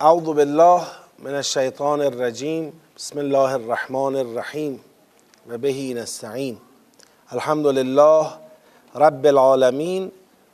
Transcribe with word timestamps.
اعوذ 0.00 0.24
بالله 0.24 0.82
من 1.24 1.34
الشیطان 1.34 2.00
الرجیم 2.00 2.72
بسم 2.96 3.18
الله 3.18 3.52
الرحمن 3.52 4.16
الرحیم 4.16 4.80
و 5.48 5.58
بهی 5.58 5.94
نستعین. 5.94 6.56
الحمد 7.32 7.66
لله 7.66 8.26
رب 8.94 9.26
العالمین 9.26 10.10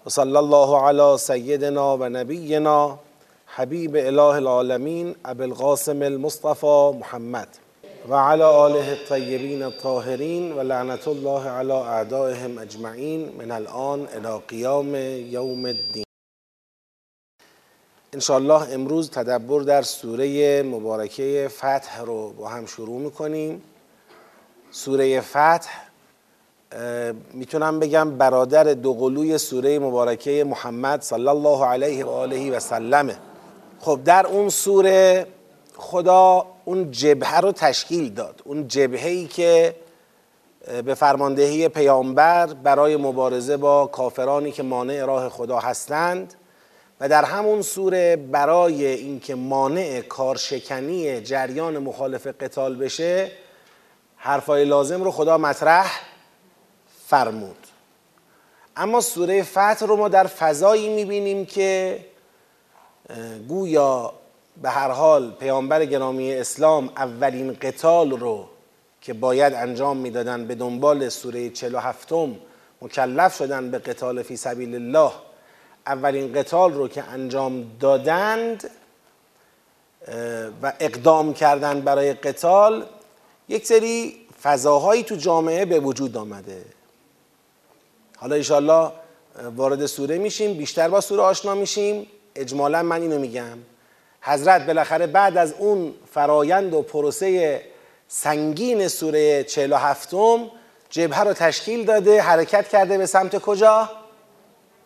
و 0.06 0.10
صلی 0.10 0.36
الله 0.36 0.76
علی 0.88 1.18
سیدنا 1.18 1.96
و 1.96 2.08
نبینا 2.08 2.98
حبیب 3.46 3.96
اله 3.96 4.20
العالمین 4.20 5.14
ابو 5.24 5.42
القاسم 5.42 6.02
المصطفى 6.02 6.90
محمد 7.00 7.48
و 8.08 8.14
علی 8.14 8.42
آله 8.42 8.88
الطیبین 8.88 9.62
الطاهرین 9.62 10.52
و 10.52 10.62
لعنت 10.62 11.08
الله 11.08 11.48
علی 11.48 11.72
اعدائهم 11.72 12.58
اجمعین 12.58 13.28
من 13.38 13.50
الان 13.50 14.06
الى 14.16 14.38
قیام 14.48 14.94
یوم 15.32 15.64
الدین. 15.64 16.11
انشاءالله 18.14 18.72
امروز 18.72 19.10
تدبر 19.10 19.60
در 19.60 19.82
سوره 19.82 20.62
مبارکه 20.62 21.48
فتح 21.50 22.00
رو 22.00 22.30
با 22.30 22.48
هم 22.48 22.66
شروع 22.66 23.00
می‌کنیم. 23.00 23.62
سوره 24.70 25.20
فتح 25.20 25.70
می‌تونم 27.32 27.80
بگم 27.80 28.18
برادر 28.18 28.64
دوقلوی 28.64 29.38
سوره 29.38 29.78
مبارکه 29.78 30.44
محمد 30.44 31.02
صلی 31.02 31.28
الله 31.28 31.64
علیه 31.64 32.04
و 32.04 32.08
آله 32.08 32.56
و 32.56 32.60
سلمه. 32.60 33.16
خب 33.80 34.00
در 34.04 34.26
اون 34.26 34.48
سوره 34.48 35.26
خدا 35.76 36.46
اون 36.64 36.90
جبهه 36.90 37.40
رو 37.40 37.52
تشکیل 37.52 38.14
داد. 38.14 38.42
اون 38.44 38.68
جبهه 38.68 39.08
ای 39.08 39.26
که 39.26 39.74
به 40.84 40.94
فرماندهی 40.94 41.68
پیامبر 41.68 42.46
برای 42.46 42.96
مبارزه 42.96 43.56
با 43.56 43.86
کافرانی 43.86 44.52
که 44.52 44.62
مانع 44.62 45.04
راه 45.04 45.28
خدا 45.28 45.58
هستند 45.58 46.34
و 47.02 47.08
در 47.08 47.24
همون 47.24 47.62
سوره 47.62 48.16
برای 48.16 48.86
اینکه 48.86 49.34
مانع 49.34 50.00
کارشکنی 50.00 51.20
جریان 51.20 51.78
مخالف 51.78 52.26
قتال 52.26 52.76
بشه 52.76 53.30
حرفای 54.16 54.64
لازم 54.64 55.02
رو 55.02 55.10
خدا 55.10 55.38
مطرح 55.38 56.00
فرمود. 57.06 57.56
اما 58.76 59.00
سوره 59.00 59.42
فتح 59.42 59.86
رو 59.86 59.96
ما 59.96 60.08
در 60.08 60.26
فضایی 60.26 60.94
می‌بینیم 60.94 61.46
که 61.46 61.98
گویا 63.48 64.12
به 64.62 64.70
هر 64.70 64.90
حال 64.90 65.30
پیامبر 65.30 65.84
گرامی 65.84 66.34
اسلام 66.34 66.88
اولین 66.96 67.56
قتال 67.60 68.10
رو 68.10 68.48
که 69.00 69.12
باید 69.12 69.54
انجام 69.54 69.96
می‌دادن 69.96 70.46
به 70.46 70.54
دنبال 70.54 71.08
سوره 71.08 71.50
47 71.50 72.12
مکلف 72.82 73.36
شدن 73.36 73.70
به 73.70 73.78
قتال 73.78 74.22
فی 74.22 74.36
سبیل 74.36 74.74
الله. 74.74 75.12
اولین 75.86 76.32
قتال 76.32 76.72
رو 76.72 76.88
که 76.88 77.04
انجام 77.04 77.66
دادند 77.80 78.70
و 80.62 80.72
اقدام 80.80 81.34
کردند 81.34 81.84
برای 81.84 82.12
قتال 82.12 82.86
یک 83.48 83.66
سری 83.66 84.26
فضاهایی 84.42 85.02
تو 85.02 85.16
جامعه 85.16 85.64
به 85.64 85.80
وجود 85.80 86.16
آمده. 86.16 86.64
حالا 88.16 88.34
ایشالله 88.34 88.92
وارد 89.56 89.86
سوره 89.86 90.18
میشیم 90.18 90.54
بیشتر 90.54 90.88
با 90.88 91.00
سوره 91.00 91.22
آشنا 91.22 91.54
میشیم. 91.54 92.06
اجمالا 92.34 92.82
من 92.82 93.02
اینو 93.02 93.18
میگم. 93.18 93.58
حضرت 94.20 94.66
بالاخره 94.66 95.06
بعد 95.06 95.36
از 95.36 95.54
اون 95.58 95.94
فرایند 96.12 96.74
و 96.74 96.82
پروسه 96.82 97.62
سنگین 98.08 98.88
سوره 98.88 99.44
47 99.44 100.14
جبهه 100.90 101.20
رو 101.20 101.32
تشکیل 101.32 101.84
داده 101.84 102.22
حرکت 102.22 102.68
کرده 102.68 102.98
به 102.98 103.06
سمت 103.06 103.38
کجا؟ 103.38 103.90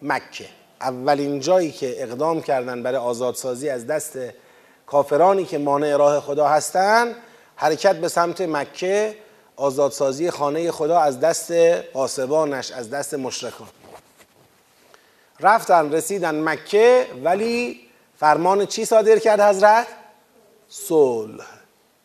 مکه. 0.02 0.46
اولین 0.80 1.40
جایی 1.40 1.72
که 1.72 2.02
اقدام 2.02 2.42
کردن 2.42 2.82
برای 2.82 2.98
آزادسازی 2.98 3.68
از 3.68 3.86
دست 3.86 4.18
کافرانی 4.86 5.44
که 5.44 5.58
مانع 5.58 5.96
راه 5.96 6.20
خدا 6.20 6.48
هستند 6.48 7.14
حرکت 7.56 7.96
به 7.96 8.08
سمت 8.08 8.40
مکه 8.40 9.16
آزادسازی 9.56 10.30
خانه 10.30 10.70
خدا 10.70 11.00
از 11.00 11.20
دست 11.20 11.52
قاسبانش 11.92 12.70
از 12.70 12.90
دست 12.90 13.14
مشرکان. 13.14 13.68
رفتن 15.40 15.92
رسیدن 15.92 16.48
مکه 16.48 17.06
ولی 17.24 17.80
فرمان 18.18 18.66
چی 18.66 18.84
صادر 18.84 19.18
کرد 19.18 19.40
حضرت؟ 19.40 19.86
صلح. 20.68 21.44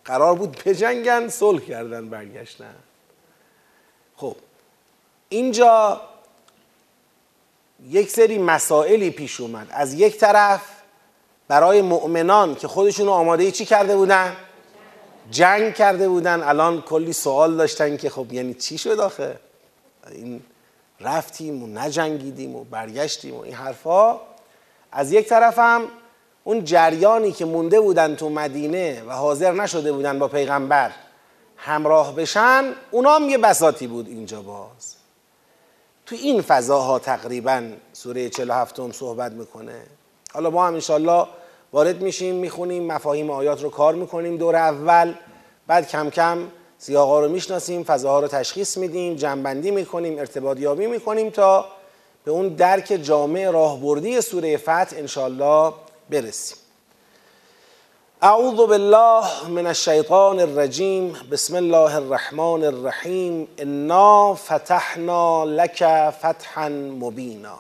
قرار 0.06 0.36
بود 0.36 0.62
بجنگن 0.66 1.28
صلح 1.30 1.60
کردن 1.60 2.10
برگشتن. 2.10 2.76
خب 4.18 4.36
اینجا 5.30 6.02
یک 7.90 8.10
سری 8.10 8.38
مسائلی 8.38 9.10
پیش 9.10 9.42
اومد 9.42 9.68
از 9.72 9.94
یک 9.94 10.18
طرف 10.18 10.62
برای 11.48 11.82
مؤمنان 11.82 12.56
که 12.56 12.68
خودشون 12.68 13.08
آماده 13.08 13.52
چی 13.52 13.66
کرده 13.66 13.96
بودن؟ 13.96 14.36
جنگ 15.32 15.74
کرده 15.74 16.10
بودن 16.10 16.44
الان 16.44 16.82
کلی 16.82 17.14
سوال 17.14 17.58
داشتن 17.58 17.98
که 17.98 18.10
خب 18.10 18.34
یعنی 18.34 18.54
چی 18.54 18.78
شد 18.78 19.00
آخه؟ 19.00 19.40
این 20.12 20.42
رفتیم 21.00 21.64
و 21.64 21.68
نجنگیدیم 21.68 22.56
و 22.56 22.64
برگشتیم 22.64 23.36
و 23.36 23.42
این 23.42 23.54
حرفا 23.54 24.20
از 24.92 25.12
یک 25.12 25.28
طرف 25.28 25.60
هم 25.60 25.82
اون 26.44 26.64
جریانی 26.64 27.32
که 27.32 27.46
مونده 27.46 27.82
بودن 27.82 28.16
تو 28.16 28.30
مدینه 28.30 29.04
و 29.04 29.12
حاضر 29.12 29.52
نشده 29.52 29.92
بودن 29.92 30.20
با 30.20 30.28
پیغمبر 30.28 30.92
همراه 31.58 32.16
بشن 32.16 32.64
اونا 32.92 33.16
هم 33.16 33.30
یه 33.30 33.38
بساتی 33.38 33.88
بود 33.88 34.08
اینجا 34.08 34.42
باز 34.42 35.01
تو 36.12 36.18
این 36.18 36.42
فضاها 36.42 37.00
تقریبا 37.00 37.64
سوره 37.94 38.30
47 38.30 38.80
هم 38.80 38.92
صحبت 38.92 39.32
می‌کنه. 39.32 39.82
حالا 40.34 40.50
ما 40.50 40.68
هم 40.68 40.74
انشالله 40.74 41.28
وارد 41.74 42.02
میشیم 42.02 42.36
می‌خونیم 42.36 42.84
مفاهیم 42.84 43.30
آیات 43.30 43.64
رو 43.64 43.70
کار 43.70 43.96
می‌کنیم. 43.96 44.38
دور 44.38 44.56
اول 44.56 45.14
بعد 45.68 45.88
کم 45.88 46.10
کم 46.10 46.48
سیاقا 46.78 47.20
رو 47.20 47.30
می‌شناسیم 47.30 47.84
فضاها 47.84 48.20
رو 48.20 48.28
تشخیص 48.28 48.78
میدیم 48.78 49.16
جنبندی 49.16 49.72
می‌کنیم 49.72 50.20
ارتباط 50.20 50.60
یابی 50.60 50.88
می‌کنیم 50.88 51.30
تا 51.30 51.66
به 52.24 52.32
اون 52.32 52.48
درک 52.48 53.00
جامع 53.04 53.50
راهبردی 53.50 54.22
سوره 54.22 54.58
فتح 54.58 54.96
انشالله 54.98 55.74
برسیم. 56.10 56.58
اعوذ 58.24 58.56
بالله 58.56 59.48
من 59.50 59.68
الشیطان 59.68 60.40
الرجیم 60.40 61.14
بسم 61.32 61.56
الله 61.56 61.96
الرحمن 61.96 62.64
الرحیم 62.64 63.48
انا 63.58 64.34
فتحنا 64.34 65.46
لك 65.46 66.10
فتحا 66.10 66.70
مبینا 66.70 67.58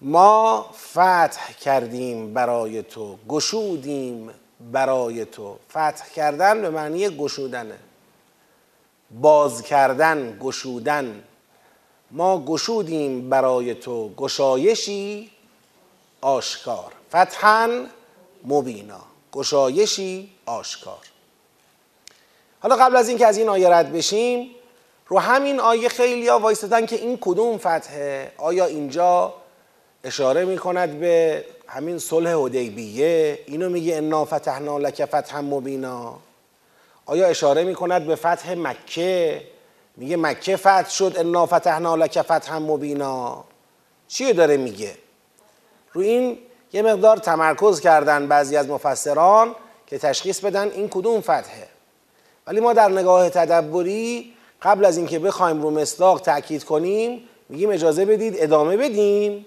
ما 0.00 0.66
فتح 0.92 1.52
کردیم 1.60 2.34
برای 2.34 2.82
تو 2.82 3.16
گشودیم 3.28 4.30
برای 4.72 5.24
تو. 5.24 5.56
فتح 5.70 6.08
کردن 6.14 6.62
به 6.62 6.70
معنی 6.70 7.08
گشودنه 7.08 7.78
باز 9.20 9.62
کردن 9.62 10.38
گشودن. 10.40 11.24
ما 12.10 12.44
گشودیم 12.44 13.30
برای 13.30 13.74
تو. 13.74 14.14
گشایشی 14.16 15.30
آشکار. 16.20 16.92
فتحا 17.14 17.86
مبینا 18.44 19.00
گشایشی 19.32 20.30
آشکار. 20.46 20.98
حالا 22.60 22.76
قبل 22.76 22.96
از 22.96 23.08
اینکه 23.08 23.26
از 23.26 23.38
این 23.38 23.48
آیه 23.48 23.68
رد 23.68 23.92
بشیم 23.92 24.50
رو 25.06 25.18
همین 25.18 25.60
آیه 25.60 25.88
خیلی 25.88 26.28
ها 26.28 26.38
وایستدن 26.38 26.86
که 26.86 26.96
این 26.96 27.18
کدوم 27.20 27.58
فتحه 27.58 28.32
آیا 28.38 28.64
اینجا 28.64 29.34
اشاره 30.04 30.44
می 30.44 30.58
کند 30.58 31.00
به 31.00 31.44
همین 31.66 31.98
صلح 31.98 32.30
حدیبیه؟ 32.30 33.38
اینو 33.46 33.68
میگه 33.68 33.96
انا 33.96 34.24
فتحنا 34.24 34.78
لک 34.78 35.04
فتحا 35.04 35.42
مبینا. 35.42 36.18
آیا 37.06 37.26
اشاره 37.26 37.64
می 37.64 37.74
کند 37.74 38.06
به 38.06 38.14
فتح 38.16 38.54
مکه؟ 38.54 39.42
میگه 39.96 40.16
مکه 40.16 40.56
فتح 40.56 40.90
شد 40.90 41.14
انا 41.16 41.46
فتحنا 41.46 41.96
لک 41.96 42.22
فتحا 42.22 42.58
مبینا. 42.58 43.44
چیه 44.08 44.32
داره 44.32 44.56
میگه؟ 44.56 44.94
رو 45.92 46.00
این 46.00 46.38
یه 46.74 46.82
مقدار 46.82 47.16
تمرکز 47.16 47.80
کردن 47.80 48.26
بعضی 48.26 48.56
از 48.56 48.68
مفسران 48.68 49.54
که 49.86 49.98
تشخیص 49.98 50.40
بدن 50.40 50.70
این 50.70 50.88
کدوم 50.88 51.20
فتحه. 51.20 51.68
ولی 52.46 52.60
ما 52.60 52.72
در 52.72 52.88
نگاه 52.88 53.30
تدبری 53.30 54.34
قبل 54.62 54.84
از 54.84 54.96
اینکه 54.96 55.18
بخوایم 55.18 55.62
رو 55.62 55.70
مصداق 55.70 56.20
تاکید 56.20 56.64
کنیم 56.64 57.28
میگیم 57.48 57.70
اجازه 57.70 58.04
بدید 58.04 58.34
ادامه 58.38 58.76
بدیم. 58.76 59.46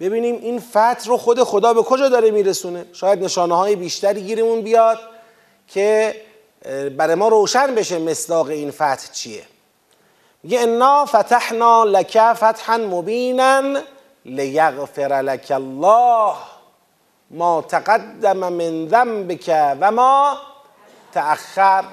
ببینیم 0.00 0.34
این 0.34 0.60
فتح 0.60 1.06
رو 1.06 1.16
خود 1.16 1.42
خدا 1.42 1.74
به 1.74 1.82
کجا 1.82 2.08
داره 2.08 2.30
میرسونه؟ 2.30 2.86
شاید 2.92 3.24
نشانه 3.24 3.56
های 3.56 3.76
بیشتری 3.76 4.22
گیرمون 4.22 4.62
بیاد 4.62 4.98
که 5.68 6.14
برای 6.96 7.14
ما 7.14 7.28
روشن 7.28 7.74
بشه 7.74 7.98
مصداق 7.98 8.46
این 8.46 8.70
فتح 8.70 9.12
چیه. 9.12 9.42
میگه 10.42 10.60
انا 10.60 11.04
فتحنا 11.04 11.84
لک 11.84 12.32
فتحا 12.32 12.76
مبینا 12.76 13.80
لیغفر 14.24 15.22
لك 15.22 15.50
الله. 15.50 16.57
ما 17.30 17.62
تقدم 17.62 18.52
من 18.52 18.88
ذنبك 18.88 19.76
و 19.80 19.90
ما 19.90 20.38
تأخر. 21.12 21.84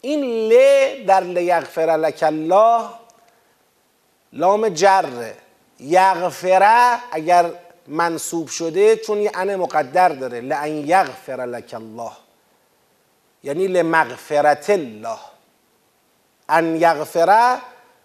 این 0.00 0.20
ل 0.24 0.52
در 1.06 1.20
لیغفر 1.20 1.96
لك 1.96 2.22
الله 2.22 2.88
لام 4.32 4.68
جره 4.68 5.34
یغفره 5.80 6.98
اگر 7.12 7.50
منصوب 7.86 8.48
شده 8.48 8.96
چون 8.96 9.18
یه 9.18 9.30
ان 9.34 9.56
مقدر 9.56 10.08
داره. 10.08 10.40
لان 10.40 10.68
یغفر 10.68 11.46
لک 11.46 11.74
الله. 11.74 12.12
یعنی 13.42 13.66
لمغفرت 13.66 14.70
الله. 14.70 15.18
ان 16.48 16.76
یغفره 16.76 17.58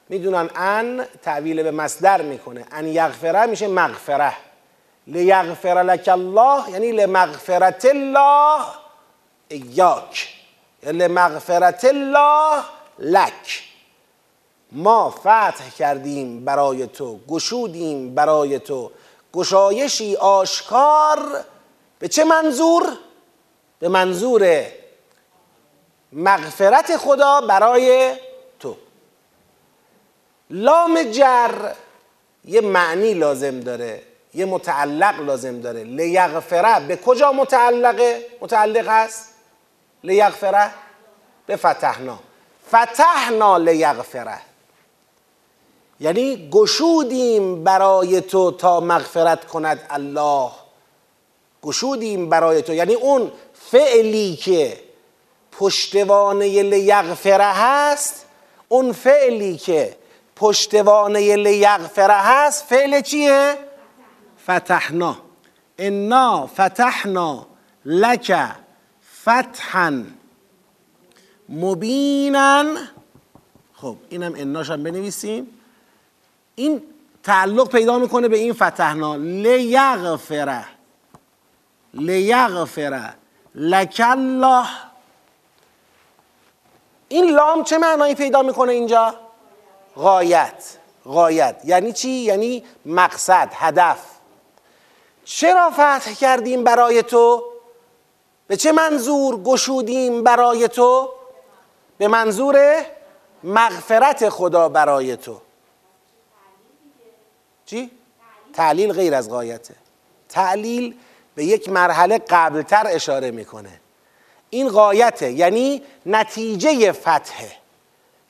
می‌دونن 0.10 0.50
ان 0.56 1.06
تعویل 1.22 1.64
به 1.64 1.72
مصدر 1.72 2.22
می‌کنه. 2.22 2.66
ان 2.72 2.88
یغفره 2.88 3.46
میشه 3.46 3.68
مغفره. 3.68 4.34
لیغفر 5.08 5.84
لک 5.84 6.08
الله 6.08 6.70
یعنی 6.70 6.92
لمغفرت 6.92 7.86
الله 7.86 8.66
ایاک. 9.48 10.28
لمغفرت 10.84 11.86
الله 11.86 12.64
لک. 13.00 13.64
ما 14.72 15.10
فتح 15.10 15.70
کردیم 15.78 16.46
برای 16.46 16.88
تو 16.88 17.20
گشودیم 17.28 18.16
برای 18.16 18.60
تو. 18.60 18.92
گشایشی 19.34 20.16
آشکار 20.16 21.46
به 22.00 22.08
چه 22.08 22.24
منظور؟ 22.24 22.98
به 23.80 23.90
منظور 23.90 24.66
مغفرت 26.12 26.98
خدا 26.98 27.42
برای 27.42 28.16
تو. 28.60 28.76
لام 30.50 31.04
جر 31.04 31.74
یه 32.46 32.62
معنی 32.62 33.14
لازم 33.14 33.60
داره. 33.60 34.02
یه 34.36 34.46
متعلق 34.46 35.20
لازم 35.20 35.62
داره 35.62 35.84
لیغفره 35.84 36.88
به 36.88 36.98
کجا 36.98 37.32
متعلقه؟ 37.32 38.26
متعلق 38.42 38.88
است؟ 38.88 39.30
لیغفره 40.04 40.72
به 41.46 41.56
فتحنا 41.56 42.20
فتحنا 42.68 43.58
لیغفره 43.58 44.40
یعنی 46.00 46.50
گشودیم 46.52 47.64
برای 47.64 48.22
تو 48.22 48.52
تا 48.52 48.80
مغفرت 48.80 49.46
کند 49.46 49.86
الله 49.90 50.52
گشودیم 51.64 52.30
برای 52.30 52.62
تو 52.62 52.74
یعنی 52.74 52.94
اون 52.94 53.32
فعلی 53.54 54.36
که 54.36 54.78
پشتوانه 55.52 56.64
لیغفره 56.64 57.44
هست 57.44 58.26
اون 58.70 58.92
فعلی 58.92 59.58
که 59.58 59.96
پشتوانه 60.36 61.36
لیغفره 61.36 62.14
هست 62.14 62.64
فعل 62.64 63.02
چیه؟ 63.02 63.58
فتحنا. 64.46 65.18
انا 65.78 66.48
فتحنا 66.48 67.46
لک 67.86 68.52
فتحا. 69.24 70.04
مبینا. 71.50 72.76
خب 73.74 73.96
اینم 74.10 74.34
اناش 74.38 74.70
هم 74.70 74.84
بنویسیم. 74.84 75.48
این 76.56 76.82
تعلق 77.24 77.70
پیدا 77.70 77.98
می‌کنه 78.00 78.28
به 78.28 78.38
این 78.38 78.54
فتحنا. 78.54 79.16
لیغفره 79.16 80.66
لیغفره 81.94 83.14
لک 83.56 84.02
الله. 84.06 84.68
این 87.08 87.32
لام 87.32 87.64
چه 87.64 87.78
معنایی 87.78 88.16
پیدا 88.16 88.42
می‌کنه 88.42 88.72
اینجا؟ 88.72 89.16
غایت. 89.96 90.78
غایت. 91.06 91.62
یعنی 91.66 91.94
چی؟ 91.94 92.10
یعنی 92.10 92.64
مقصد 92.86 93.50
هدف. 93.54 94.13
چرا 95.26 95.70
فتح 95.72 96.14
کردیم 96.14 96.64
برای 96.64 97.04
تو؟ 97.04 97.44
به 98.48 98.58
چه 98.58 98.72
منظور 98.72 99.44
گشودیم 99.44 100.24
برای 100.24 100.68
تو؟ 100.68 101.10
به 101.98 102.08
منظور 102.08 102.86
مغفرت 103.44 104.30
خدا 104.30 104.70
برای 104.70 105.18
تو. 105.18 105.42
چی؟ 107.66 107.92
تعلیل 108.54 108.94
غیر 108.94 109.16
از 109.16 109.30
غایته. 109.30 109.76
تعلیل 110.30 110.96
به 111.36 111.46
یک 111.46 111.70
مرحله 111.70 112.18
قبلتر 112.18 112.88
اشاره 112.88 113.32
می‌کنه. 113.32 113.80
این 114.50 114.70
غایته 114.70 115.32
یعنی 115.32 115.84
نتیجه 116.06 116.92
فتحه. 116.92 117.52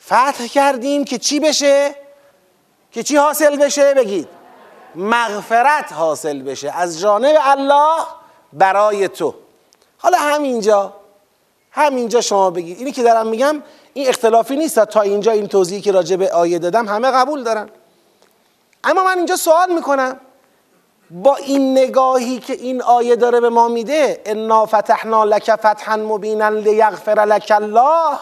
فتح 0.06 0.48
کردیم 0.48 1.06
که 1.06 1.18
چی 1.18 1.40
بشه؟ 1.40 1.95
که 2.92 3.04
چی 3.04 3.16
حاصل 3.16 3.57
بشه؟ 3.57 3.94
بگید. 3.94 4.28
مغفرت 4.95 5.94
حاصل 5.94 6.42
بشه 6.42 6.72
از 6.78 7.00
جانب 7.00 7.36
الله 7.42 8.04
برای 8.54 9.07
تو. 9.07 9.36
حالا 9.98 10.18
همینجا 10.18 10.94
همینجا 11.72 12.22
شما 12.22 12.50
بگید 12.50 12.78
اینی 12.78 12.92
که 12.92 13.04
دارم 13.04 13.28
میگم 13.28 13.63
این 13.94 14.10
اختلافی 14.10 14.56
نیست 14.56 14.86
تا 14.86 15.01
اینجا 15.01 15.31
این 15.31 15.48
توضیحی 15.48 15.81
که 15.81 15.92
راجع 15.92 16.16
به 16.16 16.31
آیه 16.31 16.60
دادم 16.60 16.88
همه 16.88 17.12
قبول 17.12 17.44
دارن. 17.44 17.69
اما 18.84 19.04
من 19.04 19.18
اینجا 19.18 19.36
سوال 19.36 19.74
می‌کنم. 19.74 20.19
با 21.12 21.36
این 21.36 21.78
نگاهی 21.78 22.40
که 22.40 22.54
این 22.54 22.81
آیه 22.81 23.16
داره 23.16 23.40
به 23.40 23.50
ما 23.50 23.68
میده 23.68 24.22
انا 24.25 24.66
فتحنا 24.66 25.24
لک 25.24 25.56
فتحا 25.56 25.95
مبینا 25.95 26.50
لیغفر 26.50 27.25
لک 27.25 27.51
الله. 27.56 28.19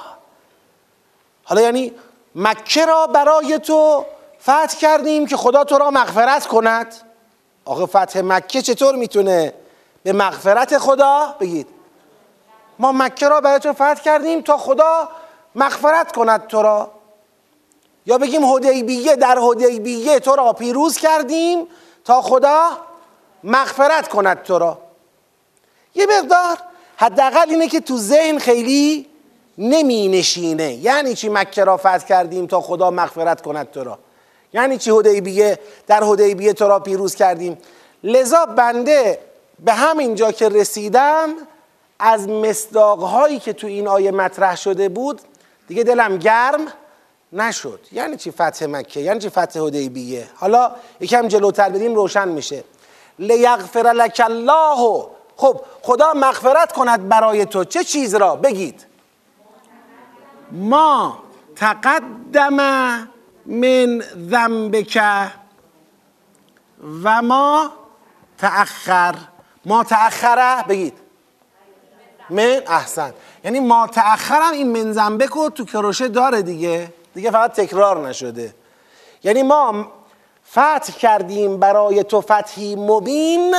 حالا 1.43 1.61
یعنی 1.61 1.93
مکه 2.35 2.85
را 2.85 3.07
برای 3.07 3.59
تو 3.59 4.05
فتح 4.41 4.77
کردیم 4.79 5.25
که 5.25 5.37
خدا 5.37 5.63
تو 5.63 5.77
را 5.77 5.91
مغفرت 5.91 6.47
کند. 6.47 6.95
آخه 7.65 7.85
فتح 7.85 8.21
مکه 8.21 8.61
چطور 8.61 8.95
می‌تونه 8.95 9.53
به 10.03 10.13
مغفرت 10.13 10.77
خدا؟ 10.77 11.35
بگید. 11.39 11.67
ما 12.79 12.91
مکه 12.91 13.29
را 13.29 13.41
برای 13.41 13.59
تو 13.59 13.73
فتح 13.73 13.93
کردیم 13.93 14.41
تا 14.41 14.57
خدا 14.57 15.09
مغفرت 15.55 16.15
کند 16.15 16.47
تو 16.47 16.61
را. 16.61 16.91
یا 18.05 18.17
بگیم 18.17 18.45
حدیبیه 18.45 19.15
در 19.15 19.39
حدیبیه 19.39 20.19
تو 20.19 20.35
را 20.35 20.53
پیروز 20.53 20.97
کردیم 20.97 21.67
تا 22.05 22.21
خدا 22.21 22.69
مغفرت 23.43 24.07
کند 24.07 24.43
تو 24.43 24.59
را. 24.59 24.77
یه 25.95 26.07
مقدار 26.19 26.57
حداقل 26.97 27.49
اینه 27.49 27.67
که 27.67 27.79
تو 27.79 27.97
ذهن 27.97 28.37
خیلی 28.37 29.07
نمی 29.57 30.07
نشینه. 30.07 30.73
یعنی 30.73 31.15
چی 31.15 31.29
مکه 31.29 31.63
را 31.63 31.77
فتح 31.77 31.97
کردیم 31.97 32.47
تا 32.47 32.61
خدا 32.61 32.91
مغفرت 32.91 33.41
کند 33.41 33.71
تو 33.71 33.83
را. 33.83 33.99
یعنی 34.53 34.77
چی 34.77 34.91
حدیبیه؟ 34.91 35.59
در 35.87 36.03
حدیبیه 36.03 36.53
تو 36.53 36.67
را 36.67 36.79
پیروز 36.79 37.15
کردیم. 37.15 37.57
لذا 38.03 38.45
بنده 38.45 39.19
به 39.59 39.73
همین 39.73 40.15
جا 40.15 40.31
که 40.31 40.49
رسیدم 40.49 41.29
از 41.99 42.29
مصداقهایی 42.29 43.39
که 43.39 43.53
تو 43.53 43.67
این 43.67 43.87
آیه 43.87 44.11
مطرح 44.11 44.55
شده 44.55 44.89
بود 44.89 45.21
دیگه 45.67 45.83
دلم 45.83 46.17
گرم 46.17 46.59
نشد. 47.33 47.79
یعنی 47.91 48.17
چی 48.17 48.31
فتح 48.31 48.65
مکه؟ 48.65 48.99
یعنی 48.99 49.19
چی 49.19 49.29
فتح 49.29 49.59
حدیبیه؟ 49.59 50.27
حالا 50.35 50.71
یکم 50.99 51.27
جلوتر 51.27 51.69
بدیم 51.69 51.95
روشن 51.95 52.27
میشه. 52.27 52.63
لیغفر 53.19 53.93
لک 53.95 54.21
الله. 54.25 55.07
خب 55.37 55.61
خدا 55.81 56.13
مغفرت 56.13 56.71
کند 56.71 57.09
برای 57.09 57.45
تو. 57.45 57.63
چه 57.63 57.83
چیز 57.83 58.15
را؟ 58.15 58.35
بگید. 58.35 58.85
ما 60.51 61.23
تقدم 61.55 63.10
من 63.45 64.03
ذنبک 64.29 65.01
و 67.03 67.21
ما 67.21 67.71
تأخر. 68.37 69.15
ما 69.65 69.83
تأخره؟ 69.83 70.63
بگید. 70.67 70.93
من 72.29 72.61
احسن. 72.67 73.13
یعنی 73.43 73.59
ما 73.59 73.87
تأخرم 73.87 74.51
این 74.51 74.67
من 74.67 74.93
ذنبک 74.93 75.29
رو 75.29 75.49
تو 75.49 75.65
کروشه 75.65 76.07
داره 76.07 76.41
دیگه. 76.41 76.93
دیگه 77.13 77.31
فقط 77.31 77.53
تکرار 77.53 78.07
نشده. 78.07 78.55
یعنی 79.23 79.43
ما 79.43 79.91
فتح 80.51 80.93
کردیم 80.99 81.57
برای 81.57 82.03
تو 82.03 82.21
فتحی 82.21 82.75
مبین 82.75 83.55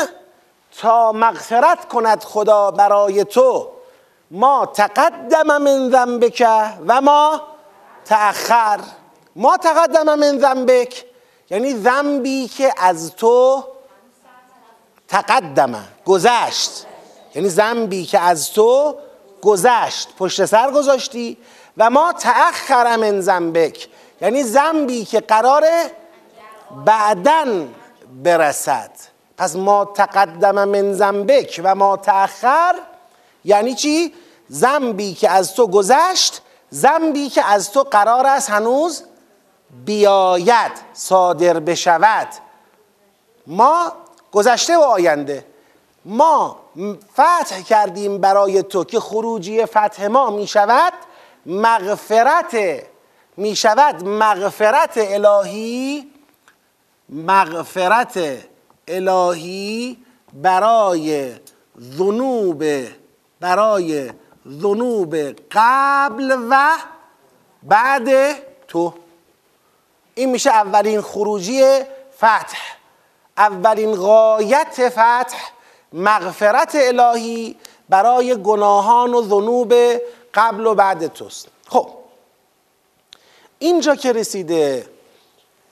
تا 0.81 1.13
مغفرت 1.13 1.89
کند 1.89 2.25
خدا 2.25 2.71
برای 2.71 3.25
تو. 3.25 3.69
ما 4.31 4.67
تقدم 4.67 5.63
من 5.63 5.91
ذنبک 5.91 6.47
و 6.87 7.01
ما 7.01 7.41
تأخر. 8.05 8.81
ما 9.37 9.57
تقدم 9.57 10.19
من 10.19 10.39
ذنبک. 10.39 11.05
یعنی 11.51 11.75
ذنبی 11.75 12.49
که 12.49 12.75
از 12.77 13.17
تو 13.17 13.65
تقدم 15.09 15.85
گذشت. 16.05 16.87
یعنی 17.35 17.49
ذنبی 17.49 18.07
که 18.07 18.19
از 18.19 18.51
تو 18.51 18.97
گذشت 19.43 20.09
پشت 20.19 20.45
سر 20.45 20.71
گذاشتی 20.71 21.39
و 21.77 21.91
ما 21.91 22.13
تأخر 22.13 22.97
من 22.97 23.21
ذنبک. 23.21 23.89
یعنی 24.21 24.45
ذنبی 24.45 25.05
که 25.05 25.21
قراره 25.21 25.91
بعدن 26.85 27.75
برسد. 28.25 28.91
پس 29.39 29.57
ما 29.57 29.85
تقدم 29.85 30.69
من 30.69 30.93
ذنبک 30.93 31.61
و 31.65 31.75
ما 31.75 31.97
تأخر 31.97 32.75
یعنی 33.45 33.75
چی؟ 33.75 34.15
ذنبی 34.53 35.15
که 35.15 35.31
از 35.31 35.55
تو 35.55 35.67
گذشت 35.67 36.43
ذنبی 36.75 37.29
که 37.29 37.45
از 37.45 37.71
تو 37.71 37.83
قرار 37.83 38.27
است 38.27 38.51
هنوز 38.51 39.03
بیاید 39.73 40.73
صادر 40.93 41.61
بشود. 41.61 42.29
ما 43.47 43.93
گذشته 44.33 44.77
و 44.79 44.81
آینده. 44.81 45.47
ما 46.05 46.57
فتح 47.13 47.63
کردیم 47.63 48.19
برای 48.19 48.63
تو 48.63 48.85
که 48.85 49.01
خروجی 49.01 49.67
فتح 49.67 50.07
ما 50.07 50.31
می 50.31 50.47
شود 50.47 50.93
مغفرت 51.47 52.57
می 53.37 53.57
شود 53.57 54.05
مغفرت 54.05 54.93
الهی 54.97 56.11
مغفرت 57.09 58.21
الهی 58.89 59.99
برای 60.33 61.33
ذنوب 61.81 62.65
برای 63.41 64.11
ذنوب 64.49 65.17
قبل 65.51 66.37
و 66.51 66.69
بعد 67.63 68.09
تو. 68.69 68.95
این 70.15 70.31
میشه 70.31 70.51
اولین 70.51 71.01
خروجی 71.01 71.63
فتح 72.17 72.59
اولین 73.37 73.95
غایت 73.95 74.89
فتح 74.89 75.39
مغفرت 75.93 76.73
الهی 76.75 77.57
برای 77.89 78.43
گناهان 78.43 79.15
و 79.15 79.23
ذنوب 79.23 79.75
قبل 80.35 80.67
و 80.67 80.75
بعد 80.75 81.07
توست. 81.07 81.49
خب 81.69 81.89
اینجا 83.59 83.95
که 83.95 84.13
رسیده 84.13 84.87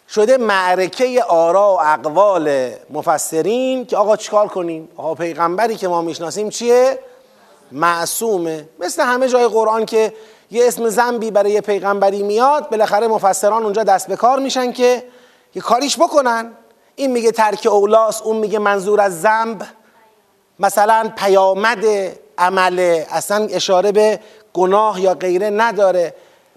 شده 0.09 0.37
معرکه 0.37 1.25
آرا 1.25 1.75
و 1.75 1.81
اقوال 1.81 2.71
مفسرین 2.91 3.87
که 3.87 3.97
آقا 3.97 4.17
چیکار 4.17 4.49
کنیم؟ 4.49 4.89
آقا 4.97 5.15
پیغمبری 5.15 5.77
که 5.77 5.89
ما 5.89 6.03
می‌شناسیم 6.03 6.51
چیه؟ 6.51 6.99
معصومه. 7.73 8.69
مثل 8.79 9.03
همه 9.03 9.29
جای 9.29 9.49
قرآن 9.49 9.87
که 9.87 10.13
یه 10.51 10.69
اسم 10.69 10.89
زنبی 10.89 11.31
برای 11.31 11.61
پیغمبری 11.61 12.23
میاد 12.23 12.71
بالاخره 12.71 13.07
مفسران 13.09 13.63
اونجا 13.63 13.85
دست 13.85 14.09
به 14.09 14.17
کار 14.17 14.39
میشن 14.39 14.73
که 14.73 15.05
یه 15.55 15.63
کاریش 15.63 15.99
بکنن. 15.99 16.53
این 16.97 17.13
میگه 17.13 17.33
ترک 17.33 17.67
اولاس 17.71 18.23
اون 18.23 18.37
میگه 18.37 18.59
منظور 18.59 19.01
از 19.01 19.21
زنب. 19.21 19.63
مثلا 20.59 21.13
پیامد 21.17 21.85
عمله 22.39 23.07
اصلا 23.11 23.47
اشاره 23.51 23.93
به 23.93 24.21
گناه 24.53 25.01
یا 25.01 25.15
غیره 25.15 25.51
نداره. 25.51 26.15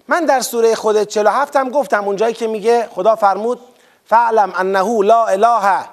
من 0.08 0.24
در 0.24 0.40
سوره 0.40 0.74
خود 0.74 1.02
47 1.02 1.56
هم 1.56 1.70
گفتم 1.70 2.04
اونجایی 2.04 2.34
که 2.34 2.46
میگه 2.46 2.88
خدا 2.94 3.16
فرمود 3.16 3.60
فعلم 4.04 4.52
انه 4.56 5.02
لا 5.02 5.26
اله 5.26 5.84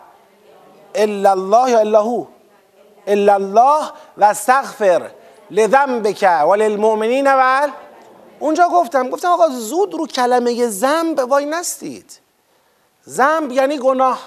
الا 0.95 1.31
الله 1.31 1.71
یا 1.71 1.79
الا 1.79 2.01
هو. 2.01 2.25
الا 3.07 3.33
الله 3.33 3.83
و 4.17 4.23
استغفر 4.23 5.09
لذنبک 5.51 6.27
وللمؤمنین 6.49 7.27
و 7.27 7.67
اونجا 8.41 8.67
گفتم 8.67 9.09
گفتم 9.09 9.27
آقا 9.27 9.49
زود 9.49 9.93
رو 9.93 10.07
کلمه 10.07 10.67
ذنب 10.67 11.19
وای 11.19 11.45
نستید. 11.45 12.19
ذنب 13.09 13.51
یعنی 13.51 13.77
گناه. 13.77 14.19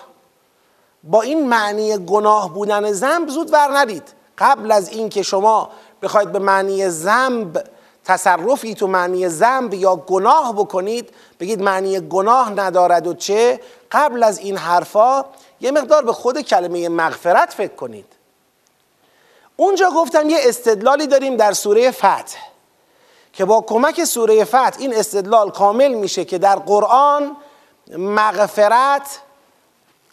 با 1.04 1.22
این 1.22 1.46
معنی 1.48 1.98
گناه 1.98 2.54
بودن 2.54 2.92
ذنب 2.92 3.28
زود 3.28 3.52
ور 3.52 3.78
ندید 3.78 4.02
قبل 4.38 4.72
از 4.72 4.88
اینکه 4.88 5.22
شما 5.22 5.70
بخواید 6.02 6.32
به 6.32 6.38
معنی 6.38 6.88
ذنب 6.88 7.64
تصرفی 8.04 8.74
تو 8.74 8.86
معنی 8.86 9.28
ذنب 9.28 9.74
یا 9.74 9.96
گناه 9.96 10.52
بکنید 10.52 11.10
بگید 11.40 11.62
معنی 11.62 12.00
گناه 12.00 12.50
ندارد 12.50 13.06
و 13.06 13.14
چه 13.14 13.60
قبل 13.92 14.22
از 14.22 14.38
این 14.38 14.56
حرفا 14.56 15.24
یه 15.60 15.70
مقدار 15.70 16.04
به 16.04 16.12
خود 16.12 16.40
کلمه 16.40 16.88
مغفرت 16.88 17.52
فکر 17.52 17.74
کنید. 17.74 18.06
اونجا 19.56 19.90
گفتم 19.90 20.30
یه 20.30 20.38
استدلالی 20.42 21.06
داریم 21.06 21.36
در 21.36 21.52
سوره 21.52 21.90
فتح. 21.90 22.53
که 23.34 23.44
با 23.44 23.60
کمک 23.60 24.04
سوره 24.04 24.44
فتح 24.44 24.76
این 24.78 24.94
استدلال 24.94 25.50
کامل 25.50 25.94
میشه 25.94 26.24
که 26.24 26.38
در 26.38 26.56
قرآن 26.56 27.36
مغفرت 27.98 29.20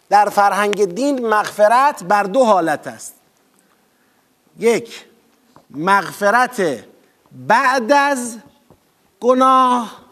در 0.08 0.28
فرهنگ 0.28 0.84
دین 0.94 1.26
مغفرت 1.26 2.04
بر 2.04 2.22
دو 2.22 2.44
حالت 2.44 2.86
است. 2.86 3.14
یک 4.58 5.06
مغفرت 5.70 6.84
بعد 7.32 7.92
از 7.92 8.38
گناه. 9.20 10.02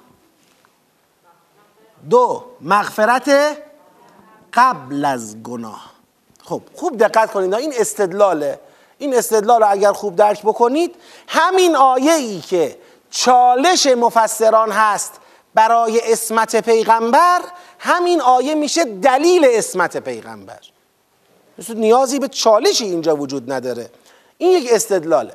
دو 2.10 2.44
مغفرت 2.60 3.56
قبل 4.52 5.04
از 5.04 5.42
گناه. 5.42 5.90
خب 6.44 6.62
خوب 6.74 6.98
دقت 6.98 7.32
کنید. 7.32 7.54
این 7.54 7.72
استدلاله. 7.76 8.60
این 8.98 9.16
استدلال 9.16 9.60
رو 9.60 9.70
اگر 9.70 9.92
خوب 9.92 10.16
درک 10.16 10.42
بکنید 10.42 10.94
همین 11.28 11.76
آیه 11.76 12.12
ای 12.12 12.40
که 12.40 12.78
چالش 13.10 13.86
مفسران 13.86 14.72
هست. 14.72 15.20
برای 15.54 16.12
اسمت 16.12 16.56
پیغمبر 16.56 17.40
همین 17.78 18.20
آیه 18.20 18.54
میشه 18.54 18.84
دلیل 18.84 19.46
اسمت 19.48 19.96
پیغمبر. 19.96 20.58
نیازی 21.68 22.18
به 22.18 22.28
چالشی 22.28 22.84
اینجا 22.84 23.16
وجود 23.16 23.52
نداره. 23.52 23.90
این 24.38 24.58
یک 24.58 24.72
استدلاله. 24.72 25.34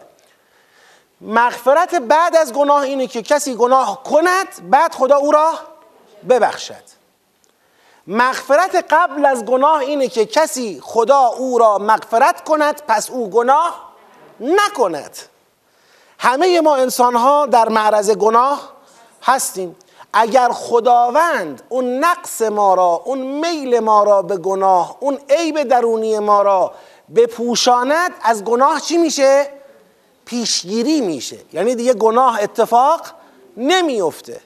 مغفرت 1.21 1.95
بعد 1.95 2.35
از 2.35 2.53
گناه 2.53 2.81
اینه 2.81 3.07
که 3.07 3.21
کسی 3.21 3.55
گناه 3.55 4.03
کند 4.03 4.47
بعد 4.69 4.93
خدا 4.93 5.15
او 5.15 5.31
را 5.31 5.53
ببخشد. 6.29 6.95
مغفرت 8.07 8.85
قبل 8.89 9.25
از 9.25 9.45
گناه 9.45 9.79
اینه 9.79 10.07
که 10.07 10.25
کسی 10.25 10.79
خدا 10.83 11.19
او 11.19 11.57
را 11.57 11.77
مغفرت 11.77 12.43
کند 12.43 12.81
پس 12.87 13.09
او 13.09 13.29
گناه 13.29 13.91
نکند. 14.39 15.17
همه 16.19 16.61
ما 16.61 16.75
انسان 16.75 17.15
ها 17.15 17.45
در 17.45 17.69
معرض 17.69 18.11
گناه 18.11 18.71
هستیم. 19.23 19.75
اگر 20.13 20.49
خداوند 20.49 21.61
اون 21.69 21.99
نقص 21.99 22.41
ما 22.41 22.73
را 22.73 23.01
اون 23.05 23.17
میل 23.17 23.79
ما 23.79 24.03
را 24.03 24.21
به 24.21 24.37
گناه 24.37 24.97
اون 24.99 25.19
عیب 25.29 25.63
درونی 25.63 26.19
ما 26.19 26.41
را 26.41 26.71
بپوشاند 27.15 28.11
از 28.21 28.43
گناه 28.43 28.81
چی 28.81 28.97
میشه؟ 28.97 29.47
پیشگیری 30.25 31.01
میشه. 31.01 31.37
یعنی 31.53 31.75
دیگه 31.75 31.93
گناه 31.93 32.43
اتفاق 32.43 33.01
نمیفته 33.57 34.41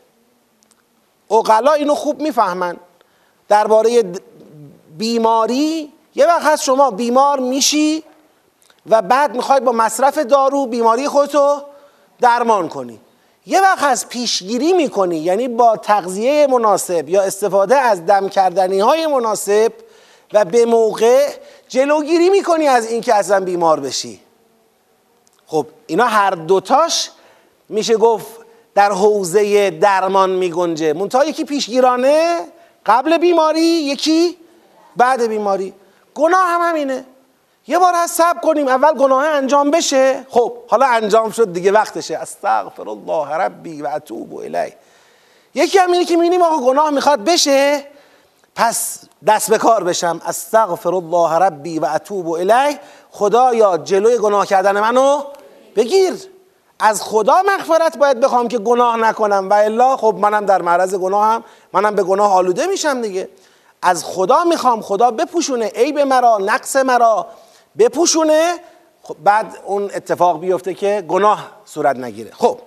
اقلا 1.32 1.74
اینو 1.74 1.96
خوب 1.96 2.22
می‌فهمن. 2.22 2.78
درباره 3.48 4.04
بیماری 4.98 5.94
یه 6.16 6.28
وقت 6.28 6.56
شما 6.56 6.92
بیمار 6.92 7.40
میشی 7.40 8.04
و 8.89 9.01
بعد 9.01 9.36
می‌خوای 9.36 9.59
با 9.59 9.71
مصرف 9.71 10.17
دارو 10.17 10.65
بیماری 10.65 11.07
خودتو 11.07 11.62
درمان 12.21 12.67
کنی. 12.67 13.00
یه 13.45 13.62
وقت 13.62 13.83
هست 13.83 14.09
پیشگیری 14.09 14.74
می‌کنی 14.74 15.17
یعنی 15.17 15.48
با 15.48 15.77
تغذیه 15.77 16.48
مناسب 16.48 17.09
یا 17.09 17.21
استفاده 17.21 17.77
از 17.77 18.05
دم 18.05 18.29
کردنی 18.29 18.79
های 18.79 19.07
مناسب 19.07 19.74
و 20.33 20.45
به 20.45 20.65
موقع 20.65 21.27
جلوگیری 21.67 22.29
می‌کنی 22.29 22.67
از 22.67 22.91
اینکه 22.91 23.15
اصلا 23.15 23.39
بیمار 23.39 23.79
بشی. 23.79 24.19
خب 25.48 25.65
اینا 25.88 26.05
هر 26.05 26.31
دوتاش 26.31 27.12
میشه 27.69 27.98
گفت 27.98 28.27
در 28.75 28.91
حوزه 28.91 29.69
درمان 29.69 30.29
میگنجه. 30.29 30.93
منتها 30.93 31.25
یکی 31.25 31.43
پیشگیرانه 31.43 32.39
قبل 32.86 33.17
بیماری 33.17 33.62
یکی 33.62 34.38
بعد 34.95 35.21
بیماری. 35.21 35.74
گناه 36.15 36.48
هم 36.48 36.62
همینه. 36.62 37.05
یه 37.70 37.80
بار 37.80 37.96
از 37.96 38.12
سب 38.12 38.42
کنیم 38.42 38.68
اول 38.68 38.94
گناه 38.94 39.26
انجام 39.26 39.72
بشه. 39.72 40.26
خب 40.30 40.54
حالا 40.70 40.86
انجام 40.86 41.32
شد 41.32 41.54
دیگه 41.54 41.72
وقتشه. 41.72 42.18
استغفر 42.18 42.90
الله 42.90 43.36
ربی 43.36 43.82
و 43.82 43.88
اتوب 43.88 44.36
الی 44.36 44.74
یکی 45.54 45.78
هم 45.78 45.92
اینه 45.92 46.06
که 46.06 46.16
می‌بینیم 46.16 46.42
آقا 46.42 46.66
گناه 46.66 46.90
می‌خواد 46.90 47.24
بشه. 47.24 47.84
پس 48.56 49.00
دست 49.28 49.50
به 49.50 49.58
کار 49.58 49.84
بشم. 49.84 50.22
استغفر 50.26 50.96
الله 50.96 51.34
ربی 51.34 51.80
و 51.80 51.86
اتوب 51.86 52.30
الی 52.30 52.80
خدایا 53.12 53.78
جلوی 53.78 54.18
گناه 54.18 54.46
کردن 54.46 54.80
منو 54.80 55.24
بگیر. 55.76 56.14
از 56.80 57.02
خدا 57.02 57.42
مغفرت 57.48 57.98
باید 57.98 58.20
بخوام 58.20 58.48
که 58.48 58.58
گناه 58.58 58.98
نکنم. 58.98 59.50
و 59.50 59.54
الا 59.54 59.98
خب 59.98 60.16
منم 60.20 60.46
در 60.46 60.62
معرض 60.62 60.96
گناهم. 60.96 61.44
منم 61.74 61.96
به 61.96 62.04
گناه 62.04 62.34
آلوده 62.34 62.66
میشم 62.66 63.02
دیگه. 63.02 63.30
از 63.82 64.04
خدا 64.06 64.44
می‌خوام 64.44 64.82
خدا 64.82 65.12
بپوشونه. 65.12 65.66
عیب 65.66 66.00
مرا 66.00 66.38
نقص 66.38 66.76
مرا. 66.76 67.28
بپوشونه 67.78 68.56
خب 69.04 69.16
بعد 69.24 69.58
اون 69.66 69.84
اتفاق 69.84 70.40
بیفته 70.40 70.74
که 70.74 71.04
گناه 71.08 71.52
صورت 71.66 71.96
نگیره. 71.96 72.32
خب 72.34 72.60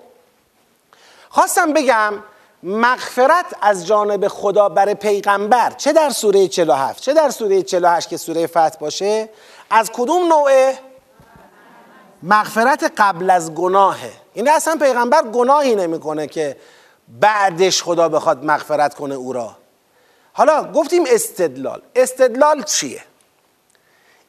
خواستم 1.29 1.73
بگم 1.73 2.15
مغفرت 2.63 3.47
از 3.63 3.87
جانب 3.87 4.29
خدا 4.29 4.69
برای 4.69 4.95
پیغمبر 4.95 5.71
چه 5.71 5.93
در 5.93 6.11
سوره 6.11 6.49
47 6.49 7.03
چه 7.03 7.15
در 7.15 7.31
سوره 7.31 7.63
48 7.63 8.09
که 8.09 8.17
سوره 8.17 8.47
فتح 8.47 8.79
باشه؟ 8.81 9.29
از 9.71 9.91
کدوم 9.93 10.29
نوعه 10.29 10.79
مغفرت 12.23 12.93
قبل 12.97 13.31
از 13.31 13.55
گناهه؟ 13.55 14.13
یعنی 14.35 14.49
اصلا 14.49 14.77
پیغمبر 14.77 15.23
گناهی 15.23 15.75
نمی‌کنه 15.75 16.27
که 16.27 16.57
بعدش 17.09 17.83
خدا 17.83 18.09
بخواد 18.09 18.45
مغفرت 18.45 18.95
کنه 18.95 19.15
او 19.15 19.33
را. 19.33 19.57
حالا 20.33 20.73
گفتیم 20.73 21.05
استدلال. 21.07 21.83
استدلال 21.97 22.63
چیه؟ 22.63 23.03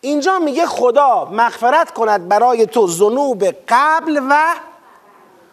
اینجا 0.03 0.39
میگه 0.39 0.65
خدا 0.65 1.25
مغفرت 1.25 1.93
کند 1.93 2.27
برای 2.27 2.65
تو 2.65 2.88
ذنوب 2.88 3.43
قبل 3.67 4.22
و 4.29 4.55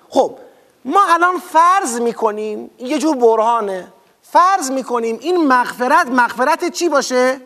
خب 0.09 0.39
ما 0.85 1.01
الان 1.09 1.39
فرض 1.39 2.01
می‌کنیم 2.01 2.71
یه 2.79 2.99
جور 2.99 3.17
برهانه 3.17 3.93
فرض 4.23 4.71
می‌کنیم 4.71 5.19
این 5.21 5.47
مغفرت 5.47 6.07
مغفرت 6.07 6.73
چی 6.73 6.89
باشه؟ 6.89 7.41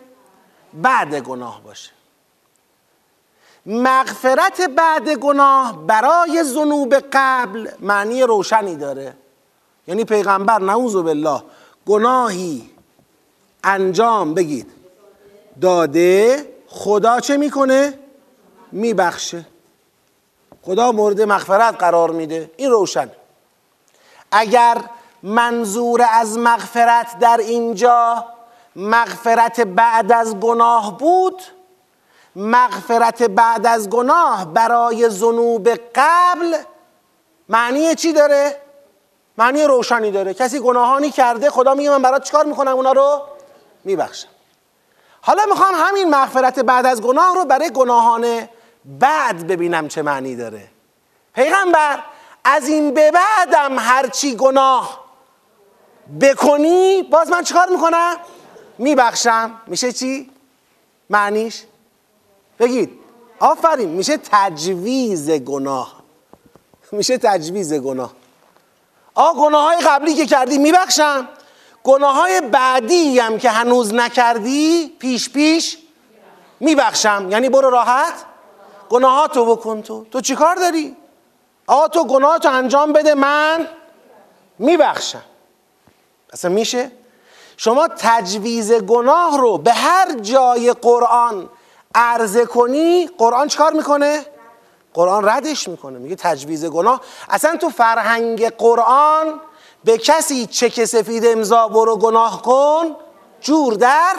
بعد 0.74 1.14
گناه 1.14 1.60
باشه. 1.62 1.90
مغفرت 3.66 4.60
بعد 4.60 5.08
گناه 5.08 5.86
برای 5.86 6.42
ذنوب 6.42 6.94
قبل 7.12 7.68
معنی 7.80 8.22
روشنی 8.22 8.76
داره. 8.76 9.16
یعنی 9.86 10.04
پیغمبر 10.04 10.58
نعوذ 10.58 10.96
بالله 10.96 11.42
گناهی 11.86 12.70
انجام 13.64 14.34
بگید 14.34 14.70
داده 15.60 16.53
خدا 16.74 17.20
چه 17.20 17.36
می‌کنه؟ 17.36 17.98
میبخشه. 18.72 19.44
خدا 20.62 20.92
مورد 20.92 21.20
مغفرت 21.20 21.74
قرار 21.74 22.10
میده. 22.10 22.50
این 22.56 22.70
روشن. 22.70 23.10
اگر 24.32 24.76
منظور 25.22 26.06
از 26.12 26.38
مغفرت 26.38 27.18
در 27.18 27.36
اینجا 27.36 28.24
مغفرت 28.76 29.60
بعد 29.60 30.12
از 30.12 30.40
گناه 30.40 30.98
بود 30.98 31.42
مغفرت 32.36 33.22
بعد 33.22 33.66
از 33.66 33.90
گناه 33.90 34.52
برای 34.52 35.08
ذنوب 35.08 35.68
قبل 35.94 36.56
معنی 37.48 37.94
چی 37.94 38.12
داره؟ 38.12 38.56
معنی 39.38 39.64
روشنی 39.64 40.10
داره. 40.10 40.34
کسی 40.34 40.60
گناهانی 40.60 41.10
کرده 41.10 41.50
خدا 41.50 41.74
میگه 41.74 41.90
من 41.90 42.02
برات 42.02 42.24
چیکار 42.24 42.46
می‌کنم؟ 42.46 42.72
اونا 42.72 42.92
رو 42.92 43.22
میبخشم. 43.84 44.33
حالا 45.26 45.42
می‌خوام 45.46 45.74
همین 45.74 46.10
مغفرت 46.10 46.60
بعد 46.60 46.86
از 46.86 47.02
گناه 47.02 47.34
رو 47.34 47.44
برای 47.44 47.70
گناهان 47.70 48.48
بعد 48.84 49.46
ببینم 49.46 49.88
چه 49.88 50.02
معنی 50.02 50.36
داره. 50.36 50.68
پیغمبر 51.34 52.02
از 52.44 52.68
این 52.68 52.94
به 52.94 53.10
بعدم 53.10 53.78
هرچی 53.78 54.36
گناه 54.36 55.04
بکنی 56.20 57.02
باز 57.02 57.30
من 57.30 57.42
چیکار 57.42 57.68
می‌کنم؟ 57.68 58.16
میبخشم. 58.78 59.60
میشه 59.66 59.92
چی؟ 59.92 60.30
معنیش؟ 61.10 61.62
بگید. 62.58 62.98
آفرین 63.40 63.88
میشه 63.88 64.16
تجویز 64.16 65.30
گناه. 65.30 66.02
میشه 66.92 67.18
تجویز 67.18 67.74
گناه. 67.74 68.12
آ 69.14 69.32
گناه 69.32 69.64
های 69.64 69.76
قبلی 69.76 70.14
که 70.14 70.26
کردی 70.26 70.58
میبخشم. 70.58 71.28
گناه 71.84 72.14
های 72.14 72.40
بعدی 72.40 73.18
هم 73.18 73.38
که 73.38 73.50
هنوز 73.50 73.94
نکردی 73.94 74.96
پیش 74.98 75.30
پیش 75.30 75.78
میبخشم. 76.60 77.28
یعنی 77.30 77.48
برو 77.48 77.70
راحت. 77.70 78.14
گناهاتو 78.88 79.56
بکن 79.56 79.82
تو. 79.82 80.06
تو 80.10 80.20
چیکار 80.20 80.54
داری؟ 80.56 80.96
آقا 81.66 81.88
تو 81.88 82.04
گناهاتو 82.04 82.50
انجام 82.50 82.92
بده 82.92 83.14
من 83.14 83.68
میبخشم. 84.58 85.22
اصلا 86.32 86.50
میشه؟ 86.50 86.90
شما 87.56 87.88
تجویز 87.88 88.72
گناه 88.72 89.38
رو 89.38 89.58
به 89.58 89.72
هر 89.72 90.12
جای 90.12 90.72
قرآن 90.72 91.48
عرضه 91.94 92.46
کنی 92.46 93.06
قرآن 93.18 93.48
چکار 93.48 93.72
می‌کنه؟ 93.72 94.26
قرآن 94.94 95.28
ردش 95.28 95.68
می‌کنه. 95.68 95.98
میگه 95.98 96.16
تجویز 96.16 96.64
گناه. 96.64 97.00
اصلا 97.28 97.56
تو 97.56 97.70
فرهنگ 97.70 98.48
قرآن 98.48 99.40
به 99.84 99.98
کسی 99.98 100.46
چک 100.46 100.84
سفید 100.84 101.26
امضا 101.26 101.68
برو 101.68 101.96
گناه 101.96 102.42
کن 102.42 102.96
جور 103.40 103.74
در 103.74 104.16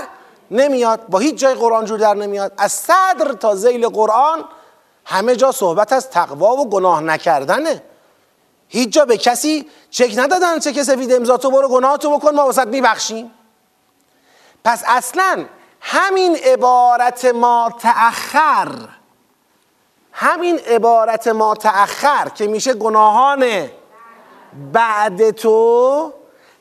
نمیاد. 0.51 1.07
با 1.07 1.19
هیچ 1.19 1.35
جای 1.35 1.53
قرآن 1.53 1.85
جور 1.85 1.99
در 1.99 2.13
نمیاد. 2.13 2.53
از 2.57 2.71
صدر 2.71 3.33
تا 3.39 3.55
زیل 3.55 3.87
قرآن 3.87 4.45
همه 5.05 5.35
جا 5.35 5.51
صحبت 5.51 5.93
از 5.93 6.09
تقوا 6.09 6.55
و 6.55 6.69
گناه 6.69 7.01
نکردنه. 7.01 7.83
هیچ 8.67 8.89
جا 8.89 9.05
به 9.05 9.17
کسی 9.17 9.69
چک 9.89 10.13
ندادن 10.17 10.59
چک 10.59 10.83
سفید 10.83 11.13
امضا 11.13 11.37
تو 11.37 11.51
برو 11.51 11.67
گناه 11.67 11.97
تو 11.97 12.17
بکن 12.17 12.35
ما 12.35 12.47
وسط 12.47 12.67
میبخشیم. 12.67 13.31
پس 14.63 14.83
اصلا 14.87 15.45
همین 15.81 16.35
عبارت 16.35 17.25
ما 17.25 17.71
تأخر 17.79 18.69
همین 20.11 20.59
عبارت 20.59 21.27
ما 21.27 21.55
تأخر 21.55 22.29
که 22.29 22.47
میشه 22.47 22.73
گناهان 22.73 23.69
بعد 24.73 25.31
تو 25.31 26.11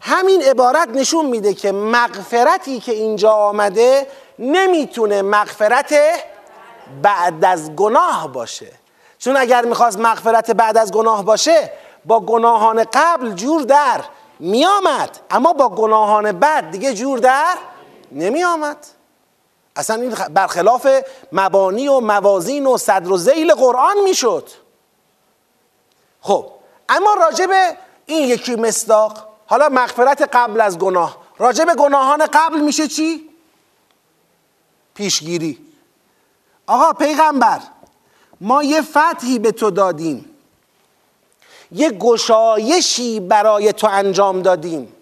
همین 0.00 0.42
عبارت 0.42 0.88
نشون 0.88 1.26
میده 1.26 1.54
که 1.54 1.72
مغفرتی 1.72 2.80
که 2.80 2.92
اینجا 2.92 3.32
آمده 3.32 4.06
نمی‌تونه 4.38 5.22
مغفرت 5.22 5.94
بعد 7.02 7.44
از 7.44 7.76
گناه 7.76 8.32
باشه. 8.32 8.72
چون 9.18 9.36
اگر 9.36 9.64
می‌خواست 9.64 9.98
مغفرت 9.98 10.50
بعد 10.50 10.78
از 10.78 10.92
گناه 10.92 11.24
باشه 11.24 11.72
با 12.04 12.20
گناهان 12.20 12.84
قبل 12.92 13.30
جور 13.30 13.62
در 13.62 14.00
میآمد. 14.40 15.18
اما 15.30 15.52
با 15.52 15.68
گناهان 15.68 16.32
بعد 16.32 16.70
دیگه 16.70 16.94
جور 16.94 17.18
در 17.18 17.56
نمیآمد. 18.12 18.76
اصلا 19.76 20.02
این 20.02 20.10
برخلاف 20.10 20.88
مبانی 21.32 21.88
و 21.88 22.00
موازین 22.00 22.66
و 22.66 22.78
صدر 22.78 23.12
و 23.12 23.16
زیل 23.16 23.54
قرآن 23.54 23.96
می‌شد. 24.04 24.48
خب 26.20 26.46
اما 26.88 27.14
راجع 27.14 27.46
به 27.46 27.76
این 28.06 28.28
یکی 28.28 28.56
مصداق. 28.56 29.28
حالا 29.46 29.68
مغفرت 29.68 30.28
قبل 30.32 30.60
از 30.60 30.78
گناه. 30.78 31.16
راجع 31.38 31.64
به 31.64 31.74
گناهان 31.74 32.26
قبل 32.32 32.60
میشه 32.60 32.88
چی؟ 32.88 33.28
پیشگیری. 34.94 35.58
آقا 36.66 36.92
پیغمبر 36.92 37.60
ما 38.40 38.62
یه 38.62 38.82
فتحی 38.82 39.38
به 39.38 39.52
تو 39.52 39.70
دادیم. 39.70 40.30
یه 41.72 41.90
گشایشی 41.90 43.20
برای 43.20 43.72
تو 43.72 43.86
انجام 43.86 44.42
دادیم. 44.42 44.92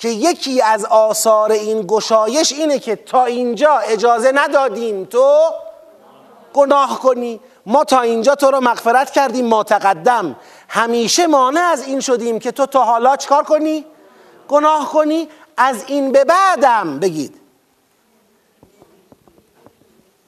که 0.00 0.08
یکی 0.08 0.62
از 0.62 0.84
آثار 0.84 1.52
این 1.52 1.84
گشایش 1.86 2.52
اینه 2.52 2.78
که 2.78 2.96
تا 2.96 3.24
اینجا 3.24 3.76
اجازه 3.78 4.32
ندادیم 4.34 5.04
تو 5.04 5.38
گناه 6.54 7.00
کنی. 7.00 7.40
ما 7.66 7.84
تا 7.84 8.00
اینجا 8.00 8.34
تو 8.34 8.50
رو 8.50 8.60
مغفرت 8.60 9.10
کردیم 9.10 9.46
ما 9.46 9.62
تقدم. 9.62 10.36
همیشه 10.74 11.26
مانع 11.26 11.60
از 11.60 11.86
این 11.86 12.00
شدیم 12.00 12.38
که 12.38 12.52
تو 12.52 12.66
تا 12.66 12.84
حالا 12.84 13.16
چکار 13.16 13.42
کنی؟ 13.42 13.84
گناه 14.48 14.92
کنی؟ 14.92 15.28
از 15.56 15.84
این 15.86 16.12
به 16.12 16.24
بعدم 16.24 16.98
بگید. 17.00 17.40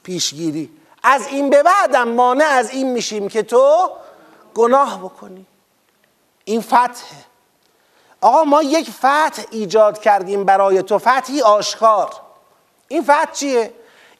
پیشگیری. 0.03 0.69
از 1.03 1.27
این 1.27 1.49
به 1.49 1.63
بعدم 1.63 2.07
مانع 2.07 2.45
از 2.45 2.69
این 2.69 2.91
میشیم 2.91 3.27
که 3.27 3.43
تو 3.43 3.89
گناه 4.53 4.99
بکنی. 4.99 5.45
این 6.45 6.61
فتحه 6.61 7.25
آقا 8.21 8.43
ما 8.43 8.63
یک 8.63 8.89
فتح 8.89 9.43
ایجاد 9.51 10.01
کردیم 10.01 10.43
برای 10.43 10.83
تو 10.83 10.99
فتحی 10.99 11.41
آشکار. 11.41 12.09
این 12.87 13.03
فتح 13.03 13.31
چیه؟ 13.31 13.73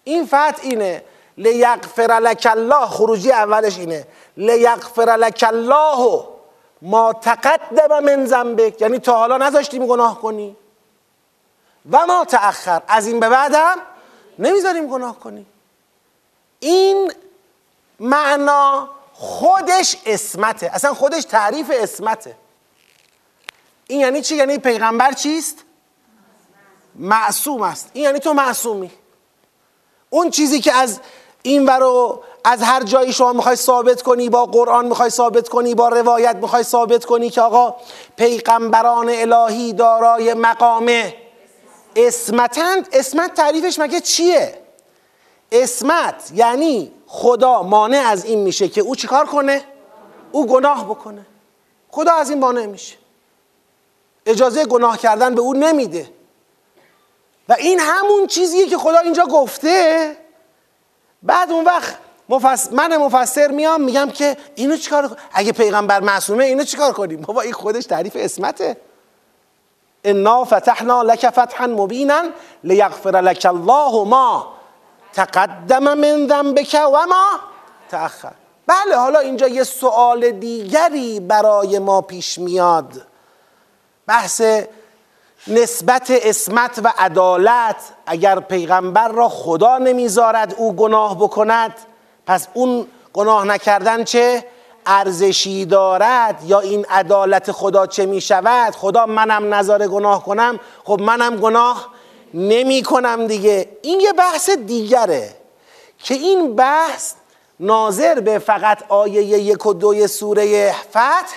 این 0.03 0.25
فتح 0.25 0.61
اینه. 0.61 1.03
لیغفر 1.37 2.19
لک 2.21 2.47
الله 2.51 2.85
خروجی 2.85 3.31
اولش 3.31 3.77
اینه. 3.77 4.07
لیغفر 4.37 5.17
لک 5.19 5.45
الله 5.47 6.27
ما 6.81 7.13
تقدم 7.13 8.03
من 8.03 8.25
ذنبک. 8.25 8.81
یعنی 8.81 8.99
تا 8.99 9.17
حالا 9.17 9.37
نذاشتیم 9.37 9.87
گناه 9.87 10.21
کنی. 10.21 10.55
و 11.91 12.05
ما 12.05 12.25
تأخر. 12.25 12.81
از 12.87 13.07
این 13.07 13.19
به 13.19 13.29
بعدم 13.29 13.75
نمی‌ذاریم 14.39 14.87
گناه 14.87 15.19
کنی. 15.19 15.45
این 16.59 17.13
معنا 17.99 18.89
خودش 19.13 19.97
اسمته. 20.05 20.69
اصلا 20.73 20.93
خودش 20.93 21.23
تعریف 21.23 21.71
اسمته. 21.73 22.35
این 23.87 23.99
یعنی 23.99 24.21
چی؟ 24.21 24.35
یعنی 24.35 24.57
پیغمبر 24.57 25.11
چیست؟ 25.11 25.63
معصوم 26.95 27.61
است. 27.61 27.89
این 27.93 28.03
یعنی 28.03 28.19
تو 28.19 28.33
معصومی. 28.33 28.91
اون 30.09 30.29
چیزی 30.29 30.61
که 30.61 30.73
از 30.73 30.99
این 31.41 31.67
رو 31.67 32.23
از 32.47 32.61
هر 32.61 32.83
جایی 32.83 33.13
شما 33.13 33.33
می‌خوای 33.33 33.55
ثابت 33.55 34.01
کنی 34.01 34.29
با 34.29 34.45
قرآن 34.45 34.85
می‌خوای 34.85 35.09
ثابت 35.09 35.49
کنی 35.49 35.75
با 35.75 35.89
روایت 35.89 36.35
می‌خوای 36.35 36.63
ثابت 36.63 37.05
کنی 37.05 37.29
که 37.29 37.41
آقا 37.41 37.75
پیغمبران 38.15 39.09
الهی 39.09 39.73
دارای 39.73 40.33
مقام 40.33 40.91
اسمتند 41.95 42.89
اسمت 42.93 43.33
تعریفش 43.33 43.79
مگه 43.79 43.99
چیه؟ 43.99 44.61
اسمت 45.51 46.31
یعنی 46.35 46.91
خدا 47.07 47.63
مانع 47.63 48.03
از 48.07 48.25
این 48.25 48.39
میشه 48.39 48.67
که 48.67 48.81
او 48.81 48.95
چیکار 48.95 49.25
کنه؟ 49.25 49.63
او 50.31 50.45
گناه 50.47 50.85
بکنه. 50.85 51.25
خدا 51.91 52.13
از 52.13 52.29
این 52.29 52.39
مانع 52.39 52.65
میشه. 52.65 52.95
اجازه 54.25 54.65
گناه 54.65 54.97
کردن 54.97 55.35
به 55.35 55.41
او 55.41 55.53
نمیده. 55.53 56.09
و 57.49 57.53
این 57.53 57.79
همون 57.79 58.27
چیزیه 58.27 58.67
که 58.67 58.77
خدا 58.77 58.97
اینجا 58.97 59.25
گفته. 59.25 60.17
بعد 61.23 61.51
اون 61.51 61.65
وقت 61.65 62.04
من 62.71 62.97
مفسر 62.97 63.47
میام 63.47 63.81
میگم 63.81 64.09
که 64.09 64.37
اینو 64.55 64.77
چیکار 64.77 65.17
اگه 65.33 65.51
پیغمبر 65.51 65.99
معصومه 65.99 66.43
اینو 66.43 66.63
چیکار 66.63 66.91
کنیم؟ 66.91 67.21
بابا 67.21 67.41
این 67.41 67.53
خودش 67.53 67.85
تعریف 67.85 68.13
اسمته 68.19 68.77
انا 70.03 70.43
فتحنا 70.43 71.01
لك 71.01 71.29
فتحا 71.29 71.67
مبینا 71.67 72.23
لیغفر 72.63 73.21
لك 73.21 73.45
الله 73.45 74.03
ما 74.03 74.53
تقدم 75.13 75.83
من 75.83 76.27
ذنبك 76.27 76.73
و 76.73 77.05
ما 77.09 77.39
تأخر. 77.89 78.31
بله 78.67 78.95
حالا 78.95 79.19
اینجا 79.19 79.47
یه 79.47 79.63
سوال 79.63 80.31
دیگری 80.31 81.19
برای 81.19 81.79
ما 81.79 82.01
پیش 82.01 82.39
میاد. 82.39 83.01
بحث 84.07 84.41
نسبت 85.47 86.11
اسمت 86.11 86.79
و 86.83 86.93
عدالت 86.97 87.75
اگر 88.05 88.39
پیغمبر 88.39 89.07
را 89.07 89.29
خدا 89.29 89.77
نمی‌ذارد 89.77 90.53
او 90.57 90.75
گناه 90.75 91.15
بکند 91.17 91.73
پس 92.25 92.47
اون 92.53 92.87
گناه 93.13 93.45
نکردن 93.45 94.03
چه؟ 94.03 94.45
ارزشی 94.85 95.65
دارد 95.65 96.43
یا 96.45 96.59
این 96.59 96.85
عدالت 96.85 97.51
خدا 97.51 97.87
چه 97.87 98.05
می 98.05 98.21
شود؟ 98.21 98.75
خدا 98.75 99.05
منم 99.05 99.53
نظر 99.53 99.87
گناه 99.87 100.23
کنم؟ 100.23 100.59
خب 100.83 101.01
منم 101.01 101.35
گناه 101.35 101.89
نمی 102.33 102.83
کنم 102.83 103.27
دیگه. 103.27 103.69
این 103.81 103.99
یه 103.99 104.13
بحث 104.13 104.49
دیگره 104.49 105.35
که 105.99 106.13
این 106.13 106.55
بحث 106.55 107.13
ناظر 107.59 108.19
به 108.19 108.39
فقط 108.39 108.83
آیه 108.89 109.23
یک 109.23 109.65
و 109.65 109.73
دوی 109.73 110.07
سوره 110.07 110.75
فتح 110.89 111.35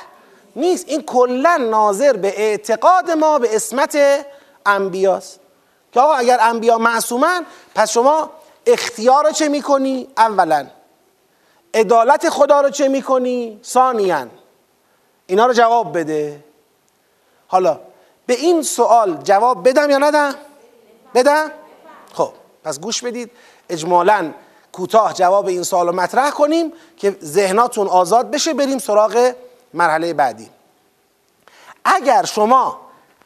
نیست. 0.57 0.89
این 0.89 1.03
کلا 1.03 1.57
ناظر 1.71 2.13
به 2.13 2.41
اعتقاد 2.41 3.11
ما 3.11 3.39
به 3.39 3.57
اسمت 3.57 3.99
انبیاست. 4.67 5.41
که 5.93 6.01
آقا 6.01 6.15
اگر 6.15 6.39
انبیا 6.41 6.79
معصومن 6.79 7.47
پس 7.75 7.91
شما 7.91 8.31
اختیار 8.67 9.31
چه 9.31 9.49
می‌کنی؟ 9.49 10.09
اولا 10.17 10.67
عدالت 11.79 12.29
خدا 12.29 12.61
رو 12.61 12.71
چه 12.71 12.89
می‌کنی؟ 12.89 13.61
ثانیا. 13.65 14.27
اینا 15.27 15.47
رو 15.47 15.53
جواب 15.53 15.99
بده. 15.99 16.45
حالا 17.47 17.81
به 18.27 18.35
این 18.35 18.63
سوال 18.63 19.17
جواب 19.17 19.69
بدم 19.69 19.91
یا 19.91 19.99
ندم؟ 19.99 20.35
بدم؟ 21.15 21.51
خب 22.13 22.33
پس 22.65 22.81
گوش 22.81 23.03
بدید. 23.03 23.31
اجمالا 23.69 24.33
کوتاه 24.73 25.13
جواب 25.13 25.47
این 25.47 25.63
سوال 25.63 25.87
رو 25.87 25.93
مطرح 25.93 26.31
کنیم 26.31 26.73
که 26.97 27.17
ذهناتون 27.23 27.87
آزاد 27.87 28.31
بشه. 28.31 28.55
بریم 28.55 28.79
سراغ 28.79 29.33
مرحله 29.75 30.15
بعدی. 30.15 30.51
اگر 31.85 32.25
شما 32.25 32.81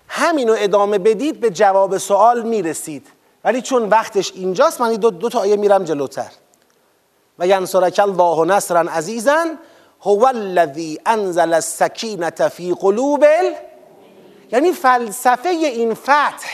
همینو 0.09 0.55
ادامه 0.59 0.99
بدید 0.99 1.41
به 1.41 1.51
جواب 1.51 1.99
سوال 1.99 2.43
می‌رسید. 2.43 3.07
ولی 3.45 3.63
چون 3.63 3.89
وقتش 3.89 4.33
اینجاست 4.33 4.81
من 4.81 4.93
دو, 4.93 5.11
دو 5.11 5.29
تا 5.29 5.41
آیه 5.41 5.57
میرم 5.57 5.85
جلوتر. 5.85 6.31
و 7.39 7.47
ینصرک 7.47 7.99
الله 7.99 8.45
نصرا 8.45 8.81
عزیزا 8.81 9.47
هو 10.03 10.25
الذی 10.25 11.01
انزل 11.07 11.55
السکینه 11.55 12.31
فی 12.31 12.75
قلوب 12.81 13.25
یعنی 14.53 14.73
فلسفه 14.73 15.49
این 15.49 15.95
فتح. 15.95 16.49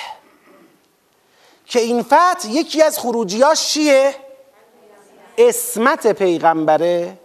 که 1.67 1.81
این 1.81 2.03
فتح 2.03 2.49
یکی 2.49 2.83
از 2.83 2.99
خروجیاش 2.99 3.67
چیه؟ 3.67 4.15
اسمت 5.39 6.07
پیغمبره. 6.07 7.19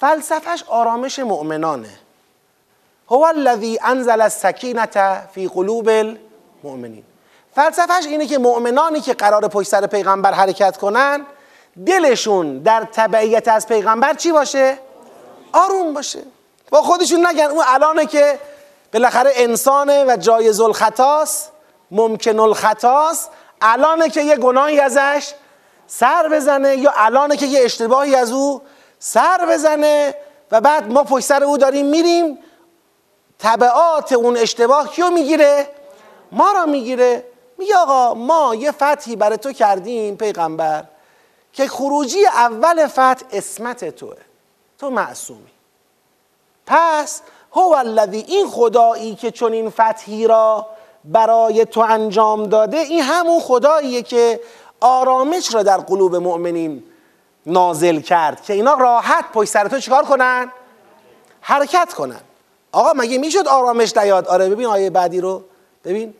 فلسفهش 0.00 0.64
آرامش 0.68 1.18
مؤمنانه. 1.18 1.98
هو 3.08 3.22
الذی 3.22 3.78
انزل 3.82 4.20
السکینه 4.20 5.26
فی 5.34 5.48
قلوب 5.48 5.88
المؤمنین. 5.88 7.04
فلسفهش 7.54 8.06
اینه 8.06 8.26
که 8.26 8.38
مؤمنانی 8.38 9.00
که 9.00 9.14
قرار 9.14 9.48
پشت 9.48 9.68
سر 9.68 9.86
پیغمبر 9.86 10.32
حرکت 10.32 10.76
کنن 10.76 11.26
دلشون 11.86 12.58
در 12.58 12.88
تبعیت 12.92 13.48
از 13.48 13.68
پیغمبر 13.68 14.14
چی 14.14 14.32
باشه؟ 14.32 14.78
آروم 15.52 15.94
باشه. 15.94 16.22
با 16.70 16.82
خودشون 16.82 17.26
نگن. 17.26 17.44
اون 17.44 17.64
الانه 17.66 18.06
که 18.06 18.38
بالاخره 18.92 19.32
انسانه 19.34 20.04
و 20.04 20.16
جایز 20.16 20.60
الخطاست 20.60 21.52
ممکن 21.90 22.38
الخطاست. 22.38 23.30
الانه 23.60 24.08
که 24.08 24.22
یه 24.22 24.36
گناهی 24.36 24.80
ازش 24.80 25.32
سر 25.86 26.28
بزنه 26.32 26.76
یا 26.76 26.92
الانه 26.96 27.36
که 27.36 27.46
یه 27.46 27.64
اشتباهی 27.64 28.14
از 28.14 28.32
او 28.32 28.62
سر 28.98 29.46
بزنه 29.48 30.14
و 30.50 30.60
بعد 30.60 30.92
ما 30.92 31.04
پشت 31.04 31.24
سر 31.24 31.44
او 31.44 31.58
داریم 31.58 31.86
میریم 31.86 32.38
طبعات 33.38 34.12
اون 34.12 34.36
اشتباه 34.36 34.92
کیو 34.92 35.10
می‌گیره؟ 35.10 35.68
ما 36.32 36.52
را 36.52 36.66
می‌گیره. 36.66 37.24
میگه 37.58 37.76
آقا 37.76 38.14
ما 38.14 38.54
یه 38.54 38.72
فتحی 38.72 39.16
برای 39.16 39.38
تو 39.38 39.52
کردیم 39.52 40.16
پیغمبر. 40.16 40.84
که 41.54 41.68
خروجی 41.68 42.26
اول 42.26 42.86
فتح 42.86 43.24
اسمت 43.32 43.84
توه. 43.84 44.16
تو 44.78 44.90
معصومی. 44.90 45.50
پس 46.66 47.22
هو 47.52 47.74
الذی 47.78 48.18
این 48.18 48.48
خدایی 48.48 49.14
که 49.14 49.30
چون 49.30 49.52
این 49.52 49.70
فتحی 49.70 50.26
را 50.26 50.66
برای 51.04 51.64
تو 51.64 51.80
انجام 51.80 52.46
داده 52.46 52.76
این 52.76 53.02
همون 53.02 53.40
خداییه 53.40 54.02
که 54.02 54.40
آرامش 54.80 55.54
را 55.54 55.62
در 55.62 55.76
قلوب 55.76 56.16
مؤمنین 56.16 56.84
نازل 57.46 58.00
کرد 58.00 58.42
که 58.42 58.52
اینا 58.52 58.74
راحت 58.74 59.32
پشت 59.32 59.50
سر 59.50 59.68
تو 59.68 59.78
چیکار 59.78 60.04
کنن؟ 60.04 60.52
حرکت 61.40 61.94
کنن. 61.94 62.20
آقا 62.72 62.92
مگه 62.96 63.18
می‌شد 63.18 63.48
آرامش 63.48 63.96
نیاد؟ 63.96 64.26
آره 64.28 64.48
ببین 64.48 64.66
آیه 64.66 64.90
بعدی 64.90 65.20
رو. 65.20 65.44
ببین. 65.84 66.14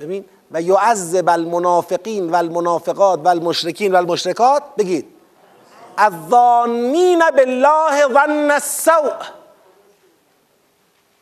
ببین. 0.00 0.24
و 0.50 0.62
یعذب 0.62 1.28
المنافقین 1.28 2.30
و 2.30 2.36
المنافقات 2.36 3.20
و 3.24 3.28
المشرکین 3.28 3.92
و 3.92 3.96
المشرکات 3.96 4.62
بگید. 4.78 5.06
الظانین 5.98 7.22
بالله 7.36 8.08
ظن 8.12 8.50
السوء. 8.50 9.12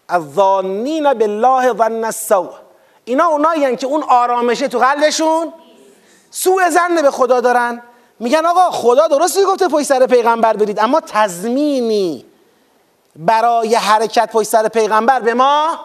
الظانین 0.09 1.15
بالله 1.15 1.73
ظن 1.73 2.05
السوء. 2.05 2.53
اینا 3.05 3.27
اونایی 3.27 3.77
که 3.77 3.87
اون 3.87 4.03
آرامشه 4.09 4.69
تو 4.69 4.79
قلبشون 4.79 5.53
سوء 6.31 6.71
زن 6.71 7.03
به 7.03 7.11
خدا 7.11 7.41
دارن. 7.41 7.83
میگن 8.21 8.47
آقا 8.47 8.71
خدا 8.71 9.07
درستی 9.07 9.45
گفته 9.45 9.69
پشت 9.69 9.87
سر 9.87 10.07
پیغمبر 10.07 10.57
برید 10.57 10.81
اما 10.81 11.01
تضمینی 11.01 12.25
برای 13.17 13.75
حرکت 13.75 14.33
پشت 14.33 14.49
سر 14.49 14.69
پیغمبر 14.69 15.21
به 15.21 15.35
ما 15.35 15.79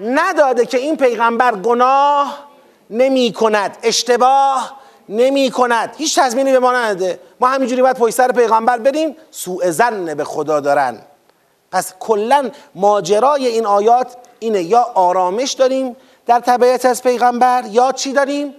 نداده 0.00 0.66
که 0.66 0.78
این 0.78 0.96
پیغمبر 0.96 1.54
گناه 1.54 2.49
نمی 2.90 3.32
کند. 3.32 3.78
اشتباه 3.82 4.80
نمی 5.08 5.50
کند. 5.50 5.94
هیچ 5.98 6.18
تضمینی 6.18 6.52
به 6.52 6.58
ما 6.58 6.72
نداده. 6.72 7.20
ما 7.40 7.48
همینجوری 7.48 7.82
باید 7.82 7.96
پشت 7.96 8.14
سر 8.14 8.32
پیغمبر 8.32 8.78
بریم. 8.78 9.16
سوء 9.30 9.70
زن 9.70 10.14
به 10.14 10.24
خدا 10.24 10.60
دارن. 10.60 11.02
پس 11.72 11.94
کلا 12.00 12.50
ماجرای 12.74 13.46
این 13.46 13.66
آیات 13.66 14.16
اینه. 14.38 14.62
یا 14.62 14.82
آرامش 14.94 15.52
داریم 15.52 15.96
در 16.26 16.40
طبیعت 16.40 16.84
از 16.84 17.02
پیغمبر 17.02 17.64
یا 17.70 17.92
چی 17.92 18.12
داریم؟ 18.12 18.54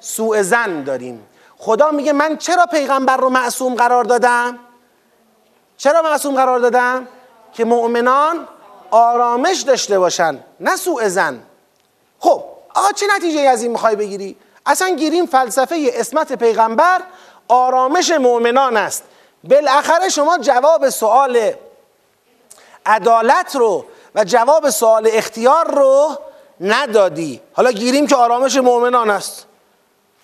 سوء 0.00 0.42
زن 0.42 0.82
داریم. 0.82 1.26
خدا 1.58 1.90
میگه 1.90 2.12
من 2.12 2.36
چرا 2.36 2.66
پیغمبر 2.66 3.16
رو 3.16 3.30
معصوم 3.30 3.74
قرار 3.74 4.04
دادم؟ 4.04 4.58
چرا 5.76 6.02
معصوم 6.02 6.34
قرار 6.34 6.58
دادم؟ 6.58 7.08
که 7.52 7.64
مؤمنان 7.64 8.48
آرامش 8.90 9.60
داشته 9.60 9.98
باشن 9.98 10.38
نه 10.60 10.76
سوء 10.76 11.08
زن 11.08 11.42
خب 12.18 12.44
آقا 12.74 12.92
چه 12.92 13.06
نتیجه 13.16 13.40
از 13.40 13.62
این 13.62 13.72
می‌خوای 13.72 13.96
بگیری؟ 13.96 14.36
اصلا 14.66 14.88
گیریم 14.88 15.26
فلسفه 15.26 15.90
اسمت 15.92 16.32
پیغمبر 16.32 17.00
آرامش 17.48 18.10
مؤمنان 18.10 18.76
است. 18.76 19.02
بالاخره 19.44 20.08
شما 20.08 20.38
جواب 20.38 20.88
سوال 20.88 21.52
عدالت 22.86 23.56
رو 23.56 23.84
و 24.14 24.24
جواب 24.24 24.70
سوال 24.70 25.08
اختیار 25.12 25.74
رو 25.74 26.18
ندادی. 26.60 27.40
حالا 27.52 27.72
گیریم 27.72 28.06
که 28.06 28.16
آرامش 28.16 28.56
مؤمنان 28.56 29.10
است. 29.10 29.46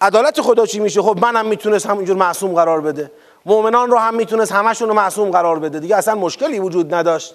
عدالت 0.01 0.41
خدا 0.41 0.67
چی 0.67 0.81
میشه؟ 0.81 1.03
خب 1.03 1.19
منم 1.21 1.47
می‌تونست 1.47 1.87
همینجور 1.87 2.17
معصوم 2.17 2.55
قرار 2.55 2.81
بده. 2.81 3.11
مؤمنان 3.47 3.91
رو 3.91 3.99
هم 3.99 4.15
می‌تونست 4.15 4.53
همشون 4.53 4.89
رو 4.89 4.95
معصوم 4.95 5.31
قرار 5.31 5.59
بده. 5.59 5.81
دیگه 5.81 5.97
اصلا 5.97 6.15
مشکلی 6.15 6.59
وجود 6.59 6.95
نداشت. 6.95 7.35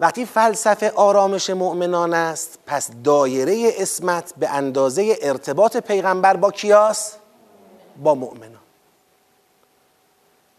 وقتی 0.00 0.26
فلسفه 0.26 0.92
آرامش 0.96 1.50
مؤمنان 1.50 2.14
است 2.14 2.58
پس 2.66 2.90
دایره 3.04 3.72
اسمت 3.78 4.32
به 4.38 4.48
اندازه 4.48 5.16
ارتباط 5.22 5.76
پیغمبر 5.76 6.36
با 6.36 6.50
کیاس؟ 6.50 7.12
با 8.02 8.14
مؤمنان. 8.14 8.60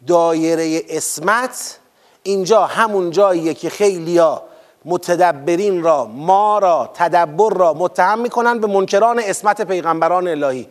دایره 0.07 0.81
اسمت 0.89 1.79
اینجا 2.23 2.65
همون 2.65 3.11
جاییه 3.11 3.53
که 3.53 3.69
خیلیا 3.69 4.43
متدبرین 4.85 5.83
را 5.83 6.05
ما 6.05 6.59
را 6.59 6.89
تدبر 6.93 7.53
را 7.53 7.73
متهم 7.73 8.19
می‌کنن 8.19 8.59
به 8.59 8.67
منکران 8.67 9.19
اسمت 9.19 9.61
پیغمبران 9.61 10.27
الهی. 10.27 10.67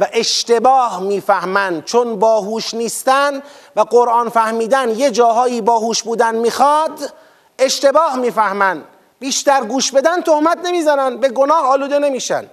و 0.00 0.08
اشتباه 0.12 1.02
می‌فهمند 1.02 1.84
چون 1.84 2.18
باهوش 2.18 2.74
نیستن 2.74 3.42
و 3.76 3.80
قرآن 3.80 4.28
فهمیدن 4.28 4.90
یه 4.90 5.10
جاهایی 5.10 5.60
باهوش 5.60 6.02
بودن 6.02 6.34
می‌خواد 6.34 7.12
اشتباه 7.58 8.16
می‌فهمن. 8.16 8.84
بیشتر 9.20 9.64
گوش 9.64 9.92
بدن 9.92 10.20
تهمت 10.20 10.58
نمی‌زنن 10.64 11.16
به 11.16 11.28
گناه 11.28 11.66
آلوده 11.66 11.98
نمیشن. 11.98 12.46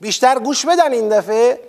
بیشتر 0.00 0.38
گوش 0.38 0.66
بدن 0.66 0.92
این 0.92 1.08
دفعه 1.08 1.60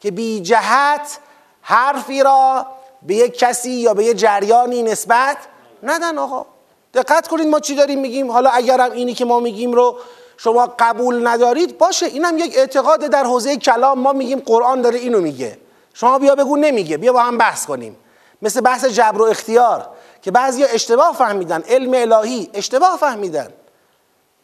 که 0.00 0.10
بی 0.10 0.40
جهت 0.40 1.18
حرفی 1.62 2.22
را 2.22 2.66
به 3.02 3.14
یک 3.14 3.38
کسی 3.38 3.70
یا 3.70 3.94
به 3.94 4.04
یک 4.04 4.16
جریانی 4.16 4.82
نسبت 4.82 5.36
ندن 5.82 6.18
آقا. 6.18 6.46
دقت 6.94 7.28
کنید 7.28 7.48
ما 7.48 7.60
چی 7.60 7.74
داریم 7.74 8.00
میگیم؟ 8.00 8.30
حالا 8.30 8.50
اگرم 8.50 8.92
اینی 8.92 9.14
که 9.14 9.24
ما 9.24 9.40
میگیم 9.40 9.72
رو 9.72 9.98
شما 10.36 10.74
قبول 10.78 11.26
ندارید 11.26 11.78
باشه. 11.78 12.06
اینم 12.06 12.38
یک 12.38 12.56
اعتقاد 12.56 13.00
در 13.00 13.24
حوزه 13.24 13.56
کلام. 13.56 13.98
ما 13.98 14.12
میگیم 14.12 14.40
قرآن 14.40 14.82
داره 14.82 14.98
اینو 14.98 15.20
میگه. 15.20 15.58
شما 15.94 16.18
بیا 16.18 16.34
بگو 16.34 16.56
نمیگه. 16.56 16.96
بیا 16.96 17.12
با 17.12 17.22
هم 17.22 17.38
بحث 17.38 17.66
کنیم. 17.66 17.96
مثل 18.42 18.60
بحث 18.60 18.84
جبر 18.84 19.22
و 19.22 19.24
اختیار. 19.24 19.88
که 20.24 20.30
بعضی 20.30 20.64
اشتباه 20.64 21.16
فهمیدن 21.16 21.62
علم 21.68 22.12
الهی 22.12 22.50
اشتباه 22.54 22.96
فهمیدن. 22.96 23.52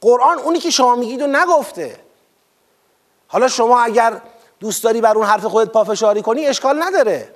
قرآن 0.01 0.39
اونی 0.39 0.59
که 0.59 0.71
شما 0.71 0.95
میگید 0.95 1.23
و 1.23 1.27
نگفته. 1.27 2.01
حالا 3.29 3.49
شما 3.49 3.81
اگر 3.81 4.21
دوست 4.61 4.85
داری 4.85 5.01
بر 5.01 5.15
اون 5.17 5.27
حرف 5.27 5.45
خودت 5.45 5.73
پافشاری 5.73 6.23
کنی 6.23 6.47
اشکال 6.47 6.83
نداره. 6.83 7.35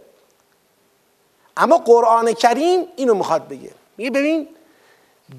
اما 1.56 1.78
قرآن 1.78 2.32
کریم 2.32 2.84
اینو 2.96 3.14
می‌خواد 3.14 3.48
بگه. 3.48 3.70
میگه 3.96 4.10
ببین 4.10 4.48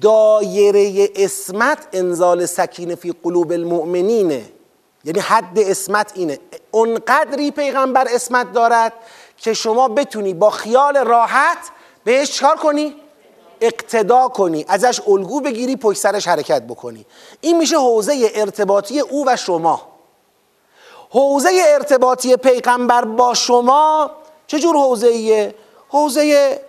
دایره 0.00 1.08
اسمت 1.16 1.88
انزال 1.92 2.46
سکینه 2.46 2.94
فی 2.94 3.14
قلوب 3.22 3.52
المؤمنینه. 3.52 4.44
یعنی 5.04 5.20
حد 5.20 5.58
اسمت 5.58 6.12
اینه. 6.14 6.38
اونقدری 6.70 7.50
پیغمبر 7.50 8.06
اسمت 8.10 8.52
دارد 8.52 8.92
که 9.36 9.54
شما 9.54 9.88
بتونی 9.88 10.34
با 10.34 10.50
خیال 10.50 10.96
راحت 10.96 11.58
بهش 12.06 12.30
چکار 12.30 12.56
کنی؟ 12.56 12.94
اقتدا 13.60 14.28
کنی 14.28 14.64
ازش 14.68 15.00
الگو 15.08 15.40
بگیری 15.40 15.76
پشت 15.76 15.98
سرش 15.98 16.28
حرکت 16.28 16.62
بکنی 16.62 17.06
این 17.40 17.58
میشه 17.58 17.76
حوزه 17.76 18.30
ارتباطی 18.34 19.00
او 19.00 19.26
و 19.26 19.36
شما 19.36 19.82
حوزه 21.10 21.50
ارتباطی 21.66 22.36
پیغمبر 22.36 23.04
با 23.04 23.34
شما 23.34 24.10
چجور 24.46 24.76
حوزه 24.76 25.06
ایه؟ 25.06 25.54
حوزه 25.88 26.60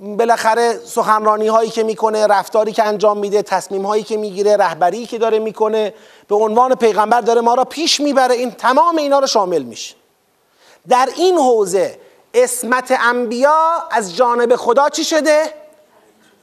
بالاخره 0.00 0.78
سخنرانی 0.84 1.48
هایی 1.48 1.70
که 1.70 1.82
می‌کنه 1.82 2.26
رفتاری 2.26 2.72
که 2.72 2.84
انجام 2.84 3.18
میده 3.18 3.42
تصمیم 3.42 3.86
هایی 3.86 4.02
که 4.02 4.16
می‌گیره 4.16 4.56
رهبری 4.56 5.06
که 5.06 5.18
داره 5.18 5.38
می‌کنه 5.38 5.94
به 6.28 6.34
عنوان 6.34 6.74
پیغمبر 6.74 7.20
داره 7.20 7.40
ما 7.40 7.54
را 7.54 7.64
پیش 7.64 8.00
می‌بره 8.00 8.34
این 8.34 8.50
تمام 8.50 8.96
اینا 8.96 9.18
رو 9.18 9.26
شامل 9.26 9.62
میشه 9.62 9.94
در 10.88 11.08
این 11.16 11.38
حوزه 11.38 12.03
اسمت 12.34 12.96
انبیا 13.00 13.88
از 13.90 14.16
جانب 14.16 14.56
خدا 14.56 14.88
چی 14.88 15.04
شده؟ 15.04 15.54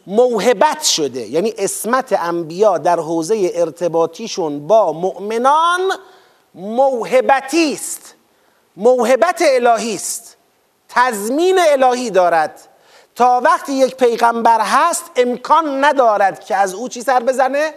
موهبت 0.07 0.83
شده. 0.83 1.27
یعنی 1.27 1.53
اسمت 1.57 2.13
انبیا 2.19 2.77
در 2.77 2.99
حوزه 2.99 3.51
ارتباطیشون 3.53 4.67
با 4.67 4.93
مؤمنان 4.93 5.81
موهبتی 6.55 7.73
است. 7.73 8.15
موهبت 8.77 9.43
الهی 9.45 9.95
است. 9.95 10.37
تضمین 10.89 11.59
الهی 11.59 12.09
دارد. 12.09 12.59
تا 13.15 13.41
وقتی 13.45 13.73
یک 13.73 13.95
پیغمبر 13.95 14.61
هست 14.61 15.03
امکان 15.15 15.85
ندارد 15.85 16.39
که 16.45 16.55
از 16.55 16.73
او 16.73 16.89
چی 16.89 17.01
سر 17.01 17.19
بزنه؟ 17.19 17.73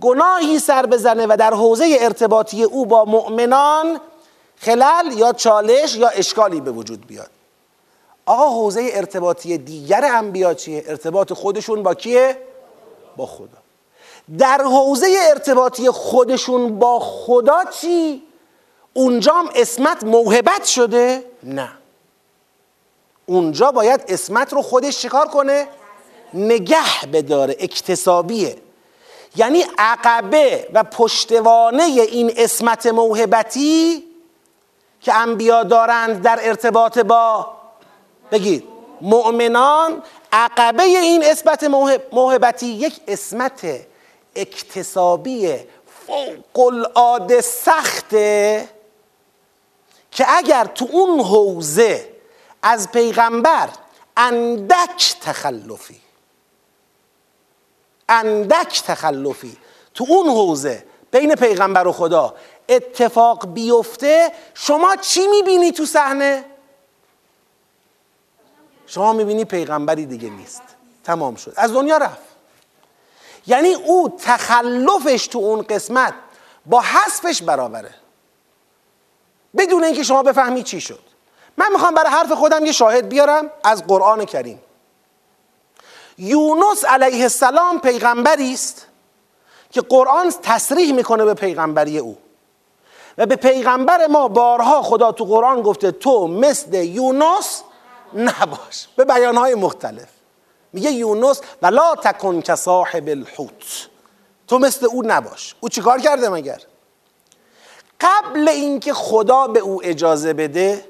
گناهی 0.00 0.58
سر 0.58 0.86
بزنه 0.86 1.26
و 1.26 1.36
در 1.38 1.54
حوزه 1.54 1.96
ارتباطی 2.00 2.62
او 2.62 2.86
با 2.86 3.04
مؤمنان 3.04 4.00
خلل 4.56 5.12
یا 5.16 5.32
چالش 5.32 5.96
یا 5.96 6.08
اشکالی 6.08 6.60
به 6.60 6.70
وجود 6.70 7.06
بیاد. 7.06 7.30
آقا 8.26 8.48
حوزه 8.48 8.90
ارتباطی 8.92 9.58
دیگر 9.58 10.04
انبیا 10.04 10.54
چیه؟ 10.54 10.84
ارتباط 10.86 11.32
خودشون 11.32 11.82
با 11.82 11.94
کیه؟ 11.94 12.38
با 13.16 13.26
خدا. 13.26 13.58
در 14.38 14.62
حوزه 14.62 15.16
ارتباطی 15.28 15.90
خودشون 15.90 16.78
با 16.78 17.00
خدا 17.00 17.64
چی؟ 17.80 18.22
اونجام 18.92 19.50
اسمت 19.54 20.04
موهبت 20.04 20.64
شده؟ 20.64 21.24
نه. 21.42 21.72
اونجا 23.26 23.72
باید 23.72 24.04
اسمت 24.08 24.52
رو 24.52 24.62
خودش 24.62 25.02
چکار 25.02 25.28
کنه؟ 25.28 25.68
نگه 26.34 27.06
بداره 27.12 27.56
اکتسابیه. 27.60 28.56
یعنی 29.36 29.64
عقبه 29.78 30.68
و 30.74 30.84
پشتوانه 30.84 31.82
این 31.82 32.32
اسمت 32.36 32.86
موهبتی 32.86 34.04
که 35.00 35.14
انبیا 35.14 35.62
دارند 35.62 36.22
در 36.22 36.38
ارتباط 36.42 36.98
با 36.98 37.61
بگید 38.32 38.64
مؤمنان 39.00 40.02
عقبه 40.32 40.82
این 40.82 41.24
اسمت 41.24 41.64
موهبتی 42.12 42.66
یک 42.66 43.00
اسمت 43.08 43.66
اکتسابی 44.36 45.56
فوق 46.06 46.58
العاده 46.66 47.40
سخته 47.40 48.68
که 50.10 50.24
اگر 50.28 50.64
تو 50.64 50.88
اون 50.92 51.20
حوزه 51.20 52.08
از 52.62 52.92
پیغمبر 52.92 53.68
اندک 54.16 55.16
تخلفی 55.20 56.00
اندک 58.08 58.82
تخلفی 58.86 59.56
تو 59.94 60.06
اون 60.08 60.28
حوزه 60.28 60.84
بین 61.10 61.34
پیغمبر 61.34 61.86
و 61.86 61.92
خدا 61.92 62.34
اتفاق 62.68 63.46
بیفته 63.46 64.32
شما 64.54 64.96
چی 64.96 65.26
می‌بینی 65.26 65.72
تو 65.72 65.86
صحنه؟ 65.86 66.44
شما 68.94 69.12
می‌بینی 69.12 69.44
پیغمبری 69.44 70.06
دیگه 70.06 70.30
نیست. 70.30 70.62
تمام 71.04 71.34
شد. 71.34 71.52
از 71.56 71.72
دنیا 71.72 71.96
رفت. 71.96 72.22
یعنی 73.46 73.74
او 73.74 74.16
تخلفش 74.18 75.26
تو 75.26 75.38
اون 75.38 75.62
قسمت 75.62 76.14
با 76.66 76.80
حذفش 76.80 77.42
برابره. 77.42 77.94
بدون 79.56 79.84
اینکه 79.84 80.02
شما 80.02 80.22
بفهمی 80.22 80.62
چی 80.62 80.80
شد. 80.80 81.00
من 81.56 81.72
می‌خوام 81.72 81.94
برای 81.94 82.10
حرف 82.10 82.32
خودم 82.32 82.66
یه 82.66 82.72
شاهد 82.72 83.08
بیارم 83.08 83.50
از 83.64 83.86
قرآن 83.86 84.24
کریم. 84.24 84.62
یونس 86.18 86.84
علیه 86.84 87.22
السلام 87.22 87.80
پیغمبری 87.80 88.52
است 88.52 88.86
که 89.70 89.80
قرآن 89.80 90.32
تصریح 90.42 90.94
می‌کنه 90.94 91.24
به 91.24 91.34
پیغمبری 91.34 91.98
او. 91.98 92.18
و 93.18 93.26
به 93.26 93.36
پیغمبر 93.36 94.06
ما 94.06 94.28
بارها 94.28 94.82
خدا 94.82 95.12
تو 95.12 95.24
قرآن 95.24 95.62
گفته 95.62 95.90
تو 95.90 96.26
مثل 96.26 96.74
یونس 96.74 97.62
نباش. 98.14 98.88
به 98.96 99.04
بیانهای 99.04 99.54
مختلف. 99.54 100.08
میگه 100.72 100.90
یونس 100.90 101.40
ولا 101.62 101.94
تکن 101.94 102.40
که 102.40 102.54
صاحب 102.54 103.08
الحوت. 103.08 103.88
تو 104.48 104.58
مثل 104.58 104.86
او 104.86 105.02
نباش. 105.06 105.54
او 105.60 105.68
چیکار 105.68 106.00
کرده 106.00 106.28
مگر؟ 106.28 106.60
قبل 108.00 108.48
اینکه 108.48 108.92
خدا 108.92 109.46
به 109.46 109.60
او 109.60 109.80
اجازه 109.84 110.32
بده 110.32 110.84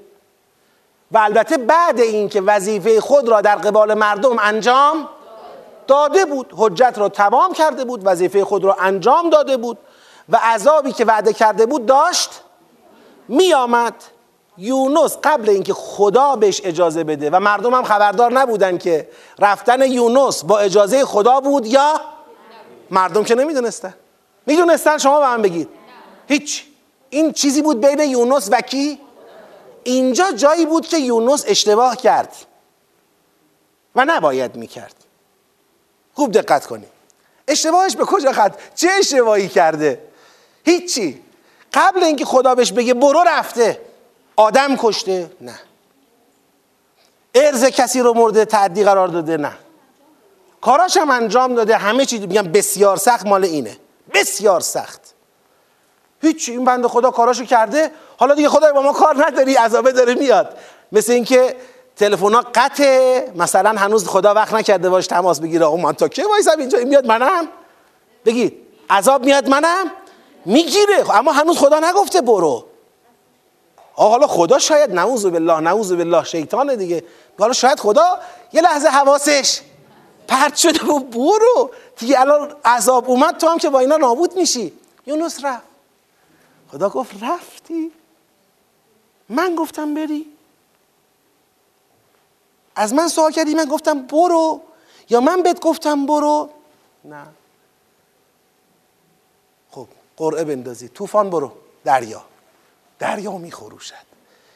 و 1.13 1.19
البته 1.19 1.57
بعد 1.57 2.01
اینکه 2.01 2.41
وظیفه 2.41 3.01
خود 3.01 3.29
را 3.29 3.41
در 3.41 3.57
قبال 3.57 3.95
مردم 3.95 4.39
انجام 4.39 5.09
داده 5.87 6.25
بود 6.25 6.55
حجت 6.57 6.95
را 6.97 7.09
تمام 7.09 7.53
کرده 7.53 7.85
بود 7.85 8.01
وظیفه 8.05 8.45
خود 8.45 8.65
را 8.65 8.75
انجام 8.75 9.31
داده 9.31 9.57
بود 9.57 9.79
و 10.29 10.37
عذابی 10.37 10.93
که 10.93 11.05
وعده 11.05 11.33
کرده 11.33 11.67
بود 11.67 11.87
داشت 11.87 12.43
می 13.29 13.55
آمد 13.55 13.95
یونس 14.57 15.17
قبل 15.25 15.51
اینکه 15.51 15.75
خدا 15.75 16.37
بهش 16.37 16.61
اجازه 16.65 17.05
بده 17.05 17.31
و 17.31 17.41
مردم 17.41 17.75
هم 17.75 17.85
خبردار 17.85 18.33
نبودن 18.33 18.79
که 18.79 19.09
رفتن 19.39 19.83
یونس 19.83 20.45
با 20.45 20.59
اجازه 20.59 21.05
خدا 21.05 21.41
بود 21.41 21.67
یا 21.67 22.01
مردم 22.91 23.25
که 23.25 23.35
نمی‌دونستن 23.35 23.95
می‌دونستن؟ 24.47 24.99
شما 24.99 25.21
به 25.21 25.27
من 25.27 25.43
بگید. 25.43 25.69
هیچ. 26.29 26.65
این 27.11 27.33
چیزی 27.33 27.63
بود 27.63 27.81
بین 27.81 28.01
یونس 28.11 28.49
و 28.53 28.61
کی؟ 28.61 28.99
اینجا 29.85 30.33
جایی 30.33 30.67
بود 30.67 30.87
که 30.87 30.99
یونس 30.99 31.45
اشتباه 31.47 31.97
کرد 31.97 32.33
و 33.97 34.05
نباید 34.05 34.57
می‌کرد. 34.57 34.95
خوب 36.15 36.33
دقت 36.33 36.67
کنید. 36.67 36.89
اشتباهش 37.49 37.97
به 37.97 38.05
کجا 38.05 38.33
خد 38.33 38.55
چه 38.75 38.89
اشتباهی 38.99 39.49
کرده؟ 39.49 40.03
هیچی. 40.65 41.23
قبل 41.73 42.05
اینکه 42.05 42.25
خدا 42.25 42.55
بهش 42.55 42.73
بگه 42.73 42.95
برو 42.95 43.25
رفته. 43.27 43.81
آدم 44.37 44.77
کشته؟ 44.77 45.31
نه. 45.41 45.61
ارز 47.35 47.65
کسی 47.65 48.01
رو 48.01 48.15
مورد 48.15 48.45
تعدی 48.45 48.85
قرار 48.85 49.09
داده؟ 49.09 49.37
نه. 49.37 49.53
کاراش 50.61 50.97
هم 50.97 51.11
انجام 51.11 51.55
داده. 51.55 51.77
همه 51.77 52.05
چی 52.05 52.19
میگم 52.19 52.43
بسیار 52.43 52.97
سخت 52.97 53.27
مال 53.27 53.45
اینه. 53.45 53.77
بسیار 54.15 54.61
سخت. 54.61 55.01
هیچ 56.23 56.49
این 56.49 56.65
بنده 56.65 56.89
خدا 56.89 57.11
کاراشو 57.11 57.45
کرده؟ 57.45 57.91
حالا 58.17 58.35
دیگه 58.35 58.49
خدای 58.49 58.73
با 58.73 58.83
ما 58.83 58.93
کار 58.93 59.27
نداری 59.27 59.55
عذابه 59.55 59.93
داره 59.93 60.15
میاد. 60.15 60.57
مثل 60.93 61.13
اینکه 61.13 61.57
تلفن 61.97 62.41
قطعه. 62.41 63.33
مثلا 63.37 63.71
هنوز 63.71 64.09
خدا 64.09 64.35
وقت 64.35 64.55
نکرده 64.55 64.91
باش 64.91 65.07
تماس 65.07 65.41
بگیره. 65.41 65.67
اون 65.67 65.81
من 65.81 65.93
تا 65.93 66.09
که 66.09 66.27
وایسم؟ 66.27 66.59
اینجا 66.59 66.79
میاد 66.79 67.07
منم. 67.07 67.49
بگید. 68.25 68.57
عذاب 68.91 69.25
میاد 69.25 69.49
منم؟ 69.49 69.91
می‌گیره. 70.45 71.17
اما 71.17 71.33
هنوز 71.33 71.59
خدا 71.59 71.81
نگفته 71.91 72.21
برو. 72.21 72.72
آه 73.97 74.11
حالا 74.11 74.27
خدا 74.27 74.59
شاید 74.59 74.93
نعوذ 74.93 75.27
بالله 75.27 75.61
نعوذ 75.61 75.93
بالله 75.93 76.25
شیطان 76.25 76.77
دیگه. 76.77 77.05
حالا 77.39 77.53
شاید 77.53 77.81
خدا 77.81 78.21
یه 78.53 78.61
لحظه 78.63 78.89
حواسش 78.89 79.61
پرت 80.29 80.57
شده 80.57 80.87
و 80.87 80.99
برو. 80.99 81.71
دیگه 81.99 82.21
الان 82.21 82.57
عذاب 82.65 83.11
اومد 83.11 83.37
تو 83.37 83.49
هم 83.49 83.59
که 83.59 83.71
با 83.71 83.79
اینا 83.79 83.97
نابود 83.97 84.37
میشی. 84.37 84.73
یونس 85.07 85.45
رفت. 85.45 85.65
خدا 86.73 86.89
گفت 86.89 87.23
رفتی؟ 87.23 87.93
من 89.29 89.55
گفتم 89.55 89.95
بری. 89.95 90.27
از 92.77 92.95
من 92.95 93.09
سوال 93.09 93.33
کردی؟ 93.33 93.55
من 93.55 93.65
گفتم 93.65 94.03
برو. 94.03 94.61
یا 95.11 95.21
من 95.21 95.43
بهت 95.43 95.61
گفتم 95.61 96.07
برو؟ 96.07 96.51
نه. 97.05 97.27
خب 99.71 99.87
قرعه 100.17 100.45
بندازی. 100.45 100.89
طوفان 100.89 101.31
برو 101.31 101.53
دریا. 101.85 102.25
دریا 103.03 103.39
میخروشد. 103.39 104.07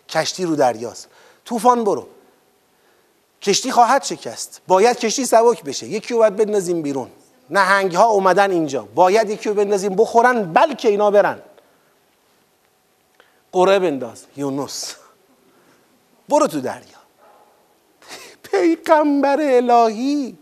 کشتی 0.09 0.45
رو 0.45 0.57
دریاست. 0.57 1.09
طوفان 1.45 1.85
برو. 1.85 2.07
کشتی 3.43 3.71
خواهد 3.71 4.03
شکست. 4.05 4.61
باید 4.67 4.99
کشتی 4.99 5.27
سبک 5.27 5.63
بشه. 5.63 5.87
یکی 5.87 6.15
رو 6.15 6.21
باید 6.21 6.37
بندازیم 6.37 6.83
بیرون. 6.83 7.11
نهنگ 7.51 7.95
ها 7.95 8.07
اومدن 8.07 8.51
اینجا. 8.51 8.89
باید 8.95 9.31
یکی 9.31 9.49
رو 9.49 9.55
بندازیم 9.55 9.95
بخورن 9.97 10.53
بلکه 10.53 10.89
اینا 10.89 11.11
برن. 11.11 11.43
قره 13.53 13.79
بنداز. 13.79 14.25
یونس. 14.37 14.95
برو 16.29 16.47
تو 16.47 16.61
دریا. 16.61 16.99
پیغمبر 18.43 19.39
الهی. 19.41 20.39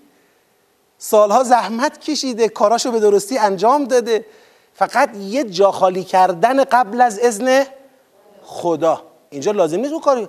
سالها 0.99 1.43
زحمت 1.43 2.01
کشیده. 2.01 2.49
کاراشو 2.49 2.91
به 2.91 3.01
درستی 3.01 3.39
انجام 3.39 3.85
داده. 3.85 4.27
فقط 4.75 5.17
یه 5.17 5.45
جا 5.45 5.73
خالی 5.73 6.05
کردن 6.05 6.65
قبل 6.65 7.01
از 7.01 7.19
اذن 7.19 7.67
خدا. 8.45 9.03
اینجا 9.31 9.53
لازم 9.53 9.77
نیست 9.77 9.93
اون 9.93 10.01
کاری. 10.01 10.29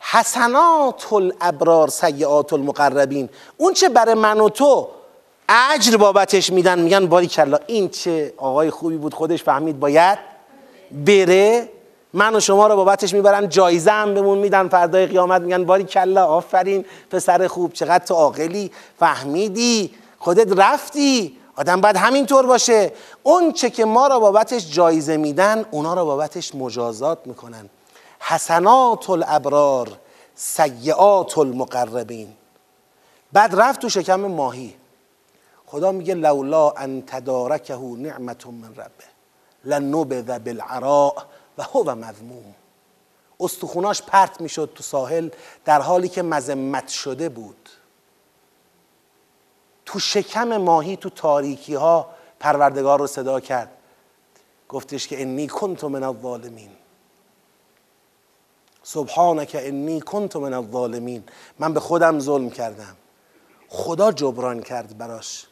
حسنات 0.00 1.12
الابرار 1.12 1.88
سیعات 1.88 2.52
المقربین 2.52 3.28
اون 3.56 3.72
چه 3.72 3.88
برای 3.88 4.14
من 4.14 4.40
و 4.40 4.48
تو 4.48 4.88
اجر 5.48 5.96
بابتش 5.96 6.52
میدن 6.52 6.78
میگن 6.78 7.06
باری 7.06 7.26
کلا. 7.26 7.58
این 7.66 7.88
چه 7.88 8.34
آقای 8.36 8.70
خوبی 8.70 8.96
بود 8.96 9.14
خودش 9.14 9.42
فهمید 9.42 9.80
باید 9.80 10.18
بره. 11.06 11.68
من 12.12 12.36
و 12.36 12.40
شما 12.40 12.66
رو 12.66 12.76
بابتش 12.76 13.14
می‌برن 13.14 13.48
جایزه 13.48 13.90
هم 13.90 14.14
بهمون 14.14 14.38
میدن. 14.38 14.68
فردای 14.68 15.06
قیامت 15.06 15.40
میگن 15.40 15.64
باری 15.64 15.84
کلا 15.84 16.24
آفرین. 16.24 16.84
پسر 17.10 17.46
خوب 17.46 17.72
چقدر 17.72 18.04
تو 18.04 18.14
عاقلی. 18.14 18.70
فهمیدی. 18.98 19.94
خودت 20.18 20.58
رفتی. 20.58 21.38
آدم 21.56 21.80
باید 21.80 21.96
همینطور 21.96 22.46
باشه. 22.46 22.92
اون 23.22 23.52
چه 23.52 23.70
که 23.70 23.84
ما 23.84 24.06
را 24.06 24.18
بابتش 24.20 24.72
جایزه 24.72 25.16
میدن 25.16 25.66
اونا 25.70 25.94
را 25.94 26.04
بابتش 26.04 26.54
مجازات 26.54 27.18
می‌کنن. 27.24 27.70
حسنات 28.20 29.10
الابرار 29.10 29.98
سیعات 30.34 31.38
المقربین. 31.38 32.34
بعد 33.32 33.60
رفت 33.60 33.80
تو 33.80 33.88
شکم 33.88 34.20
ماهی. 34.20 34.74
خدا 35.66 35.92
میگه 35.92 36.14
لولا 36.14 36.70
ان 36.70 37.02
تدارکه 37.06 37.76
نعمت 37.76 38.46
من 38.46 38.74
ربه. 38.76 39.04
لنبذ 39.64 40.38
بالعراء 40.38 41.14
و 41.58 41.62
هو 41.62 41.94
مذموم. 41.94 42.54
استخوناش 43.40 44.02
پرت 44.02 44.40
می‌شد 44.40 44.72
تو 44.74 44.82
ساحل 44.82 45.28
در 45.64 45.80
حالی 45.80 46.08
که 46.08 46.22
مذمت 46.22 46.88
شده 46.88 47.28
بود. 47.28 47.68
تو 49.86 49.98
شکم 49.98 50.56
ماهی 50.56 50.96
تو 50.96 51.10
تاریکی 51.10 51.74
ها 51.74 52.06
پروردگار 52.40 52.98
رو 52.98 53.06
صدا 53.06 53.40
کرد. 53.40 53.70
گفتش 54.68 55.08
که 55.08 55.22
انی 55.22 55.46
کنت 55.46 55.84
من 55.84 56.02
الظالمین. 56.02 56.70
سبحانك 58.82 59.54
انی 59.54 60.00
کنت 60.00 60.36
من 60.36 60.54
الظالمین. 60.54 61.24
من 61.58 61.74
به 61.74 61.80
خودم 61.80 62.18
ظلم 62.20 62.50
کردم. 62.50 62.96
خدا 63.68 64.12
جبران 64.12 64.62
کرد 64.62 64.98
براش. 64.98 65.46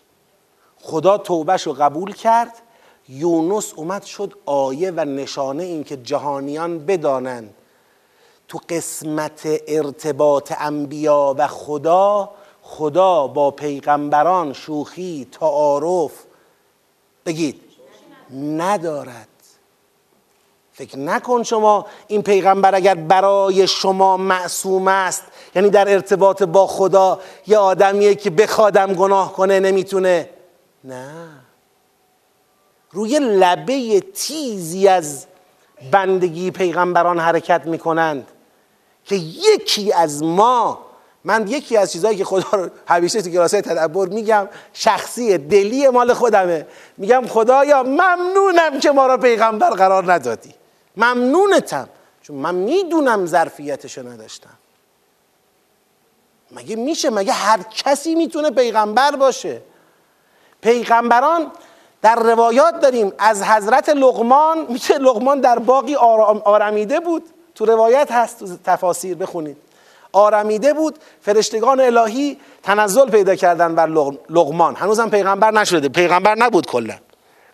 خدا 0.76 1.18
توبهش 1.18 1.62
رو 1.62 1.72
قبول 1.72 2.14
کرد. 2.14 2.62
یونس 3.08 3.72
اومد 3.76 4.02
شد 4.02 4.38
آیه 4.46 4.90
و 4.90 5.04
نشانه 5.04 5.62
این 5.62 5.84
که 5.84 5.96
جهانیان 5.96 6.86
بدانند. 6.86 7.54
تو 8.48 8.60
قسمت 8.68 9.48
ارتباط 9.68 10.52
انبیا 10.58 11.34
و 11.38 11.46
خدا 11.46 12.30
خدا 12.62 13.26
با 13.26 13.50
پیغمبران 13.50 14.52
شوخی 14.52 15.28
تعارف 15.32 16.12
بگید. 17.26 17.60
ندارد. 18.34 19.28
فکر 20.72 20.98
نکن 20.98 21.42
شما 21.42 21.86
این 22.06 22.22
پیغمبر 22.22 22.74
اگر 22.74 22.94
برای 22.94 23.66
شما 23.66 24.16
معصوم 24.16 24.88
است 24.88 25.22
یعنی 25.54 25.70
در 25.70 25.92
ارتباط 25.92 26.42
با 26.42 26.66
خدا 26.66 27.20
یه 27.46 27.58
آدمیه 27.58 28.14
که 28.14 28.30
بخوادم 28.30 28.94
گناه 28.94 29.32
کنه 29.32 29.60
نمی‌تونه. 29.60 30.28
نه. 30.84 31.28
روی 32.90 33.18
لبه 33.18 34.00
تیزی 34.00 34.88
از 34.88 35.26
بندگی 35.90 36.50
پیغمبران 36.50 37.18
حرکت 37.18 37.66
می‌کنند 37.66 38.28
که 39.04 39.16
یکی 39.54 39.92
از 39.92 40.22
ما 40.22 40.78
من 41.24 41.48
یکی 41.48 41.76
از 41.76 41.92
چیزهایی 41.92 42.18
که 42.18 42.24
خدا 42.24 42.48
رو 42.52 42.70
همیشه 42.86 43.22
تو 43.22 43.30
کلاسای 43.30 43.62
تدبر 43.62 44.06
میگم 44.06 44.48
شخصی 44.72 45.38
دلی 45.38 45.88
مال 45.88 46.14
خودمه. 46.14 46.66
میگم 46.96 47.26
خدایا 47.28 47.82
ممنونم 47.82 48.80
که 48.80 48.90
ما 48.90 49.06
را 49.06 49.18
پیغمبر 49.18 49.70
قرار 49.70 50.12
ندادی. 50.12 50.54
ممنونتم 50.96 51.88
چون 52.22 52.36
من 52.36 52.54
می‌دونم 52.54 53.26
ظرفیتشو 53.26 54.08
نداشتم. 54.08 54.50
مگه 56.50 56.76
میشه؟ 56.76 57.10
مگه 57.10 57.32
هر 57.32 57.62
کسی 57.62 58.14
می‌تونه 58.14 58.50
پیغمبر 58.50 59.10
باشه؟ 59.10 59.62
پیغمبران 60.60 61.52
در 62.02 62.14
روایات 62.14 62.80
داریم 62.80 63.12
از 63.18 63.42
حضرت 63.42 63.88
لغمان 63.88 64.66
میشه 64.68 64.98
لغمان 64.98 65.40
در 65.40 65.58
باقی 65.58 65.94
آرمیده 66.44 67.00
بود. 67.00 67.24
تو 67.54 67.64
روایت 67.64 68.12
هست 68.12 68.38
تو 68.38 68.56
تفاسیر 68.64 69.16
بخونید. 69.16 69.56
آرمیده 70.12 70.72
بود. 70.72 70.98
فرشتگان 71.20 71.80
الهی 71.80 72.38
تنزل 72.62 73.10
پیدا 73.10 73.34
کردن 73.34 73.74
بر 73.74 73.86
لغمان. 74.30 74.74
هنوزم 74.74 75.10
پیغمبر 75.10 75.50
نشده. 75.50 75.88
پیغمبر 75.88 76.34
نبود 76.34 76.66
کلا. 76.66 76.94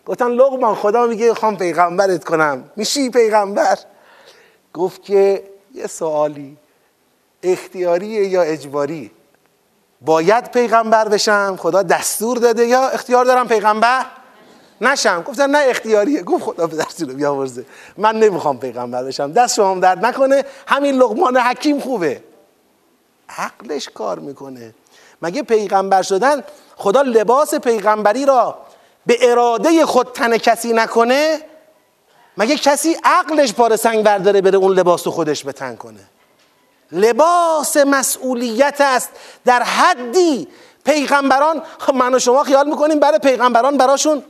گفتن 0.05 0.27
لغمان 0.31 0.75
خدا 0.75 1.05
میگه 1.05 1.33
خوام 1.33 1.57
پیغمبرت 1.57 2.23
کنم. 2.23 2.63
میشی 2.75 3.09
پیغمبر؟ 3.09 3.77
گفت 4.73 5.03
که 5.03 5.43
یه 5.73 5.87
سوالی. 5.87 6.57
اختیاریه 7.43 8.27
یا 8.27 8.41
اجباری؟ 8.41 9.11
باید 10.01 10.51
پیغمبر 10.51 11.07
بشم؟ 11.07 11.55
خدا 11.59 11.83
دستور 11.83 12.37
داده 12.37 12.65
یا 12.65 12.89
اختیار 12.89 13.25
دارم 13.25 13.47
پیغمبر 13.47 14.05
نشم؟ 14.81 15.21
گفتن 15.21 15.49
نه 15.49 15.65
اختیاریه. 15.69 16.23
گفت 16.23 16.43
خدا 16.43 16.67
به 16.67 16.85
رو 16.99 17.13
بیاورزه. 17.13 17.65
من 17.97 18.19
نمی‌خوام 18.19 18.59
پیغمبر 18.59 19.03
بشم. 19.03 19.31
دست 19.31 19.55
شما 19.55 19.75
درد 19.79 20.05
نکنه. 20.05 20.43
همین 20.67 20.95
لقمان 20.95 21.37
حکیم 21.37 21.79
خوبه. 21.79 22.21
عقلش 23.37 23.89
کار 23.89 24.19
می‌کنه. 24.19 24.73
مگه 25.21 25.43
پیغمبر 25.43 26.01
شدن 26.01 26.43
خدا 26.75 27.01
لباس 27.01 27.55
پیغمبری 27.55 28.25
را 28.25 28.57
به 29.05 29.17
اراده 29.21 29.85
خود 29.85 30.11
تن 30.13 30.37
کسی 30.37 30.73
نکنه؟ 30.73 31.41
مگه 32.37 32.57
کسی 32.57 32.97
عقلش 33.03 33.53
پاره 33.53 33.75
سنگ 33.75 34.03
برداره 34.03 34.41
بره 34.41 34.57
اون 34.57 34.73
لباس 34.73 35.07
رو 35.07 35.13
خودش 35.13 35.43
به 35.43 35.51
تن 35.51 35.75
کنه؟ 35.75 35.99
لباس 36.91 37.77
مسئولیت 37.77 38.81
است. 38.81 39.09
در 39.45 39.63
حدی 39.63 40.47
پیغمبران 40.85 41.61
خب 41.79 41.93
من 41.93 42.15
و 42.15 42.19
شما 42.19 42.43
خیال 42.43 42.69
می‌کنیم 42.69 42.99
برای 42.99 43.19
پیغمبران 43.19 43.77
براشون 43.77 44.23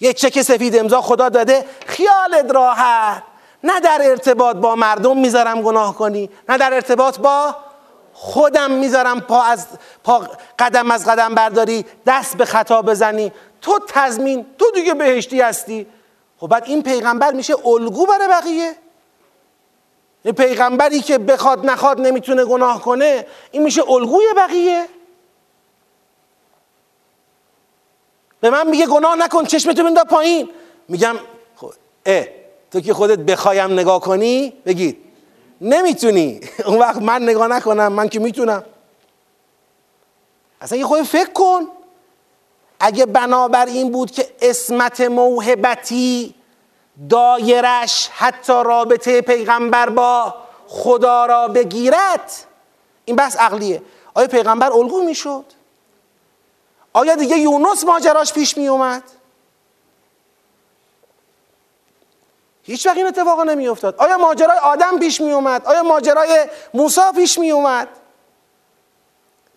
یه 0.00 0.12
چک 0.12 0.42
سفید 0.42 0.76
امضا 0.76 1.00
خدا 1.00 1.28
داده 1.28 1.64
خیالت 1.86 2.50
راحت. 2.50 3.22
نه 3.64 3.80
در 3.80 4.00
ارتباط 4.04 4.56
با 4.56 4.74
مردم 4.74 5.18
می‌ذارم 5.18 5.62
گناه 5.62 5.94
کنی 5.94 6.30
نه 6.48 6.58
در 6.58 6.74
ارتباط 6.74 7.18
با 7.18 7.56
خودم 8.24 8.70
می‌ذارم 8.70 9.20
پا 9.20 9.42
از 9.42 9.66
پا 10.04 10.28
قدم 10.58 10.90
از 10.90 11.06
قدم 11.06 11.34
برداری 11.34 11.84
دست 12.06 12.36
به 12.36 12.44
خطا 12.44 12.82
بزنی. 12.82 13.32
تو 13.60 13.78
تضمین 13.88 14.46
تو 14.58 14.64
دیگه 14.74 14.94
بهشتی 14.94 15.40
هستی. 15.40 15.86
خب 16.38 16.46
بعد 16.46 16.64
این 16.66 16.82
پیغمبر 16.82 17.32
میشه 17.32 17.66
الگو 17.66 18.06
برای 18.06 18.28
بقیه. 18.28 18.76
این 20.22 20.34
پیغمبری 20.34 21.00
که 21.00 21.18
بخواد 21.18 21.66
نخواد 21.66 22.00
نمی‌تونه 22.00 22.44
گناه 22.44 22.82
کنه 22.82 23.26
این 23.50 23.62
میشه 23.62 23.90
الگوی 23.90 24.24
بقیه. 24.36 24.86
به 28.40 28.50
من 28.50 28.66
میگه 28.66 28.86
گناه 28.86 29.16
نکن 29.16 29.44
چشمتو 29.44 29.84
بندا 29.84 30.04
پایین. 30.04 30.50
میگم 30.88 31.16
خب 31.56 31.72
اه 32.06 32.24
تو 32.70 32.80
که 32.80 32.94
خودت 32.94 33.18
بخوایم 33.18 33.72
نگاه 33.72 34.00
کنی 34.00 34.52
بگید. 34.66 35.03
نمی‌تونی. 35.64 36.40
اون 36.66 36.78
وقت 36.78 36.96
من 36.96 37.22
نگاه 37.22 37.48
نکنم 37.48 37.92
من 37.92 38.08
که 38.08 38.20
می‌تونم. 38.20 38.64
اصلا 40.60 40.78
یه 40.78 40.84
خود 40.84 41.02
فکر 41.02 41.30
کن. 41.30 41.68
اگه 42.80 43.06
بنابر 43.06 43.66
این 43.66 43.92
بود 43.92 44.10
که 44.10 44.34
اسمت 44.42 45.00
موهبتی 45.00 46.34
دایرش 47.10 48.10
حتی 48.14 48.52
رابطه 48.52 49.20
پیغمبر 49.20 49.88
با 49.88 50.34
خدا 50.68 51.26
را 51.26 51.48
بگیرد 51.48 52.32
این 53.04 53.16
بحث 53.16 53.36
عقلیه. 53.36 53.82
آیا 54.14 54.28
پیغمبر 54.28 54.72
الگو 54.72 55.02
می‌شد؟ 55.02 55.44
آیا 56.92 57.14
دیگه 57.14 57.38
یونس 57.38 57.84
ماجراش 57.84 58.32
پیش 58.32 58.56
می 58.56 58.68
اومد 58.68 59.02
هیچ 62.66 62.86
وقت 62.86 62.96
این 62.96 63.06
اتفاق 63.06 63.40
نمی 63.40 63.68
افتاد 63.68 63.94
آیا 63.98 64.18
ماجرای 64.18 64.58
آدم 64.58 64.98
پیش 64.98 65.20
می 65.20 65.32
اومد 65.32 65.66
آیا 65.66 65.82
ماجرای 65.82 66.46
موسی 66.74 67.00
پیش 67.14 67.38
می 67.38 67.50
اومد 67.50 67.88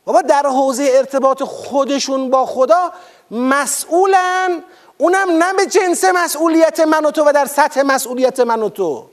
بابا 0.08 0.22
در 0.22 0.43
حوزه 0.47 0.89
ارتباط 0.93 1.43
خودشون 1.43 2.30
با 2.30 2.45
خدا 2.45 2.91
مسئولن. 3.32 4.64
اونم 4.97 5.43
نه 5.43 5.53
به 5.53 5.66
جنس 5.66 6.03
مسئولیت 6.03 6.80
من 6.80 7.05
و 7.05 7.12
تو 7.12 7.24
و 7.24 7.32
در 7.34 7.45
سطح 7.45 7.82
مسئولیت 7.82 8.39
من 8.39 8.62
و 8.62 8.70
تو. 8.70 9.05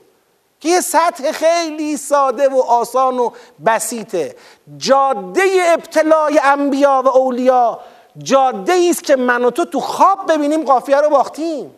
که 0.60 0.68
یه 0.68 0.80
سطح 0.80 1.32
خیلی 1.32 1.96
ساده 1.96 2.48
و 2.48 2.60
آسان 2.60 3.18
و 3.18 3.30
بسیطه. 3.66 4.36
جاده 4.76 5.42
ابتلای 5.66 6.40
انبیا 6.44 7.02
و 7.04 7.08
اولیا 7.08 7.80
جاده 8.18 8.86
است 8.90 9.04
که 9.04 9.16
من 9.16 9.44
و 9.44 9.50
تو 9.50 9.64
تو 9.64 9.80
خواب 9.80 10.32
ببینیم 10.32 10.64
قافیه 10.64 11.00
رو 11.00 11.10
باختیم. 11.10 11.74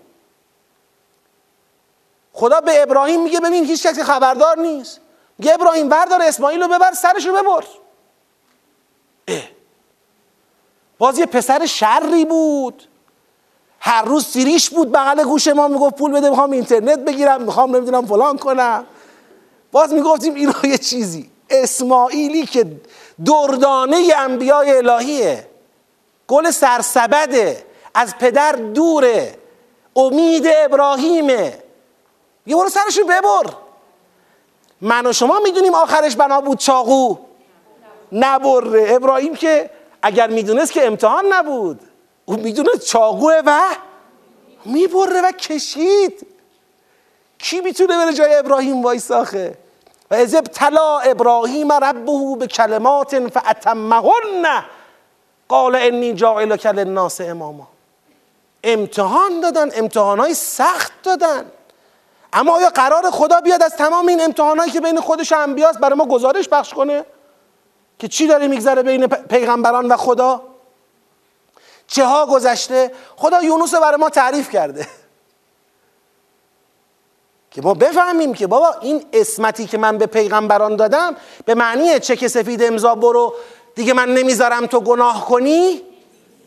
خدا 2.36 2.60
به 2.60 2.82
ابراهیم 2.82 3.22
میگه 3.22 3.40
ببین 3.40 3.64
هیچ 3.64 3.86
کسی 3.86 4.02
خبردار 4.02 4.58
نیست. 4.58 5.00
میگه 5.38 5.54
ابراهیم 5.54 5.88
بردار 5.88 6.22
اسماعیل 6.22 6.62
رو 6.62 6.68
ببر 6.68 6.92
سرش 6.92 7.26
رو 7.26 7.32
ببر. 7.32 7.64
باز 10.98 11.18
یه 11.18 11.26
پسر 11.26 11.66
شری 11.66 12.24
بود. 12.24 12.82
هر 13.80 14.02
روز 14.02 14.26
سیریش 14.26 14.70
بود 14.70 14.92
بغل 14.92 15.24
گوش 15.24 15.48
ما 15.48 15.68
می‌گفت 15.68 15.96
پول 15.96 16.12
بده 16.12 16.30
می‌خوام 16.30 16.50
اینترنت 16.50 16.98
بگیرم 16.98 17.42
می‌خوام 17.42 17.76
نمی‌دونم 17.76 18.06
فلان 18.06 18.38
کنم. 18.38 18.86
باز 19.72 19.92
می‌گفتیم 19.92 20.34
اینا 20.34 20.54
یه 20.64 20.78
چیزی. 20.78 21.30
اسماعیلی 21.50 22.46
که 22.46 22.66
دردانه 23.24 24.12
انبیای 24.16 24.76
الهیه. 24.76 25.46
گل 26.28 26.50
سرسبده. 26.50 27.66
از 27.94 28.18
پدر 28.18 28.52
دوره. 28.52 29.38
امید 29.96 30.46
ابراهیمه. 30.46 31.65
یه 32.46 32.56
برو 32.56 32.68
سرشو 32.68 33.04
ببر. 33.04 33.54
من 34.80 35.06
و 35.06 35.12
شما 35.12 35.38
می‌دونیم 35.38 35.74
آخرش 35.74 36.16
بنا 36.16 36.40
بود 36.40 36.58
چاقو. 36.58 37.16
نبره. 38.12 38.86
ابراهیم 38.88 39.34
که 39.34 39.70
اگر 40.02 40.30
می‌دونست 40.30 40.72
که 40.72 40.86
امتحان 40.86 41.32
نبود. 41.32 41.80
او 42.24 42.36
می‌دونه 42.36 42.78
چاقوه 42.78 43.42
و 43.46 43.60
می‌بره 44.64 45.22
و 45.22 45.32
کشید. 45.32 46.26
کی 47.38 47.60
می‌تونه 47.60 47.96
بره 47.96 48.12
جای 48.12 48.34
ابراهیم 48.34 48.82
وایساخه؟ 48.82 49.58
و 50.10 50.14
از 50.14 50.34
ابتلا 50.34 50.98
ابراهیم 50.98 51.72
ربه 51.72 52.36
به 52.38 52.46
کلمات 52.46 53.28
فاتمهن 53.28 54.64
قال 55.48 55.76
انی 55.76 56.14
جاعلک 56.14 56.66
للناس 56.66 57.20
اماما. 57.20 57.68
امتحان 58.64 59.40
دادن 59.40 59.70
امتحانهای 59.74 60.34
سخت 60.34 60.92
دادن. 61.02 61.44
اما 62.36 62.56
آیا 62.56 62.68
قرار 62.68 63.10
خدا 63.10 63.40
بیاد 63.40 63.62
از 63.62 63.76
تمام 63.76 64.06
این 64.06 64.20
امتحانهایی 64.20 64.72
که 64.72 64.80
بین 64.80 65.00
خودش 65.00 65.32
و 65.32 65.38
انبیاست 65.38 65.78
برای 65.78 65.98
ما 65.98 66.06
گزارش 66.06 66.48
بخش 66.48 66.74
کنه؟ 66.74 67.04
که 67.98 68.08
چی 68.08 68.26
داره 68.26 68.48
میگذره 68.48 68.82
بین 68.82 69.06
پیغمبران 69.06 69.86
و 69.86 69.96
خدا؟ 69.96 70.42
چه 71.86 72.04
ها 72.04 72.26
گذشته؟ 72.26 72.92
خدا 73.16 73.42
یونس 73.42 73.74
رو 73.74 73.80
برای 73.80 73.96
ما 73.96 74.10
تعریف 74.10 74.50
کرده. 74.50 74.86
که 77.50 77.62
ما 77.62 77.74
بفهمیم 77.74 78.34
که 78.34 78.46
بابا 78.46 78.74
این 78.80 79.04
اسمتی 79.12 79.66
که 79.66 79.78
من 79.78 79.98
به 79.98 80.06
پیغمبران 80.06 80.76
دادم 80.76 81.16
به 81.44 81.54
معنی 81.54 82.00
چک 82.00 82.26
سفید 82.26 82.62
امضا 82.62 82.94
برو 82.94 83.34
دیگه 83.74 83.92
من 83.92 84.14
نمی‌ذارم 84.14 84.66
تو 84.66 84.80
گناه 84.80 85.26
کنی؟ 85.26 85.82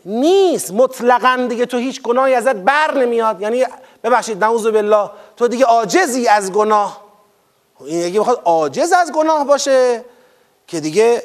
نیست. 0.04 0.70
مطلقا 0.70 1.46
دیگه 1.48 1.66
تو 1.66 1.76
هیچ 1.76 2.02
گناهی 2.02 2.34
ازت 2.34 2.56
بر 2.56 2.94
نمیاد. 2.94 3.40
یعنی 3.40 3.64
ببخشید 4.04 4.44
نعوذ 4.44 4.66
بالله. 4.66 5.10
تو 5.40 5.48
دیگه 5.48 5.64
عاجزی 5.64 6.28
از 6.28 6.52
گناه. 6.52 7.00
این 7.80 8.04
اگه 8.04 8.20
بخواد 8.20 8.42
عاجز 8.44 8.92
از 8.92 9.12
گناه 9.12 9.44
باشه 9.44 10.04
که 10.66 10.80
دیگه 10.80 11.22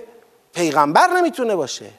پیغمبر 0.53 1.07
نمی‌تونه 1.07 1.55
باشه. 1.55 1.89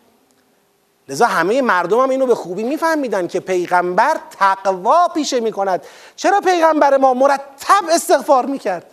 لذا 1.08 1.26
همه 1.26 1.62
مردم 1.62 2.00
هم 2.00 2.10
اینو 2.10 2.26
به 2.26 2.34
خوبی 2.34 2.62
میفهمیدن 2.62 3.26
که 3.26 3.40
پیغمبر 3.40 4.16
تقوا 4.38 5.08
پیشه 5.08 5.40
می‌کند. 5.40 5.86
چرا 6.16 6.40
پیغمبر 6.40 6.96
ما 6.96 7.14
مرتب 7.14 7.84
استغفار 7.90 8.46
می‌کرد؟ 8.46 8.90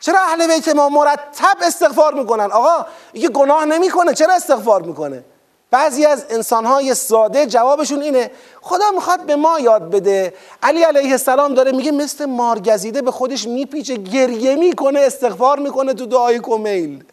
چرا 0.00 0.20
اهل 0.20 0.46
بیت 0.46 0.68
ما 0.68 0.88
مرتب 0.88 1.56
استغفار 1.62 2.14
می‌کنن؟ 2.14 2.52
آقا 2.52 2.86
یه 3.14 3.28
گناه 3.28 3.64
نمی‌کنه 3.64 4.14
چرا 4.14 4.34
استغفار 4.34 4.82
می‌کنه؟ 4.82 5.24
بعضی 5.70 6.06
از 6.06 6.26
انسانهای 6.30 6.94
ساده 6.94 7.46
جوابشون 7.46 8.02
اینه 8.02 8.30
خدا 8.60 8.90
می‌خواد 8.90 9.20
به 9.20 9.36
ما 9.36 9.60
یاد 9.60 9.90
بده. 9.90 10.34
علی 10.62 10.82
علیه 10.82 11.10
السلام 11.10 11.54
داره 11.54 11.72
میگه 11.72 11.92
مثل 11.92 12.24
مارگزیده 12.24 13.02
به 13.02 13.10
خودش 13.10 13.46
میپیچه 13.46 13.96
گریه 13.96 14.56
می‌کنه 14.56 15.00
استغفار 15.00 15.58
می‌کنه 15.58 15.94
تو 15.94 16.06
دعای 16.06 16.38
کمیل. 16.38 17.04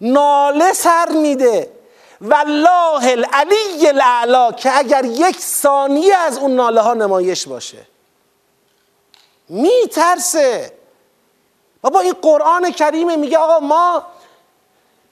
ناله 0.00 0.72
سر 0.72 1.08
میده. 1.08 1.72
والله 2.20 3.10
العلی 3.10 3.88
الاعلا 3.88 4.52
که 4.52 4.78
اگر 4.78 5.04
یک 5.04 5.40
ثانیه 5.40 6.16
از 6.16 6.38
اون 6.38 6.54
ناله 6.54 6.80
ها 6.80 6.94
نمایش 6.94 7.46
باشه. 7.46 7.86
میترسه. 9.48 10.72
بابا 11.82 12.00
این 12.00 12.14
قرآن 12.22 12.70
کریمه 12.70 13.16
میگه 13.16 13.38
آقا 13.38 13.66
ما 13.66 14.02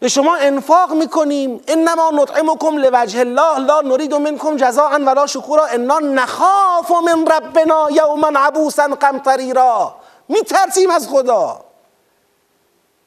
به 0.00 0.08
شما 0.08 0.36
انفاق 0.36 0.92
می‌کنیم. 0.92 1.60
انما 1.68 2.10
نطعمکم 2.14 2.76
لوجه 2.76 3.20
الله 3.20 3.58
لا 3.58 3.80
نرید 3.80 4.14
منکم 4.14 4.56
جزاء 4.56 4.98
ولا 4.98 5.26
شکورا. 5.26 5.66
انا 5.66 5.98
نخاف 5.98 6.90
من 6.90 7.26
ربنا 7.26 7.90
یوما 7.90 8.30
عبوسا 8.34 8.86
قمطریرا. 9.00 9.94
میترسیم 10.28 10.90
از 10.90 11.08
خدا. 11.08 11.60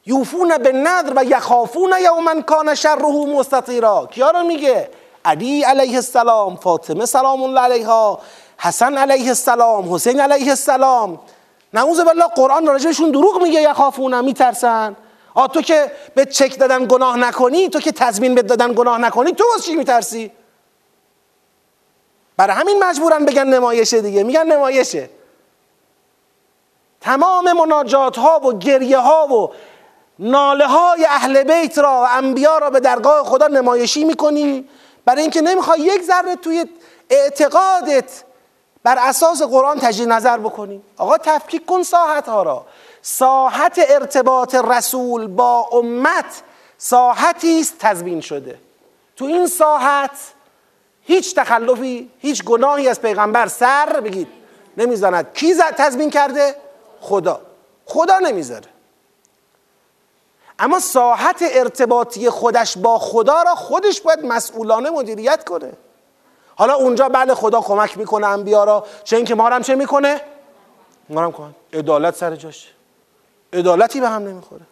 یوفون 0.06 0.58
به 0.58 0.72
ندر 0.72 1.12
و 1.16 1.24
یخافون 1.24 1.94
یوما 2.00 2.42
کان 2.42 2.74
شره 2.74 3.26
مستطیرا. 3.26 4.08
کیا 4.10 4.30
رو 4.30 4.42
میگه؟ 4.42 4.90
علی 5.24 5.62
علیه 5.62 5.94
السلام 5.94 6.56
فاطمه 6.56 7.06
سلام 7.06 7.42
الله 7.42 7.60
علیها 7.60 8.20
حسن 8.58 8.98
علیه 8.98 9.28
السلام 9.28 9.94
حسین 9.94 10.20
علیه 10.20 10.48
السلام. 10.48 11.20
نعوذ 11.74 12.00
بالله 12.00 12.24
قرآن 12.24 12.66
راجبشون 12.66 13.10
دروغ 13.10 13.42
میگه 13.42 13.62
یخافون 13.62 14.24
میترسن. 14.24 14.96
آ 15.34 15.46
تو 15.46 15.62
که 15.62 15.92
به 16.14 16.24
چک 16.24 16.58
دادن 16.58 16.86
گناه 16.86 17.16
نکنی 17.16 17.68
تو 17.68 17.80
که 17.80 17.92
تضمین 17.92 18.34
به 18.34 18.42
دادن 18.42 18.72
گناه 18.72 18.98
نکنی 18.98 19.32
تو 19.32 19.44
واسه 19.52 19.62
چی 19.62 19.76
میترسی؟ 19.76 20.32
برای 22.36 22.56
همین 22.56 22.84
مجبورن 22.84 23.24
بگن 23.24 23.46
نمایشه 23.46 24.00
دیگه. 24.00 24.22
میگن 24.22 24.46
نمایشه. 24.46 25.10
تمام 27.00 27.52
مناجات 27.52 28.18
ها 28.18 28.40
و 28.40 28.58
گریه 28.58 28.98
ها 28.98 29.26
و 29.26 29.52
ناله 30.18 30.66
های 30.66 31.04
اهل 31.04 31.42
بیت 31.42 31.78
را 31.78 32.00
و 32.02 32.06
انبیا 32.10 32.58
را 32.58 32.70
به 32.70 32.80
درگاه 32.80 33.24
خدا 33.24 33.46
نمایشی 33.46 34.04
می‌کنی. 34.04 34.68
برای 35.04 35.22
اینکه 35.22 35.40
نمی‌خوای 35.40 35.80
یک 35.80 36.02
ذره 36.02 36.36
توی 36.36 36.66
اعتقادت 37.10 38.24
بر 38.82 38.98
اساس 38.98 39.42
قرآن 39.42 39.78
تجدید 39.78 40.08
نظر 40.08 40.38
بکنی. 40.38 40.82
آقا 40.98 41.18
تفکیک 41.18 41.66
کن 41.66 41.82
ساحت 41.82 42.28
ها 42.28 42.42
را. 42.42 42.66
ساحت 43.02 43.80
ارتباط 43.88 44.54
رسول 44.54 45.26
با 45.26 45.68
امت 45.72 46.42
ساحتی 46.78 47.60
است 47.60 47.78
تضمین 47.78 48.20
شده. 48.20 48.58
تو 49.16 49.24
این 49.24 49.46
ساحت 49.46 50.10
هیچ 51.02 51.34
تخلفی 51.34 52.10
هیچ 52.18 52.44
گناهی 52.44 52.88
از 52.88 53.00
پیغمبر 53.00 53.46
سر 53.46 54.00
بگید 54.00 54.28
نمی‌زند. 54.76 55.32
کی 55.34 55.54
تضمین 55.54 56.10
کرده؟ 56.10 56.54
خدا. 57.00 57.40
خدا 57.86 58.18
نمی‌ذاره. 58.18 58.66
اما 60.58 60.80
ساحت 60.80 61.44
ارتباطی 61.50 62.30
خودش 62.30 62.78
با 62.78 62.98
خدا 62.98 63.42
را 63.42 63.54
خودش 63.54 64.00
باید 64.00 64.26
مسئولانه 64.26 64.90
مدیریت 64.90 65.44
کنه. 65.44 65.72
حالا 66.56 66.74
اونجا 66.74 67.08
بله 67.08 67.34
خدا 67.34 67.60
کمک 67.60 67.98
می‌کنه 67.98 68.26
انبیا 68.26 68.64
را 68.64 68.86
چه 69.04 69.16
اینکه 69.16 69.34
ما 69.34 69.48
هم 69.48 69.62
چه 69.62 69.74
می‌کنه؟ 69.74 70.20
ما 71.08 71.22
هم 71.22 71.32
کن 71.32 71.54
عدالت 71.72 72.16
سر 72.16 72.36
جاشه 72.36 72.68
عدالتی 73.52 74.00
به 74.00 74.08
هم 74.08 74.22
نمی‌خوره. 74.22 74.62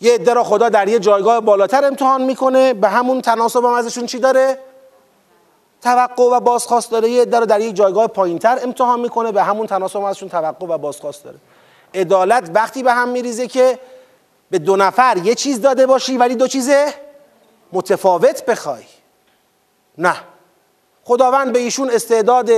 یه 0.00 0.14
عده 0.14 0.34
را 0.34 0.44
خدا 0.44 0.68
در 0.68 0.88
یه 0.88 0.98
جایگاه 0.98 1.40
بالاتر 1.40 1.84
امتحان 1.84 2.22
می‌کنه 2.22 2.74
به 2.74 2.88
همون 2.88 3.20
تناسب 3.20 3.64
هم 3.64 3.72
ازشون 3.72 4.06
چی 4.06 4.18
داره؟ 4.18 4.58
توقع 5.82 6.24
و 6.24 6.40
بازخواست 6.40 6.90
داره. 6.90 7.10
یه 7.10 7.22
عده 7.22 7.38
را 7.38 7.44
در 7.44 7.60
یک 7.60 7.76
جایگاه 7.76 8.06
پایینتر 8.06 8.58
امتحان 8.62 9.00
می‌کنه 9.00 9.32
به 9.32 9.42
همون 9.42 9.66
تناسب 9.66 9.96
هم 9.96 10.04
ازشون 10.04 10.28
توقع 10.28 10.66
و 10.66 10.78
بازخواست 10.78 11.24
داره. 11.24 11.38
عدالت 11.94 12.50
وقتی 12.54 12.82
به 12.82 12.92
هم 12.92 13.08
میریزه 13.08 13.46
که 13.46 13.78
به 14.50 14.58
دو 14.58 14.76
نفر 14.76 15.16
یه 15.24 15.34
چیز 15.34 15.60
داده 15.60 15.86
باشی 15.86 16.16
ولی 16.16 16.34
دو 16.34 16.46
چیز 16.46 16.70
متفاوت 17.72 18.44
بخوای. 18.46 18.84
نه. 19.98 20.14
خداوند 21.04 21.52
به 21.52 21.58
ایشون 21.58 21.90
استعداد 21.90 22.50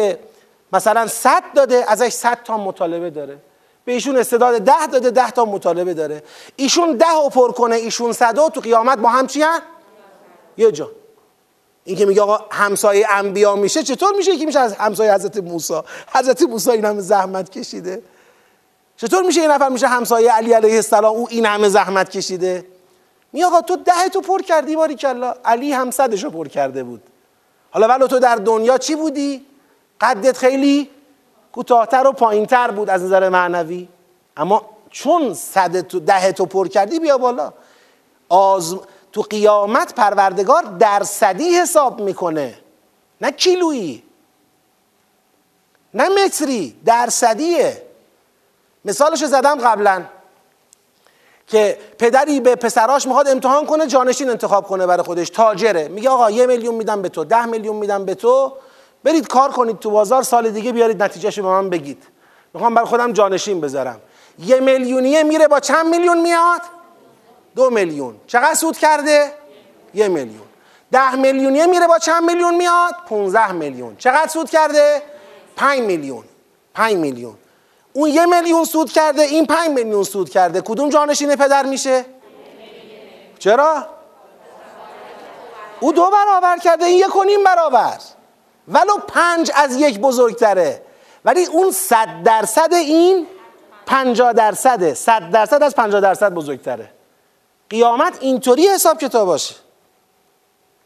مثلا 0.73 1.07
صد 1.07 1.43
داده 1.55 1.85
ازش 1.89 2.09
صد 2.09 2.39
تا 2.45 2.57
مطالبه 2.57 3.11
داره. 3.11 3.39
به 3.85 3.93
ایشون 3.93 4.17
استعداد 4.17 4.59
ده 4.59 4.87
داده 4.87 5.11
ده 5.11 5.31
تا 5.31 5.45
مطالبه 5.45 5.95
داره. 5.95 6.23
ایشون 6.57 6.97
ده 6.97 7.13
و 7.27 7.29
پر 7.29 7.53
کنه 7.53 7.77
ایشون 7.77 8.13
صد 8.13 8.49
تو 8.49 8.61
قیامت 8.61 8.99
با 8.99 9.09
هم 9.09 9.27
چی 9.27 9.45
یه 10.57 10.73
جا. 10.73 10.91
این 11.85 11.97
که 11.97 12.07
میگه 12.07 12.23
آقا 12.23 12.45
همسایه 12.51 13.07
انبیا 13.11 13.57
میشه 13.57 13.83
چطور 13.83 14.17
میشه 14.17 14.37
که 14.37 14.47
میشه 14.47 14.59
از 14.59 14.75
همسایه 14.75 15.15
حضرت 15.15 15.37
موسی؟ 15.37 15.81
حضرت 16.13 16.43
موسی 16.43 16.71
این 16.71 16.85
همه 16.85 17.01
زحمت 17.01 17.51
کشیده؟ 17.51 18.03
چطور 18.97 19.23
میشه 19.23 19.41
این 19.41 19.51
نفر 19.51 19.69
میشه 19.69 19.87
همسایه 19.87 20.33
علی 20.33 20.53
علیه 20.53 20.75
السلام 20.75 21.17
او 21.17 21.27
این 21.31 21.47
همه 21.47 21.69
زحمت 21.69 22.11
کشیده؟ 22.11 22.67
می 23.33 23.45
آقا 23.45 23.61
تو 23.61 23.77
ده 23.77 24.09
تو 24.13 24.21
پر 24.21 24.43
کردی 24.43 24.77
باری 24.77 24.95
کلا 24.95 25.35
علی 25.45 25.73
هم 25.73 25.91
صدشو 25.91 26.31
پر 26.31 26.49
کرده 26.49 26.85
بود. 26.85 27.03
حالا 27.71 27.89
ولو 27.89 28.07
تو 28.07 28.19
در 28.19 28.37
دنیا 28.37 28.79
چی 28.79 28.95
بودی؟ 28.95 29.47
قدت 30.01 30.37
خیلی 30.37 30.91
کوتاهتر 31.53 32.07
و 32.07 32.13
پایینتر 32.13 32.71
بود 32.71 32.91
از 32.91 33.03
نظر 33.03 33.29
معنوی. 33.29 33.89
اما 34.37 34.63
چون 34.91 35.35
صد 35.35 35.81
تو 35.81 36.01
ده 36.01 36.33
تو 36.33 36.47
پر 36.47 36.69
کردی 36.69 37.01
بیا 37.01 37.19
بالا. 37.19 37.53
آز... 38.29 38.77
تو 39.13 39.23
قیامت 39.23 39.95
پروردگار 39.95 40.63
درصدی 40.63 41.55
حساب 41.55 42.01
می‌کنه. 42.01 42.59
نه 43.21 43.31
کیلویی. 43.31 44.03
نه 45.95 46.09
متری. 46.09 46.77
درصدیه 46.85 47.83
مثالش 48.85 49.25
زدم 49.25 49.61
قبلا. 49.61 50.05
که 51.47 51.79
پدری 51.99 52.41
به 52.41 52.57
پسراش 52.57 53.07
می‌خواد 53.07 53.29
امتحان 53.29 53.67
کنه 53.67 53.87
جانشین 53.87 54.31
انتخاب 54.31 54.67
کنه 54.67 54.87
برای 54.87 55.03
خودش. 55.03 55.31
تاجره. 55.31 55.89
میگه 55.89 56.11
آقا 56.11 56.31
یه 56.31 56.47
میلیون 56.47 56.75
میدم 56.75 57.03
به 57.03 57.09
تو 57.09 57.25
ده 57.25 57.47
میلیون 57.47 57.77
میدم 57.77 58.05
به 58.05 58.15
تو. 58.15 58.53
برید 59.05 59.29
کار 59.29 59.51
کنید 59.51 59.79
تو 59.79 59.91
بازار 59.91 60.23
سال 60.23 60.51
دیگه 60.51 60.73
بیارید 60.73 61.03
نتیجهش 61.03 61.39
به 61.39 61.49
من 61.49 61.71
بگید. 61.71 62.03
می‌خوام 62.55 62.75
برای 62.75 62.89
خودم 62.89 63.13
جانشین 63.13 63.61
بذارم. 63.61 64.01
یه 64.39 64.61
میلیونیه 64.61 65.23
میره 65.23 65.49
با 65.49 65.61
چند 65.61 65.87
میلیون 65.87 66.21
میاد؟ 66.21 66.61
دو 67.57 67.71
میلیون. 67.71 68.17
چقدر 68.27 68.55
سود 68.55 68.79
کرده؟ 68.79 69.33
یه 69.95 70.09
میلیون. 70.09 70.47
ده 70.93 71.17
میلیونیه 71.17 71.67
میره 71.67 71.87
با 71.87 71.99
چند 71.99 72.25
میلیون 72.25 72.57
میاد؟ 72.57 72.95
15 73.09 73.53
میلیون. 73.53 73.97
چقدر 73.97 74.29
سود 74.29 74.51
کرده؟ 74.51 75.03
5 75.57 75.81
میلیون. 75.81 76.25
5 76.75 76.97
میلیون. 76.97 77.35
اون 77.93 78.11
یه 78.11 78.27
میلیون 78.27 78.65
سود 78.65 78.93
کرده 78.93 79.23
این 79.23 79.47
5 79.47 79.69
میلیون 79.69 80.05
سود 80.05 80.31
کرده. 80.31 80.61
کدوم 80.61 80.89
جانشین 80.89 81.37
پدر 81.37 81.67
میشه؟ 81.67 82.05
چرا؟ 83.39 83.87
او 85.81 85.93
دو 85.93 86.11
برابر 86.11 86.59
کرده 86.59 86.85
این 86.85 86.99
یک 86.99 87.17
و 87.17 87.25
نیم 87.25 87.45
برابر. 87.45 87.99
ولو 88.69 88.99
پنج 89.09 89.51
از 89.55 89.77
یک 89.77 89.99
بزرگتره. 89.99 90.83
ولی 91.25 91.45
اون 91.45 91.73
صد 91.73 92.09
درصد 92.25 92.69
این 92.73 93.27
پنجاه 93.87 94.33
درصده. 94.33 94.95
صد 94.95 95.31
درصد 95.31 95.63
از 95.63 95.75
پنجاه 95.75 96.01
درصد 96.01 96.33
بزرگتره. 96.33 96.91
قیامت 97.71 98.19
اینطوری 98.21 98.69
حساب 98.69 98.99
کتاب 98.99 99.27
باشه. 99.27 99.55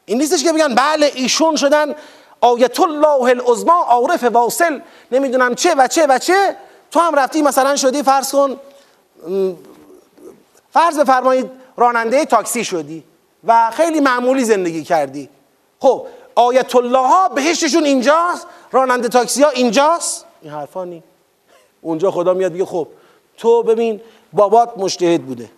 این 0.04 0.18
نیستش 0.18 0.44
که 0.44 0.52
بگن 0.52 0.74
بله 0.74 1.12
ایشون 1.14 1.56
شدن. 1.56 1.94
آیت 2.40 2.80
الله 2.80 3.22
العظما 3.22 3.84
عارف 3.84 4.24
واصل. 4.24 4.80
نمی‌دونم 5.12 5.54
چه 5.54 5.74
و 5.74 5.88
چه 5.88 6.06
و 6.06 6.18
چه. 6.18 6.56
تو 6.90 7.00
هم 7.00 7.14
رفتی 7.14 7.42
مثلا 7.42 7.76
شدی 7.76 8.02
فرض 8.02 8.32
کن 8.32 8.56
فرض 10.72 10.98
بفرمایید 10.98 11.50
راننده 11.76 12.24
تاکسی 12.24 12.64
شدی 12.64 13.04
و 13.44 13.70
خیلی 13.70 14.00
معمولی 14.00 14.44
زندگی 14.44 14.84
کردی. 14.84 15.28
خب 15.80 16.06
آیت 16.34 16.76
الله 16.76 16.98
ها 16.98 17.28
بهشتشون 17.28 17.84
اینجاست؟ 17.84 18.46
راننده 18.72 19.08
تاکسی 19.08 19.42
ها 19.42 19.50
اینجاست؟ 19.50 20.24
این 20.42 20.52
حرفا 20.52 20.84
نی. 20.84 21.02
اونجا 21.80 22.10
خدا 22.10 22.34
میاد 22.34 22.52
میگه 22.52 22.64
خب 22.64 22.88
تو 23.36 23.62
ببین 23.62 24.00
بابات 24.32 24.72
مجتهد 24.76 25.22
بوده. 25.22 25.50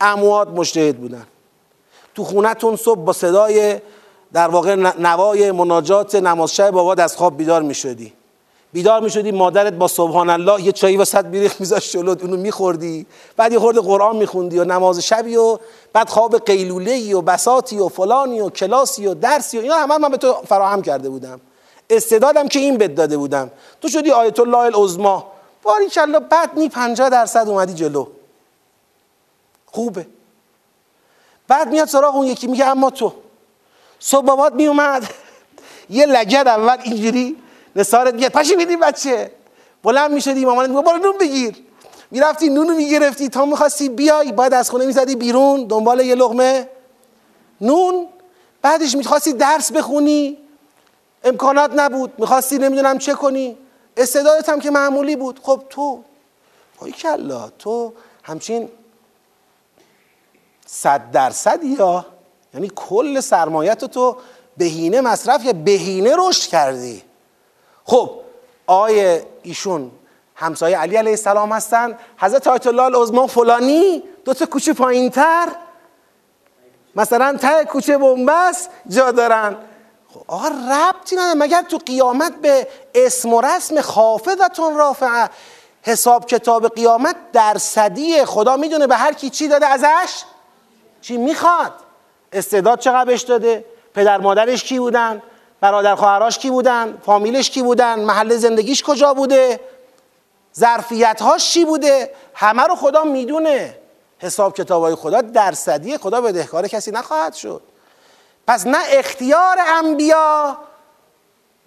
اموات 0.00 0.48
مجتهد 0.48 0.96
بودن. 0.96 1.26
تو 2.14 2.24
خونتون 2.24 2.76
صبح 2.76 3.00
با 3.00 3.12
صدای 3.12 3.80
در 4.32 4.48
واقع 4.48 4.74
نوای 4.98 5.52
مناجات 5.52 6.14
نماز 6.14 6.54
شب 6.54 6.70
بابات 6.70 7.00
از 7.00 7.16
خواب 7.16 7.36
بیدار 7.36 7.62
می‌شدی. 7.62 8.12
بیدار 8.76 9.00
می‌شدی 9.00 9.32
مادرت 9.32 9.72
با 9.72 9.88
سبحان 9.88 10.30
الله 10.30 10.62
یه 10.62 10.72
چایی 10.72 10.96
وسط 10.96 11.24
بیریخ 11.24 11.60
میذاشت 11.60 11.92
جلوت 11.92 12.22
اونو 12.22 12.36
میخوردی. 12.36 13.06
بعد 13.36 13.52
یه 13.52 13.58
خورده 13.58 13.80
قرآن 13.80 14.16
میخوندی 14.16 14.58
و 14.58 14.64
نماز 14.64 14.98
شبی 14.98 15.36
و 15.36 15.58
بعد 15.92 16.08
خواب 16.08 16.38
قیلوله 16.38 17.14
و 17.14 17.22
بساتی 17.22 17.78
و 17.78 17.88
فلانی 17.88 18.40
و 18.40 18.50
کلاسی 18.50 19.06
و 19.06 19.14
درسی 19.14 19.58
و 19.58 19.60
اینا 19.60 19.74
همه 19.74 19.98
من 19.98 20.08
به 20.08 20.16
تو 20.16 20.32
فراهم 20.32 20.82
کرده 20.82 21.08
بودم. 21.08 21.40
استعدادم 21.90 22.48
که 22.48 22.58
این 22.58 22.78
بد 22.78 22.94
داده 22.94 23.16
بودم. 23.16 23.50
تو 23.80 23.88
شدی 23.88 24.10
آیت 24.10 24.40
الله 24.40 24.58
العظما 24.58 25.26
باری 25.62 25.88
کلا 25.88 26.20
بعد 26.20 26.50
نی 26.56 26.68
50 26.68 27.08
درصد 27.08 27.48
اومدی 27.48 27.74
جلو. 27.74 28.06
خوبه. 29.66 30.06
بعد 31.48 31.68
میاد 31.68 31.88
سراغ 31.88 32.16
اون 32.16 32.26
یکی 32.26 32.46
میگه 32.46 32.64
اما 32.64 32.90
تو. 32.90 33.12
صبح 34.00 34.26
بابات 34.26 34.52
میومد 34.52 35.10
یه 35.90 36.06
لگد 36.06 36.48
اول 36.48 36.76
اینجوری 36.82 37.36
نصارت 37.76 38.14
میگه 38.14 38.28
پاشی 38.28 38.56
بیدی 38.56 38.76
بچه. 38.76 39.30
بلند 39.82 40.10
می‌شدی 40.10 40.44
مامانت 40.44 40.70
میگه 40.70 40.82
برو 40.82 40.98
نون 40.98 41.18
بگیر. 41.18 41.56
می‌رفتی 42.10 42.48
نونو 42.48 42.74
می‌گرفتی. 42.74 43.28
تا 43.28 43.44
می‌خواستی 43.44 43.88
بیای 43.88 44.32
باید 44.32 44.54
از 44.54 44.70
خونه 44.70 44.86
می‌زدی 44.86 45.16
بیرون 45.16 45.64
دنبال 45.64 46.00
یه 46.00 46.14
لغمه 46.14 46.68
نون. 47.60 48.08
بعدش 48.62 48.96
می‌خواستی 48.96 49.32
درس 49.32 49.72
بخونی. 49.72 50.38
امکانات 51.24 51.70
نبود. 51.74 52.12
می‌خواستی 52.18 52.58
نمی‌دونم 52.58 52.98
چه 52.98 53.14
کنی. 53.14 53.56
استعدادت 53.96 54.48
هم 54.48 54.60
که 54.60 54.70
معمولی 54.70 55.16
بود. 55.16 55.40
خب 55.42 55.62
تو 55.70 56.04
پای 56.76 56.92
کلا 56.92 57.48
تو 57.58 57.92
همچین 58.22 58.68
صد 60.66 61.10
درصد 61.10 61.64
یا 61.64 62.06
یعنی 62.54 62.70
کل 62.76 63.20
سرمایت 63.20 63.84
تو 63.84 64.16
بهینه 64.56 65.00
مصرف 65.00 65.44
یا 65.44 65.52
بهینه 65.52 66.14
رشد 66.18 66.50
کردی. 66.50 67.02
خب 67.86 68.10
آیه 68.66 69.26
ایشون 69.42 69.90
همسایه 70.34 70.78
علی 70.78 70.96
علیه 70.96 71.10
السلام 71.10 71.52
هستن 71.52 71.98
حضرت 72.18 72.46
آیت 72.46 72.66
الله 72.66 72.82
العظما 72.82 73.26
فلانی 73.26 74.02
دو 74.24 74.34
تا 74.34 74.46
کوچه 74.46 74.72
پایین 74.72 75.10
تر 75.10 75.48
مثلا 76.96 77.36
ته 77.36 77.64
کوچه 77.64 77.98
بنبست 77.98 78.70
جا 78.88 79.10
دارن. 79.10 79.56
خب 80.14 80.20
آقا 80.26 80.48
ربطی 80.48 81.16
نداره. 81.16 81.34
مگر 81.34 81.62
تو 81.62 81.78
قیامت 81.86 82.32
به 82.42 82.68
اسم 82.94 83.32
و 83.32 83.40
رسم 83.40 83.80
خافضتون 83.80 84.76
رافعه؟ 84.76 85.30
حساب 85.82 86.26
کتاب 86.26 86.74
قیامت 86.74 87.16
درصدی 87.32 88.24
خدا 88.24 88.56
می‌دونه 88.56 88.86
به 88.86 88.96
هر 88.96 89.12
کی 89.12 89.30
چی 89.30 89.48
داده 89.48 89.66
ازش 89.66 90.22
چی 91.00 91.16
می‌خواد. 91.16 91.72
استعداد 92.32 92.78
چقدر 92.78 93.04
بهش 93.04 93.22
داده؟ 93.22 93.64
پدر 93.94 94.18
مادرش 94.18 94.64
کی 94.64 94.78
بودن؟ 94.78 95.22
برادر 95.60 95.94
خواهراش 95.94 96.38
کی 96.38 96.50
بودن؟ 96.50 96.98
فامیلش 97.06 97.50
کی 97.50 97.62
بودن؟ 97.62 98.00
محل 98.00 98.36
زندگیش 98.36 98.82
کجا 98.82 99.14
بوده؟ 99.14 99.60
ظرفیت 100.56 101.22
هاش 101.22 101.52
چی 101.52 101.64
بوده؟ 101.64 102.14
همه 102.34 102.62
رو 102.62 102.76
خدا 102.76 103.04
می‌دونه. 103.04 103.78
حساب 104.18 104.56
کتابای 104.56 104.94
خدا 104.94 105.20
درصدی 105.20 105.98
خدا 105.98 106.20
بدهکار 106.20 106.68
کسی 106.68 106.90
نخواهد 106.90 107.34
شد. 107.34 107.62
پس 108.46 108.66
نه 108.66 108.78
اختیار 108.88 109.56
انبیا 109.66 110.56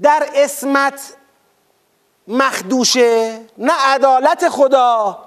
در 0.02 0.30
اسمت 0.36 1.02
مخدوشه 2.28 3.42
نه 3.58 3.74
عدالت 3.74 4.50
خدا 4.50 5.20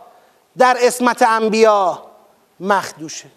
در 0.59 0.77
اسمت 0.81 1.23
انبیا 1.23 2.03
مخدوشه. 2.61 3.29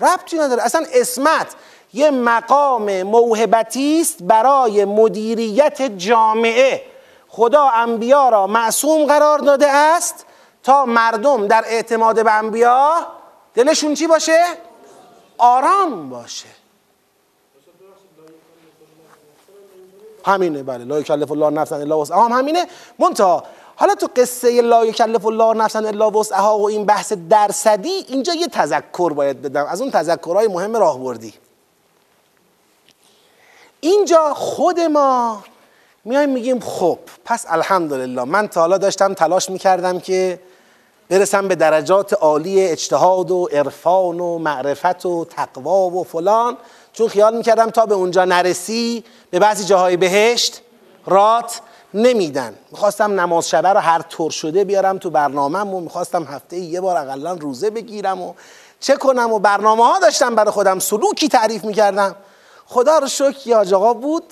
ربطی 0.00 0.38
نداره. 0.38 0.62
اصلا 0.62 0.86
اسمت 0.92 1.46
یه 1.92 2.10
مقام 2.10 3.02
موهبتی 3.02 4.00
است 4.00 4.22
برای 4.22 4.84
مدیریت 4.84 5.82
جامعه. 5.82 6.82
خدا 7.28 7.68
انبیا 7.68 8.28
را 8.28 8.46
معصوم 8.46 9.06
قرار 9.06 9.38
داده 9.38 9.66
است 9.70 10.26
تا 10.62 10.84
مردم 10.84 11.46
در 11.46 11.64
اعتماد 11.66 12.24
به 12.24 12.32
انبیا 12.32 13.06
دلشون 13.54 13.94
چی 13.94 14.06
باشه؟ 14.06 14.44
آرام 15.38 16.10
باشه. 16.10 16.48
همینه 20.26 20.62
بله. 20.62 20.84
لا 20.84 21.00
یکلف 21.00 21.32
الله 21.32 21.50
نفسا 21.50 21.76
الا 21.76 21.98
وسعها. 21.98 22.24
هم 22.24 22.32
همینه. 22.32 22.66
منتها 22.98 23.44
حالا 23.76 23.94
تو 23.94 24.08
قصه 24.16 24.60
لا 24.60 24.86
یکلف 24.86 25.26
الله 25.26 25.54
نفسا 25.54 25.78
الا 25.78 26.10
وسعها 26.10 26.58
و 26.58 26.68
این 26.68 26.84
بحث 26.86 27.12
درصدی 27.12 28.04
اینجا 28.08 28.34
یه 28.34 28.46
تذکر 28.46 29.12
باید 29.12 29.42
بدم. 29.42 29.66
از 29.66 29.80
اون 29.80 29.90
تذکرهای 29.90 30.48
مهم 30.48 30.76
راهبردی. 30.76 31.34
اینجا 33.80 34.34
خود 34.34 34.80
ما 34.80 35.44
میایم 36.04 36.30
میگیم 36.30 36.60
خب 36.60 36.98
پس 37.24 37.46
الحمدلله 37.48 38.24
من 38.24 38.48
تا 38.48 38.60
حالا 38.60 38.78
داشتم 38.78 39.14
تلاش 39.14 39.50
می‌کردم 39.50 40.00
که 40.00 40.40
برسم 41.08 41.48
به 41.48 41.54
درجات 41.54 42.12
عالی 42.12 42.66
اجتهاد 42.66 43.30
و 43.30 43.48
عرفان 43.52 44.20
و 44.20 44.38
معرفت 44.38 45.06
و 45.06 45.24
تقوا 45.24 45.90
و 45.90 46.04
فلان. 46.04 46.56
چون 46.92 47.08
خیال 47.08 47.36
می‌کردم 47.36 47.70
تا 47.70 47.86
به 47.86 47.94
اونجا 47.94 48.24
نرسی 48.24 49.04
به 49.30 49.38
بعضی 49.38 49.64
جاهای 49.64 49.96
بهشت 49.96 50.60
رات 51.06 51.60
نمیدن. 51.94 52.54
می‌خواستم 52.70 53.20
نماز 53.20 53.48
شبه 53.48 53.68
رو 53.68 53.80
هر 53.80 54.02
طور 54.02 54.30
شده 54.30 54.64
بیارم 54.64 54.98
تو 54.98 55.10
برنامه 55.10 55.58
و 55.58 55.80
می‌خواستم 55.80 56.24
هفته 56.24 56.56
یه 56.56 56.80
بار 56.80 56.96
اقلا 56.96 57.32
روزه 57.32 57.70
بگیرم 57.70 58.22
و 58.22 58.34
چه 58.80 58.96
کنم 58.96 59.32
و 59.32 59.38
برنامه 59.38 59.84
ها 59.84 59.98
داشتم 59.98 60.34
برای 60.34 60.50
خودم. 60.50 60.78
سلوکی 60.78 61.28
تعریف 61.28 61.64
می‌کردم. 61.64 62.16
خدا 62.72 62.98
رو 62.98 63.06
شکر 63.06 63.48
یا 63.48 63.60
آقا 63.60 63.94
بود. 63.94 64.24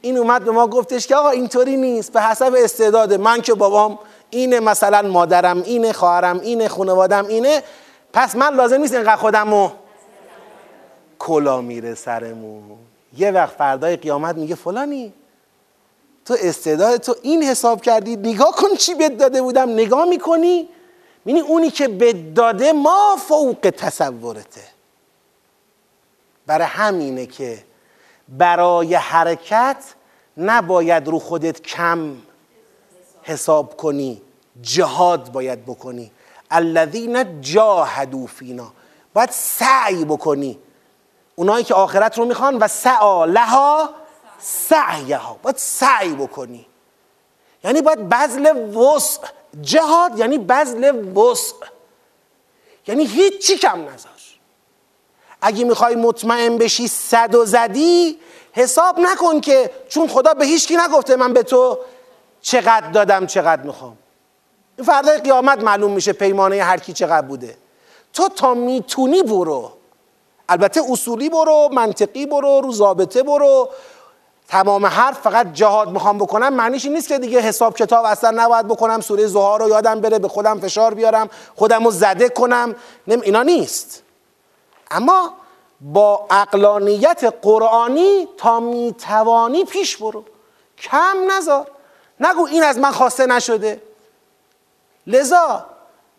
این 0.00 0.18
اومد 0.18 0.44
به 0.44 0.50
ما 0.50 0.66
گفتش 0.66 1.06
که 1.06 1.16
آقا 1.16 1.30
اینطوری 1.30 1.76
نیست 1.76 2.12
به 2.12 2.22
حسب 2.22 2.54
استعداد 2.58 3.14
من 3.14 3.42
که 3.42 3.54
بابام 3.54 3.98
اینه 4.30 4.60
مثلا 4.60 5.02
مادرم 5.02 5.62
اینه 5.62 5.92
خواهرم 5.92 6.40
اینه 6.40 6.68
خانوادم 6.68 7.26
اینه. 7.26 7.62
پس 8.12 8.36
من 8.36 8.54
لازم 8.54 8.80
نیست 8.80 8.94
اینقدر 8.94 9.16
خودم 9.16 9.50
رو 9.50 9.72
کلا 11.18 11.60
میره 11.60 11.94
سرمون. 11.94 12.62
یه 13.16 13.30
وقت 13.30 13.56
فردای 13.56 13.96
قیامت 13.96 14.36
میگه 14.36 14.54
فلانی 14.54 15.12
تو 16.24 16.36
استعداد 16.42 17.00
تو 17.00 17.14
این 17.22 17.42
حساب 17.42 17.82
کردی 17.82 18.16
نگاه 18.16 18.50
کن 18.50 18.74
چی 18.78 18.94
بد 18.94 19.16
داده 19.16 19.42
بودم 19.42 19.70
نگاه 19.70 20.04
می‌کنی؟ 20.04 20.68
می‌بینی 21.24 21.46
اونی 21.46 21.70
که 21.70 21.88
بد 21.88 22.34
داده 22.34 22.72
ما 22.72 23.16
فوق 23.28 23.72
تصورته. 23.76 24.77
برای 26.48 26.66
همینه 26.66 27.26
که 27.26 27.64
برای 28.28 28.94
حرکت 28.94 29.84
نباید 30.36 31.08
رو 31.08 31.18
خودت 31.18 31.62
کم 31.62 32.16
حساب 33.22 33.76
کنی 33.76 34.22
جهاد 34.62 35.32
باید 35.32 35.66
بکنی. 35.66 36.10
الذین 36.50 37.40
جاهدوا 37.40 38.26
فینا. 38.26 38.72
باید 39.14 39.30
سعی 39.30 40.04
بکنی. 40.04 40.58
اونایی 41.36 41.64
که 41.64 41.74
آخرت 41.74 42.18
رو 42.18 42.24
می‌خوان 42.24 42.58
و 42.58 42.68
سعا 42.68 43.24
لها 43.24 43.90
سعیها. 44.38 45.38
باید 45.42 45.56
سعی 45.56 46.14
بکنی. 46.14 46.66
یعنی 47.64 47.82
باید 47.82 48.08
بذل 48.08 48.74
وسع. 48.76 49.22
جهاد 49.60 50.18
یعنی 50.18 50.38
بذل 50.38 51.16
وسع. 51.16 51.56
یعنی 52.86 53.06
هیچی 53.06 53.56
کم 53.58 53.80
نذار. 53.80 54.17
اگه 55.40 55.64
می‌خوای 55.64 55.94
مطمئن 55.94 56.58
بشی 56.58 56.88
صد 56.88 57.34
و 57.34 57.44
زدی 57.44 58.18
حساب 58.52 59.00
نکن 59.00 59.40
که 59.40 59.70
چون 59.88 60.08
خدا 60.08 60.34
به 60.34 60.44
هیچ 60.44 60.68
کی 60.68 60.76
نگفته 60.76 61.16
من 61.16 61.32
به 61.32 61.42
تو 61.42 61.78
چقدر 62.40 62.90
دادم 62.90 63.26
چقدر 63.26 63.62
می‌خوام. 63.62 63.96
این 64.76 64.86
فردای 64.86 65.18
قیامت 65.18 65.62
معلوم 65.62 65.92
میشه 65.92 66.12
پیمانه 66.12 66.62
هر 66.62 66.78
کی 66.78 66.92
چقدر 66.92 67.26
بوده. 67.26 67.56
تو 68.12 68.28
تا 68.28 68.54
می‌تونی 68.54 69.22
برو. 69.22 69.72
البته 70.48 70.82
اصولی 70.90 71.28
برو 71.28 71.68
منطقی 71.72 72.26
برو 72.26 72.60
رو 72.60 72.72
ضابطه 72.72 73.22
برو. 73.22 73.68
تمام 74.48 74.86
حرف 74.86 75.20
فقط 75.20 75.52
جهاد 75.52 75.90
می‌خوام 75.90 76.18
بکنم 76.18 76.54
معنیش 76.54 76.84
این 76.84 76.94
نیست 76.94 77.08
که 77.08 77.18
دیگه 77.18 77.40
حساب 77.40 77.76
کتاب 77.76 78.04
اصلا 78.04 78.30
نباید 78.30 78.68
بکنم 78.68 79.00
سوره 79.00 79.26
زهار 79.26 79.60
رو 79.62 79.68
یادم 79.68 80.00
بره 80.00 80.18
به 80.18 80.28
خودم 80.28 80.60
فشار 80.60 80.94
بیارم 80.94 81.30
خودم 81.56 81.84
رو 81.84 81.90
زده 81.90 82.28
کنم. 82.28 82.76
نم 83.08 83.20
اینا 83.20 83.42
نیست. 83.42 84.02
اما 84.90 85.32
با 85.80 86.26
اقلانیت 86.30 87.34
قرآنی 87.42 88.28
تا 88.36 88.60
می‌توانی 88.60 89.64
پیش 89.64 89.96
برو. 89.96 90.24
کم 90.78 91.16
نذار. 91.30 91.66
نگو 92.20 92.46
این 92.46 92.62
از 92.62 92.78
من 92.78 92.90
خواسته 92.90 93.26
نشده. 93.26 93.82
لذا 95.06 95.66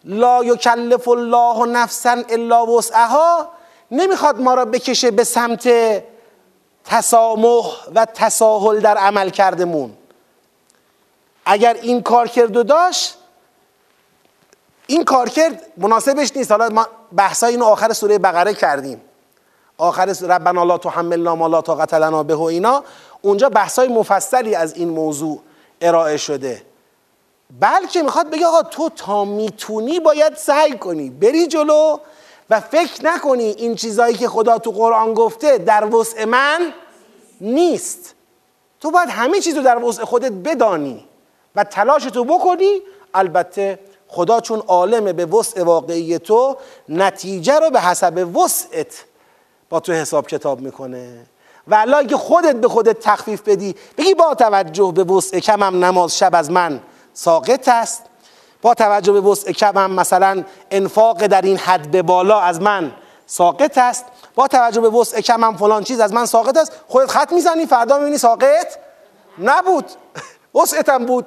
لا 0.03 0.43
یکلف 0.43 1.07
الله 1.07 1.65
نفسا 1.65 2.23
الا 2.29 2.65
وسعها 2.65 3.49
نمی‌خواد 3.91 4.41
ما 4.41 4.53
را 4.53 4.65
بکشه 4.65 5.11
به 5.11 5.23
سمت 5.23 5.69
تسامح 6.85 7.65
و 7.95 8.05
تساهل 8.05 8.79
در 8.79 8.97
عمل 8.97 9.29
کردمون. 9.29 9.97
اگر 11.45 11.73
این 11.73 12.01
کار 12.01 12.27
کرد 12.27 12.57
و 12.57 12.63
داشت 12.63 13.17
این 14.89 15.03
کار 15.03 15.29
کرد 15.29 15.65
مناسبش 15.77 16.31
نیست. 16.35 16.51
حالا 16.51 16.69
ما 16.69 16.87
بحثای 17.15 17.51
اینو 17.51 17.65
آخر 17.65 17.93
سوره 17.93 18.17
بقره 18.17 18.53
کردیم. 18.53 19.01
آخر 19.77 20.05
ربنا 20.05 20.63
لا 20.63 20.77
تحملنا 20.77 21.35
ما 21.35 21.47
لا 21.47 21.61
طاقت 21.61 21.93
لنا 21.93 22.23
به 22.23 22.39
اینا. 22.39 22.83
اونجا 23.21 23.49
بحثای 23.49 23.87
مفصلی 23.87 24.55
از 24.55 24.75
این 24.75 24.89
موضوع 24.89 25.39
ارائه 25.81 26.17
شده. 26.17 26.61
بلکه 27.59 28.01
می‌خواد 28.01 28.29
بگه 28.29 28.45
آقا 28.45 28.63
تو 28.63 28.89
تا 28.89 29.25
می‌تونی 29.25 29.99
باید 29.99 30.35
سعی 30.35 30.77
کنی. 30.77 31.09
بری 31.09 31.47
جلو 31.47 31.97
و 32.49 32.59
فکر 32.59 33.05
نکنی 33.05 33.43
این 33.43 33.75
چیزایی 33.75 34.15
که 34.15 34.27
خدا 34.27 34.57
تو 34.57 34.71
قرآن 34.71 35.13
گفته 35.13 35.57
در 35.57 35.95
وسع 35.95 36.25
من 36.25 36.73
نیست. 37.41 38.15
تو 38.79 38.91
باید 38.91 39.09
همه 39.09 39.39
چیز 39.39 39.57
رو 39.57 39.63
در 39.63 39.83
وسع 39.83 40.03
خودت 40.03 40.31
بدانی 40.31 41.05
و 41.55 41.63
تلاش 41.63 42.03
تو 42.03 42.23
بکنی. 42.23 42.81
البته 43.13 43.79
خدا 44.11 44.41
چون 44.41 44.63
عالم 44.67 45.11
به 45.11 45.25
وسع 45.25 45.63
واقعی 45.63 46.19
تو 46.19 46.57
نتیجه 46.89 47.59
رو 47.59 47.69
به 47.69 47.81
حسب 47.81 48.37
وسعت 48.37 49.05
با 49.69 49.79
تو 49.79 49.93
حساب 49.93 50.27
کتاب 50.27 50.61
می‌کنه. 50.61 51.25
و 51.67 51.75
الله 51.75 52.07
که 52.07 52.17
خودت 52.17 52.55
به 52.55 52.67
خودت 52.67 52.99
تخفیف 52.99 53.41
بدی 53.41 53.75
بگی 53.97 54.13
با 54.13 54.35
توجه 54.35 54.91
به 54.95 55.03
وسع 55.03 55.39
کمم 55.39 55.85
نماز 55.85 56.17
شب 56.17 56.35
از 56.35 56.51
من 56.51 56.81
ساقط 57.13 57.67
است. 57.67 58.03
با 58.61 58.73
توجه 58.73 59.11
به 59.11 59.21
وسع 59.21 59.51
کمم 59.51 59.91
مثلا 59.91 60.43
انفاق 60.71 61.27
در 61.27 61.41
این 61.41 61.57
حد 61.57 61.91
به 61.91 62.01
بالا 62.01 62.39
از 62.39 62.61
من 62.61 62.91
ساقط 63.25 63.77
است. 63.77 64.05
با 64.35 64.47
توجه 64.47 64.81
به 64.81 64.89
وسع 64.89 65.21
کمم 65.21 65.57
فلان 65.57 65.83
چیز 65.83 65.99
از 65.99 66.13
من 66.13 66.25
ساقط 66.25 66.57
است. 66.57 66.71
خودت 66.87 67.11
خط 67.11 67.33
می‌زنی 67.33 67.65
فردا 67.65 67.97
می‌بینی 67.97 68.17
ساقط 68.17 68.67
نبود. 69.39 69.85
وسعتم 70.61 71.05
بود. 71.05 71.25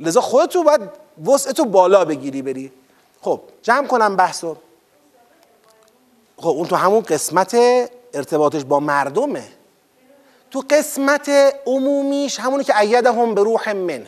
لذا 0.00 0.20
خودتو 0.20 0.62
باید 0.62 1.01
وسعتو 1.26 1.64
بالا 1.64 2.04
بگیری 2.04 2.42
بری. 2.42 2.72
خب 3.20 3.40
جمع 3.62 3.86
کنم 3.86 4.16
بحثو. 4.16 4.56
خب 6.36 6.48
اون 6.48 6.66
تو 6.66 6.76
همون 6.76 7.00
قسمت 7.00 7.56
ارتباطش 8.14 8.64
با 8.64 8.80
مردمه. 8.80 9.44
تو 10.50 10.62
قسمت 10.70 11.28
عمومیش 11.66 12.40
همونی 12.40 12.64
که 12.64 12.78
ایدهم 12.78 13.34
به 13.34 13.42
روح 13.42 13.72
من. 13.72 14.06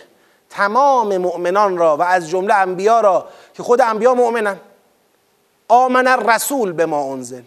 تمام 0.50 1.16
مؤمنان 1.16 1.76
را 1.78 1.96
و 1.96 2.02
از 2.02 2.28
جمله 2.28 2.54
انبیا 2.54 3.00
را 3.00 3.28
که 3.54 3.62
خود 3.62 3.80
انبیا 3.80 4.14
مؤمنن. 4.14 4.60
آمن 5.68 6.06
الرسول 6.06 6.72
به 6.72 6.86
ما 6.86 7.12
انزل. 7.12 7.42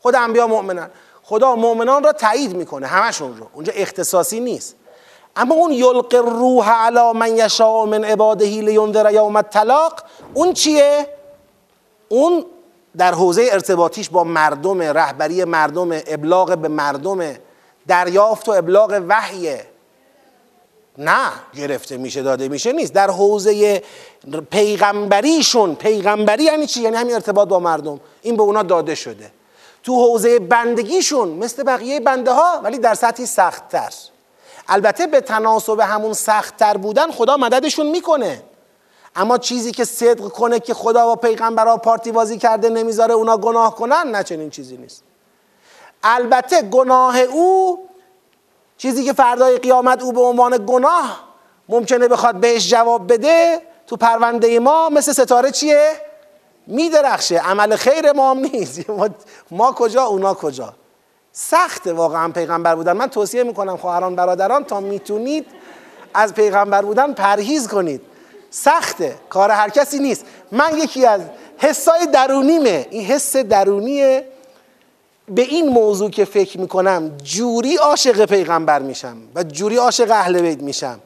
خود 0.00 0.14
انبیا 0.14 0.46
مؤمنن. 0.46 0.90
خدا 1.22 1.56
مؤمنان 1.56 2.04
را 2.04 2.12
تایید 2.12 2.56
می‌کنه 2.56 2.86
همشون 2.86 3.36
رو. 3.36 3.46
اونجا 3.52 3.72
اختصاصی 3.76 4.40
نیست. 4.40 4.76
اما 5.36 5.54
اون 5.54 5.72
یلق 5.72 6.14
روح 6.14 6.70
علی 6.70 7.18
من 7.18 7.36
یشاء 7.36 7.84
من 7.84 8.04
عباده 8.04 8.46
لینذر 8.46 9.12
یوم 9.12 9.36
الطلاق 9.36 10.02
اون 10.34 10.52
چیه؟ 10.52 11.06
اون 12.08 12.44
در 12.96 13.14
حوزه 13.14 13.48
ارتباطیش 13.52 14.10
با 14.10 14.24
مردم 14.24 14.82
رهبری 14.82 15.44
مردم 15.44 15.92
ابلاغ 15.92 16.58
به 16.58 16.68
مردم 16.68 17.34
دریافت 17.86 18.48
و 18.48 18.52
ابلاغ 18.52 19.02
وحیه. 19.08 19.66
نه 20.98 21.30
گرفته 21.54 21.96
میشه 21.96 22.22
داده 22.22 22.48
میشه 22.48 22.72
نیست. 22.72 22.92
در 22.92 23.10
حوزه 23.10 23.82
پیغمبریشون 24.50 25.74
پیغمبری 25.74 26.44
یعنی 26.44 26.66
چی؟ 26.66 26.82
یعنی 26.82 26.96
همین 26.96 27.14
ارتباط 27.14 27.48
با 27.48 27.60
مردم. 27.60 28.00
این 28.22 28.36
به 28.36 28.42
اونا 28.42 28.62
داده 28.62 28.94
شده. 28.94 29.30
تو 29.82 29.94
حوزه 29.94 30.38
بندگیشون 30.38 31.28
مثل 31.28 31.62
بقیه 31.62 32.00
بنده 32.00 32.32
ها 32.32 32.60
ولی 32.62 32.78
در 32.78 32.94
سطحی 32.94 33.26
سختتر. 33.26 33.90
البته 34.68 35.06
به 35.06 35.20
تناسب 35.20 35.80
همون 35.80 36.12
سختتر 36.12 36.76
بودن 36.76 37.10
خدا 37.10 37.36
مددشون 37.36 37.86
می‌کنه. 37.86 38.42
اما 39.16 39.38
چیزی 39.38 39.72
که 39.72 39.84
صدق 39.84 40.28
کنه 40.28 40.60
که 40.60 40.74
خدا 40.74 41.12
و 41.12 41.16
پیغمبرها 41.16 41.76
پارتی 41.76 42.12
بازی 42.12 42.38
کرده 42.38 42.68
نمی‌ذاره 42.68 43.14
اونا 43.14 43.36
گناه 43.36 43.74
کنن 43.74 44.02
نه 44.06 44.22
چنین 44.22 44.50
چیزی 44.50 44.76
نیست. 44.76 45.02
البته 46.02 46.62
گناه 46.62 47.18
او 47.18 47.78
چیزی 48.78 49.04
که 49.04 49.12
فردای 49.12 49.58
قیامت 49.58 50.02
او 50.02 50.12
به 50.12 50.20
عنوان 50.20 50.64
گناه 50.66 51.24
ممکنه 51.68 52.08
بخواد 52.08 52.34
بهش 52.34 52.70
جواب 52.70 53.12
بده 53.12 53.62
تو 53.86 53.96
پرونده 53.96 54.58
ما 54.58 54.88
مثل 54.88 55.12
ستاره 55.12 55.50
چیه؟ 55.50 55.92
میدرخشه. 56.66 57.38
عمل 57.38 57.76
خیر 57.76 58.12
ما 58.12 58.30
هم 58.30 58.38
نیست. 58.38 58.80
ما 59.50 59.72
کجا 59.72 60.02
اونا 60.02 60.34
کجا؟ 60.34 60.74
سخت 61.32 61.86
واقعا 61.86 62.28
پیغمبر 62.28 62.74
بودن. 62.74 62.92
من 62.92 63.06
توصیه 63.06 63.42
می‌کنم 63.42 63.76
خواهران 63.76 64.16
برادران 64.16 64.64
تا 64.64 64.80
می‌تونید 64.80 65.46
از 66.14 66.34
پیغمبر 66.34 66.82
بودن 66.82 67.12
پرهیز 67.12 67.68
کنید. 67.68 68.00
سخته 68.50 69.16
کار 69.28 69.50
هر 69.50 69.68
کسی 69.68 69.98
نیست. 69.98 70.24
من 70.52 70.78
یکی 70.78 71.06
از 71.06 71.20
حسای 71.58 72.06
درونیمه. 72.06 72.86
این 72.90 73.04
حس 73.06 73.36
درونیه. 73.36 74.24
به 75.28 75.42
این 75.42 75.68
موضوع 75.68 76.10
که 76.10 76.24
فکر 76.24 76.60
می‌کنم 76.60 77.16
جوری 77.24 77.76
عاشق 77.76 78.24
پیغمبر 78.24 78.78
میشم 78.78 79.16
و 79.34 79.42
جوری 79.42 79.76
عاشق 79.76 80.10
اهل 80.10 80.40
بیت 80.40 80.62
میشم 80.62 81.00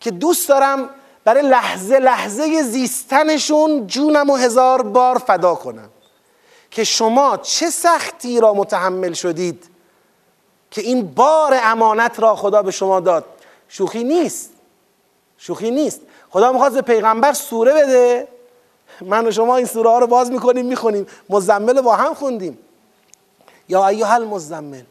که 0.00 0.10
دوست 0.10 0.48
دارم 0.48 0.88
برای 1.24 1.42
لحظه 1.42 1.98
لحظه 1.98 2.62
زیستنشون 2.62 3.86
جونم 3.86 4.30
و 4.30 4.36
هزار 4.36 4.82
بار 4.82 5.18
فدا 5.18 5.54
کنم. 5.54 5.88
که 6.70 6.84
شما 6.84 7.36
چه 7.36 7.70
سختی 7.70 8.40
را 8.40 8.54
متحمل 8.54 9.12
شدید 9.12 9.64
که 10.70 10.80
این 10.80 11.02
بار 11.06 11.58
امانت 11.62 12.20
را 12.20 12.36
خدا 12.36 12.62
به 12.62 12.70
شما 12.70 13.00
داد. 13.00 13.24
شوخی 13.68 14.04
نیست. 14.04 14.50
شوخی 15.38 15.70
نیست. 15.70 16.00
خدا 16.30 16.52
می‌خواست 16.52 16.74
به 16.74 16.82
پیغمبر 16.82 17.32
سوره 17.32 17.74
بده. 17.74 18.28
من 19.00 19.26
و 19.26 19.30
شما 19.30 19.56
این 19.56 19.66
سوره 19.66 19.90
ها 19.90 19.98
رو 19.98 20.06
باز 20.06 20.30
می‌کنیم 20.30 20.66
می‌خونیم. 20.66 21.06
مزمل 21.30 21.80
با 21.80 21.96
هم 21.96 22.14
خوندیم. 22.14 22.58
یا 23.68 23.88
ایها 23.88 24.14
المزمل. 24.14 24.82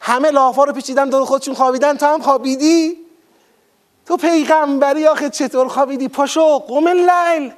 همه 0.00 0.30
لافا 0.30 0.64
رو 0.64 0.72
پیچیدن 0.72 1.08
دور 1.08 1.24
خودشون 1.24 1.54
خوابیدن. 1.54 1.96
تو 1.96 2.06
هم 2.06 2.22
خوابیدی؟ 2.22 2.96
تو 4.06 4.16
پیغمبری 4.16 5.06
آخه 5.06 5.30
چطور 5.30 5.68
خوابیدی؟ 5.68 6.08
پاشو 6.08 6.58
قوم 6.58 6.86
اللیل. 6.86 7.52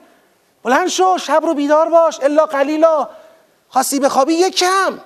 بلند 0.66 0.88
شو 0.88 1.18
شب 1.18 1.46
رو 1.46 1.54
بیدار 1.54 1.88
باش. 1.88 2.20
الا 2.20 2.46
قلیلا. 2.46 3.08
خواستی 3.68 4.00
بخوابی 4.00 4.34
یک 4.34 4.56
کم. 4.56 4.98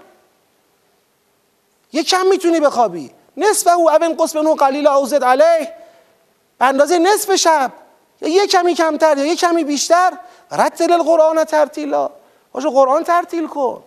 یک 1.93 2.09
کم 2.09 2.27
می‌تونی 2.27 2.61
بخوابی. 2.61 3.11
نصف 3.37 3.67
او 3.67 3.91
اون 3.91 4.17
قصب 4.17 4.39
نو 4.39 4.55
قلیلا 4.55 4.95
اوزد 4.95 5.25
علیه. 5.25 5.75
به 6.59 6.65
اندازه 6.65 6.99
نصف 6.99 7.35
شب. 7.35 7.73
یا 8.21 8.29
یه 8.29 8.47
کمی 8.47 8.75
کمتر 8.75 9.19
یا 9.19 9.25
یه 9.25 9.37
کمی 9.37 9.65
بیشتر. 9.65 10.13
رتل 10.53 10.93
القرآن 10.93 11.45
ترتیلا. 11.45 12.11
باشو 12.53 12.71
قرآن 12.71 13.05
ترتیل 13.05 13.47
کن. 13.47 13.83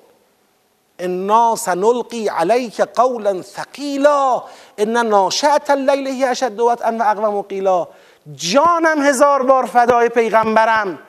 انا 1.00 1.56
سنلقی 1.56 2.28
علیک 2.28 2.82
قولا 2.82 3.42
ثقیلا. 3.42 4.44
ان 4.78 4.98
ناشعت 5.08 5.70
اللیل 5.70 6.08
هی 6.08 6.26
اشد 6.26 6.60
وطئا 6.60 6.98
و 7.00 7.04
اقوم 7.04 7.42
قیلا. 7.42 7.88
جانم 8.36 9.02
هزار 9.02 9.44
بار 9.44 9.66
فدای 9.66 10.10
پیغمبرم. 10.10 11.00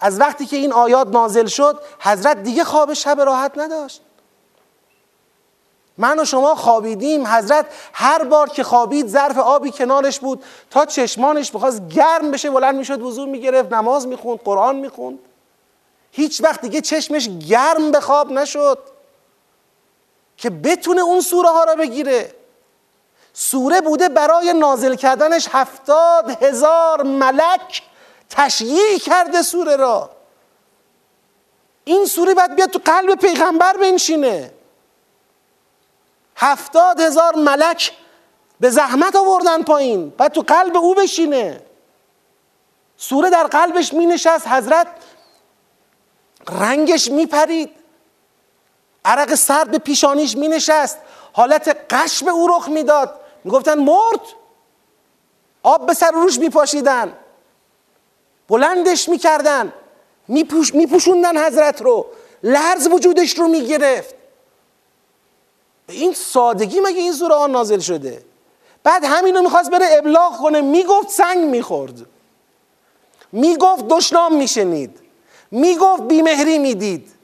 از 0.00 0.20
وقتی 0.20 0.46
که 0.46 0.56
این 0.56 0.72
آیات 0.72 1.08
نازل 1.08 1.46
شد 1.46 1.82
حضرت 2.00 2.42
دیگه 2.42 2.64
خواب 2.64 2.92
شب 2.92 3.20
راحت 3.20 3.52
نداشت. 3.58 4.00
من 5.98 6.20
و 6.20 6.24
شما 6.24 6.54
خوابیدیم 6.54 7.26
حضرت 7.26 7.66
هر 7.92 8.24
بار 8.24 8.48
که 8.48 8.64
خوابید 8.64 9.08
ظرف 9.08 9.38
آبی 9.38 9.70
کنارش 9.70 10.20
بود 10.20 10.44
تا 10.70 10.86
چشمانش 10.86 11.50
بخواست 11.50 11.88
گرم 11.88 12.30
بشه 12.30 12.50
بلند 12.50 12.74
می‌شد 12.74 13.02
وضو 13.02 13.26
می‌گرفت 13.26 13.72
نماز 13.72 14.06
می‌خوند 14.06 14.38
قرآن 14.38 14.76
می‌خوند. 14.76 15.18
هیچ 16.12 16.44
وقت 16.44 16.60
دیگه 16.60 16.80
چشمش 16.80 17.28
گرم 17.48 17.90
به 17.90 18.00
خواب 18.00 18.32
نشد 18.32 18.78
که 20.36 20.50
بتونه 20.50 21.00
اون 21.00 21.20
سوره 21.20 21.48
ها 21.48 21.64
را 21.64 21.74
بگیره. 21.74 22.34
سوره 23.32 23.80
بوده 23.80 24.08
برای 24.08 24.52
نازل 24.52 24.94
کردنش 24.94 25.48
هفتاد 25.52 26.42
هزار 26.42 27.02
ملک 27.02 27.82
تشییع 28.30 28.98
کرده 28.98 29.42
سوره 29.42 29.76
را. 29.76 30.10
این 31.84 32.06
سوره 32.06 32.34
باید 32.34 32.54
بیاد 32.54 32.70
تو 32.70 32.80
قلب 32.84 33.14
پیغمبر 33.14 33.76
بنشینه. 33.76 34.52
هفتاد 36.36 37.00
هزار 37.00 37.34
ملک 37.34 37.92
به 38.60 38.70
زحمت 38.70 39.16
آوردن 39.16 39.62
پایین. 39.62 40.10
باید 40.10 40.32
تو 40.32 40.40
قلب 40.40 40.76
او 40.76 40.94
بشینه. 40.94 41.60
سوره 42.96 43.30
در 43.30 43.44
قلبش 43.44 43.94
می 43.94 44.06
نشست 44.06 44.48
حضرت 44.48 44.86
رنگش 46.48 47.10
می 47.10 47.26
پرید 47.26 47.70
عرق 49.04 49.34
سرد 49.34 49.70
به 49.70 49.78
پیشانیش 49.78 50.36
می 50.36 50.48
نشست 50.48 50.98
حالت 51.32 51.76
قش 51.90 52.24
به 52.24 52.30
او 52.30 52.48
رخ 52.48 52.68
می‌داد. 52.68 53.20
می‌گفتن 53.44 53.78
مرد. 53.78 54.20
آب 55.62 55.86
به 55.86 55.94
سر 55.94 56.10
روش 56.10 56.38
میپاشیدن. 56.38 57.16
بلندش 58.48 59.08
می‌کردن. 59.08 59.72
میپوش 60.28 60.74
میپوشوندن 60.74 61.46
حضرت 61.46 61.82
رو. 61.82 62.06
لرز 62.42 62.88
وجودش 62.88 63.38
رو 63.38 63.48
می‌گرفت. 63.48 64.14
به 65.86 65.92
این 65.94 66.12
سادگی 66.12 66.80
مگه 66.80 66.98
این 66.98 67.12
سوره 67.12 67.34
آن 67.34 67.50
نازل 67.50 67.78
شده؟ 67.78 68.24
بعد 68.84 69.04
همینو 69.04 69.42
می‌خواست 69.42 69.70
بره 69.70 69.86
ابلاغ 69.98 70.36
کنه. 70.36 70.60
می‌گفت 70.60 71.08
سنگ 71.08 71.44
می‌خورد. 71.44 72.06
می‌گفت 73.32 73.88
دشنام 73.88 74.36
میشنید. 74.36 75.00
می‌گفت 75.50 76.02
بیمهری 76.02 76.58
می‌دید. 76.58 77.14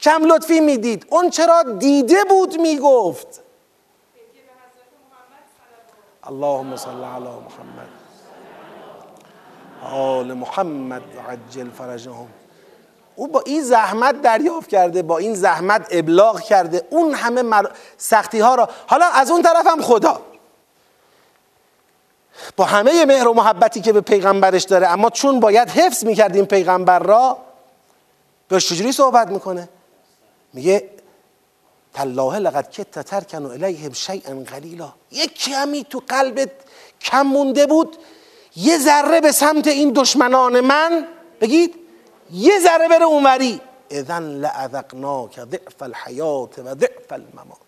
کم 0.00 0.24
لطفی 0.24 0.60
می‌دید. 0.60 1.06
اون 1.10 1.30
چرا 1.30 1.62
دیده 1.62 2.24
بود 2.24 2.60
می‌گفت. 2.60 3.40
اللهم 6.22 6.76
صل 6.76 6.90
علی 6.90 7.24
محمد. 7.24 7.95
آل 9.82 10.32
محمد 10.32 11.02
عجل 11.28 11.70
فرجهم. 11.70 12.28
او 13.16 13.28
با 13.28 13.40
این 13.46 13.62
زحمت 13.62 14.22
دریافت 14.22 14.68
کرده 14.68 15.02
با 15.02 15.18
این 15.18 15.34
زحمت 15.34 15.86
ابلاغ 15.90 16.40
کرده. 16.40 16.86
اون 16.90 17.14
همه 17.14 17.42
مر... 17.42 17.66
سختی 17.98 18.40
ها 18.40 18.54
را 18.54 18.68
حالا 18.86 19.06
از 19.06 19.30
اون 19.30 19.42
طرف 19.42 19.66
هم 19.66 19.82
خدا. 19.82 20.20
با 22.56 22.64
همه 22.64 23.04
مهر 23.04 23.28
و 23.28 23.34
محبتی 23.34 23.80
که 23.80 23.92
به 23.92 24.00
پیغمبرش 24.00 24.62
داره 24.64 24.86
اما 24.86 25.10
چون 25.10 25.40
باید 25.40 25.68
حفظ 25.68 26.04
می‌کرد 26.04 26.36
این 26.36 26.46
پیغمبر 26.46 26.98
را 26.98 27.38
به 28.48 28.60
چجوری 28.60 28.92
صحبت 28.92 29.28
می‌کنه؟ 29.28 29.68
میگه 30.52 30.90
تالله 31.94 32.38
لقد 32.38 32.70
کت 32.70 32.98
ترکن 32.98 33.46
الیهم 33.46 33.92
شیئا 33.92 34.34
قلیلا. 34.34 34.92
یک 35.10 35.38
کمی 35.38 35.84
تو 35.84 36.02
قلبت 36.08 36.50
کم 37.00 37.22
مونده 37.22 37.66
بود. 37.66 37.96
یه 38.56 38.78
ذره 38.78 39.20
به 39.20 39.32
سمت 39.32 39.66
این 39.66 39.92
دشمنان 39.92 40.60
من 40.60 41.06
بگید 41.40 41.74
یه 42.32 42.60
ذره 42.60 42.88
بره 42.88 43.04
اونوری. 43.04 43.60
اذن 43.90 44.22
لعذقناک 44.22 45.40
ضعف 45.40 45.82
الحیات 45.82 46.58
و 46.58 46.74
ضعف 46.74 47.12
الممات. 47.12 47.58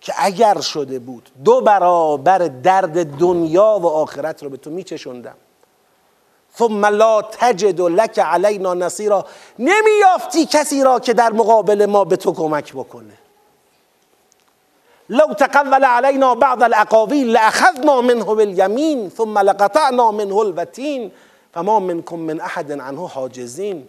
که 0.00 0.14
اگر 0.16 0.60
شده 0.60 0.98
بود 0.98 1.30
دو 1.44 1.60
برابر 1.60 2.38
درد 2.38 3.18
دنیا 3.18 3.78
و 3.82 3.86
آخرت 3.86 4.42
رو 4.42 4.50
به 4.50 4.56
تو 4.56 4.70
میچشوندم 4.70 5.34
ثم 6.58 6.86
لا 6.86 7.22
تجد 7.22 7.80
لك 7.80 8.18
علینا 8.18 8.74
نصیرا. 8.74 9.26
نمیافتی 9.58 10.46
کسی 10.46 10.82
را 10.82 11.00
که 11.00 11.12
در 11.14 11.32
مقابل 11.32 11.86
ما 11.86 12.04
به 12.04 12.16
تو 12.16 12.32
کمک 12.32 12.72
بکنه. 12.72 13.21
لو 15.12 15.34
تقول 15.34 15.84
علینا 15.84 16.34
بعض 16.34 16.62
الاقاویل 16.62 17.32
لاخذنا 17.32 18.00
منه 18.00 18.24
بالیمین 18.24 19.08
ثم 19.16 19.38
لقطعنا 19.38 20.10
منه 20.10 20.36
الوتین 20.36 21.12
فما 21.54 21.80
منکم 21.80 22.16
من 22.16 22.40
احد 22.40 22.72
عنه 22.72 23.08
حاجزین 23.08 23.88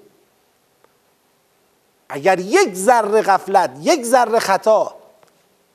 اگر 2.10 2.40
یک 2.40 2.74
ذره 2.74 3.22
غفلت 3.22 3.72
یک 3.82 4.04
ذره 4.06 4.40
خطا 4.40 4.96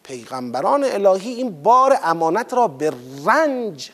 پیغمبران 0.02 0.84
الهی 0.84 1.32
این 1.32 1.62
بار 1.62 1.98
امانت 2.02 2.54
را 2.54 2.68
به 2.68 2.92
رنج 3.26 3.90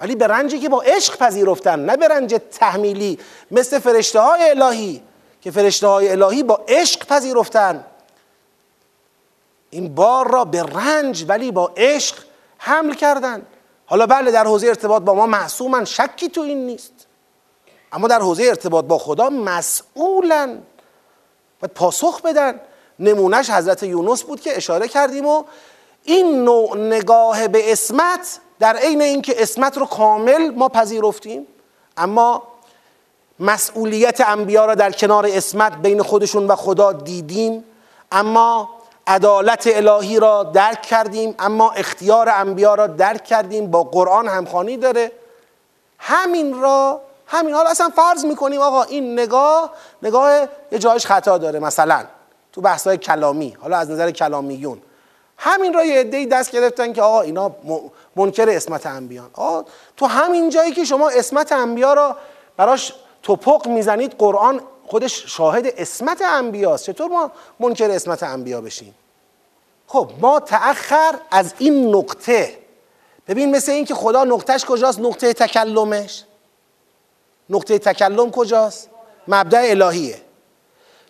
ولی 0.00 0.16
به 0.16 0.26
رنجی 0.26 0.58
که 0.58 0.68
با 0.68 0.82
عشق 0.82 1.18
پذیرفتن 1.18 1.84
نه 1.84 1.96
به 1.96 2.08
رنج 2.08 2.34
تحمیلی 2.50 3.18
مثل 3.50 3.78
فرشته 3.78 4.20
های 4.20 4.50
الهی 4.50 5.02
که 5.40 5.50
فرشته 5.50 5.86
های 5.86 6.08
الهی 6.08 6.42
با 6.42 6.60
عشق 6.68 7.06
پذیرفتن. 7.06 7.84
این 9.72 9.94
بار 9.94 10.30
را 10.30 10.44
به 10.44 10.62
رنج 10.62 11.24
ولی 11.28 11.50
با 11.50 11.72
عشق 11.76 12.16
حمل 12.58 12.94
کردن. 12.94 13.46
حالا 13.86 14.06
بله 14.06 14.30
در 14.30 14.44
حوزه 14.44 14.66
ارتباط 14.66 15.02
با 15.02 15.14
ما 15.14 15.26
معصومن 15.26 15.84
شکی 15.84 16.28
تو 16.28 16.40
این 16.40 16.66
نیست. 16.66 16.92
اما 17.92 18.08
در 18.08 18.20
حوزه 18.20 18.44
ارتباط 18.44 18.84
با 18.84 18.98
خدا 18.98 19.30
مسئولن. 19.30 20.62
و 21.62 21.68
پاسخ 21.68 22.22
بدن. 22.22 22.60
نمونهش 22.98 23.50
حضرت 23.50 23.82
یونس 23.82 24.22
بود 24.22 24.40
که 24.40 24.56
اشاره 24.56 24.88
کردیم 24.88 25.26
و 25.26 25.44
این 26.04 26.44
نوع 26.44 26.76
نگاه 26.76 27.48
به 27.48 27.72
اسمت 27.72 28.40
در 28.58 28.76
عین 28.76 29.02
اینکه 29.02 29.42
اسمت 29.42 29.78
رو 29.78 29.86
کامل 29.86 30.50
ما 30.50 30.68
پذیرفتیم 30.68 31.46
اما 31.96 32.42
مسئولیت 33.40 34.20
انبیا 34.20 34.64
را 34.64 34.74
در 34.74 34.90
کنار 34.90 35.26
اسمت 35.26 35.76
بین 35.76 36.02
خودشون 36.02 36.46
و 36.46 36.56
خدا 36.56 36.92
دیدیم 36.92 37.64
اما 38.12 38.81
عدالت 39.06 39.66
الهی 39.66 40.20
را 40.20 40.42
درک 40.42 40.82
کردیم 40.82 41.34
اما 41.38 41.70
اختیار 41.70 42.28
انبیا 42.28 42.74
را 42.74 42.86
درک 42.86 43.24
کردیم 43.24 43.70
با 43.70 43.82
قرآن 43.82 44.28
همخوانی 44.28 44.76
داره. 44.76 45.12
همین 45.98 46.60
را 46.60 47.00
همین 47.26 47.54
حالا 47.54 47.70
اصلا 47.70 47.90
فرض 47.96 48.24
می‌کنیم 48.24 48.60
آقا 48.60 48.82
این 48.82 49.12
نگاه 49.12 49.70
نگاه 50.02 50.46
یه 50.72 50.78
جایش 50.78 51.06
خطا 51.06 51.38
داره. 51.38 51.58
مثلا 51.58 52.04
تو 52.52 52.60
بحثای 52.60 52.96
کلامی 52.96 53.56
حالا 53.60 53.76
از 53.76 53.90
نظر 53.90 54.10
کلامیون 54.10 54.82
همین 55.38 55.74
را 55.74 55.84
یه 55.84 56.00
عده‌ای 56.00 56.26
دست 56.26 56.50
گرفتن 56.50 56.92
که 56.92 57.02
آقا 57.02 57.20
اینا 57.20 57.50
منکر 58.16 58.48
اسمت 58.48 58.86
انبیان. 58.86 59.30
آقا 59.34 59.64
تو 59.96 60.06
همین 60.06 60.50
جایی 60.50 60.72
که 60.72 60.84
شما 60.84 61.08
اسمت 61.08 61.52
انبیا 61.52 61.94
را 61.94 62.16
براش 62.56 62.94
توپق 63.22 63.66
می‌زنید 63.66 64.14
قرآن 64.18 64.60
خودش 64.86 65.24
شاهد 65.26 65.66
اسمت 65.66 66.22
انبیاست. 66.22 66.84
چطور 66.84 67.08
ما 67.08 67.30
منکر 67.60 67.90
اسمت 67.90 68.22
انبیا 68.22 68.60
بشیم؟ 68.60 68.94
خب 69.86 70.10
ما 70.20 70.40
تأخر 70.40 71.14
از 71.30 71.54
این 71.58 71.96
نقطه. 71.96 72.58
ببین 73.28 73.56
مثل 73.56 73.72
این 73.72 73.84
که 73.84 73.94
خدا 73.94 74.24
نقطهش 74.24 74.64
کجاست؟ 74.64 74.98
نقطه 74.98 75.32
تکلمش. 75.32 76.24
نقطه 77.50 77.78
تکلم 77.78 78.30
کجاست؟ 78.30 78.90
مبدع 79.28 79.66
الهیه. 79.70 80.20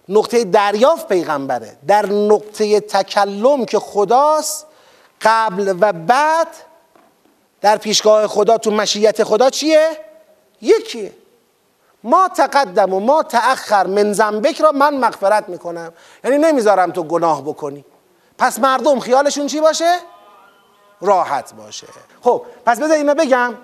نقطه 0.09 0.45
دریافت 0.45 1.09
پیغمبره. 1.09 1.77
در 1.87 2.07
نقطه 2.07 2.81
تکلم 2.81 3.65
که 3.65 3.79
خداست 3.79 4.67
قبل 5.21 5.75
و 5.81 5.93
بعد 5.93 6.49
در 7.61 7.77
پیشگاه 7.77 8.27
خدا 8.27 8.59
تو 8.59 8.71
مشیت 8.71 9.25
خدا 9.25 9.51
چیه؟ 9.51 9.89
یکیه. 10.63 11.13
ما 12.05 12.29
تقدم 12.29 12.95
و 12.95 13.01
ما 13.01 13.23
تأخر 13.23 13.87
من 13.87 14.13
زنبک 14.13 14.61
را 14.61 14.73
من 14.73 14.97
مغفرت 14.97 15.49
می‌کنم. 15.49 15.93
یعنی 16.25 16.39
نمی‌ذارم 16.39 16.91
تو 16.91 17.03
گناه 17.03 17.43
بکنی. 17.43 17.85
پس 18.39 18.59
مردم 18.59 19.01
خیالشون 19.01 19.47
چی 19.47 19.61
باشه؟ 19.61 19.99
راحت 21.01 21.55
باشه. 21.55 21.87
خب 22.23 22.43
پس 22.67 22.81
بذار 22.81 22.97
اینو 22.97 23.15
بگم. 23.15 23.55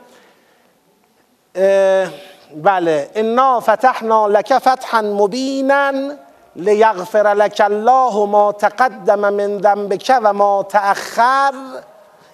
بله. 2.57 3.11
انا 3.15 3.61
فتحنا 3.61 4.27
لك 4.27 4.59
فتحا 4.59 5.01
مبینا 5.03 5.93
لیغفر 6.57 7.35
لك 7.35 7.61
الله 7.61 8.27
ما 8.27 8.53
تقدم 8.53 9.33
من 9.33 9.59
ذنبك 9.59 10.21
و 10.23 10.33
ما 10.33 10.63
تأخر. 10.63 11.55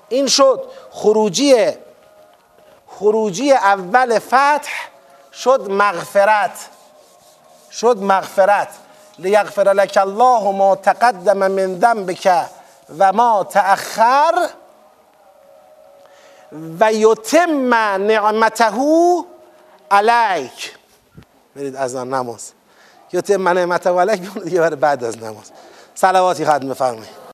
این 0.08 0.26
شد. 0.26 0.62
خروجی 0.90 1.68
خروجی 2.88 3.52
اول 3.52 4.18
فتح 4.18 4.88
شد 5.34 5.66
مغفرت. 5.70 6.68
شد 7.70 7.98
مغفرت. 8.02 8.68
لیغفر 9.18 9.72
لك 9.72 9.98
الله 9.98 10.52
ما 10.52 10.74
تقدم 10.74 11.50
من 11.50 11.78
ذنبك 11.78 12.46
و 12.98 13.12
ما 13.12 13.42
تأخر 13.42 14.48
و 16.80 16.92
یتم 16.92 17.74
نعمته 17.96 18.74
علیک. 19.90 20.74
برید 21.56 21.76
از 21.76 21.96
نماز. 21.96 22.52
یتم 23.12 23.48
نعمته 23.48 23.90
علیک 23.90 24.34
دیگه 24.44 24.70
بعد 24.70 25.04
از 25.04 25.18
نماز. 25.18 25.50
صلواتی 25.94 26.44
ختم 26.44 26.68
بفرمایید 26.68 27.14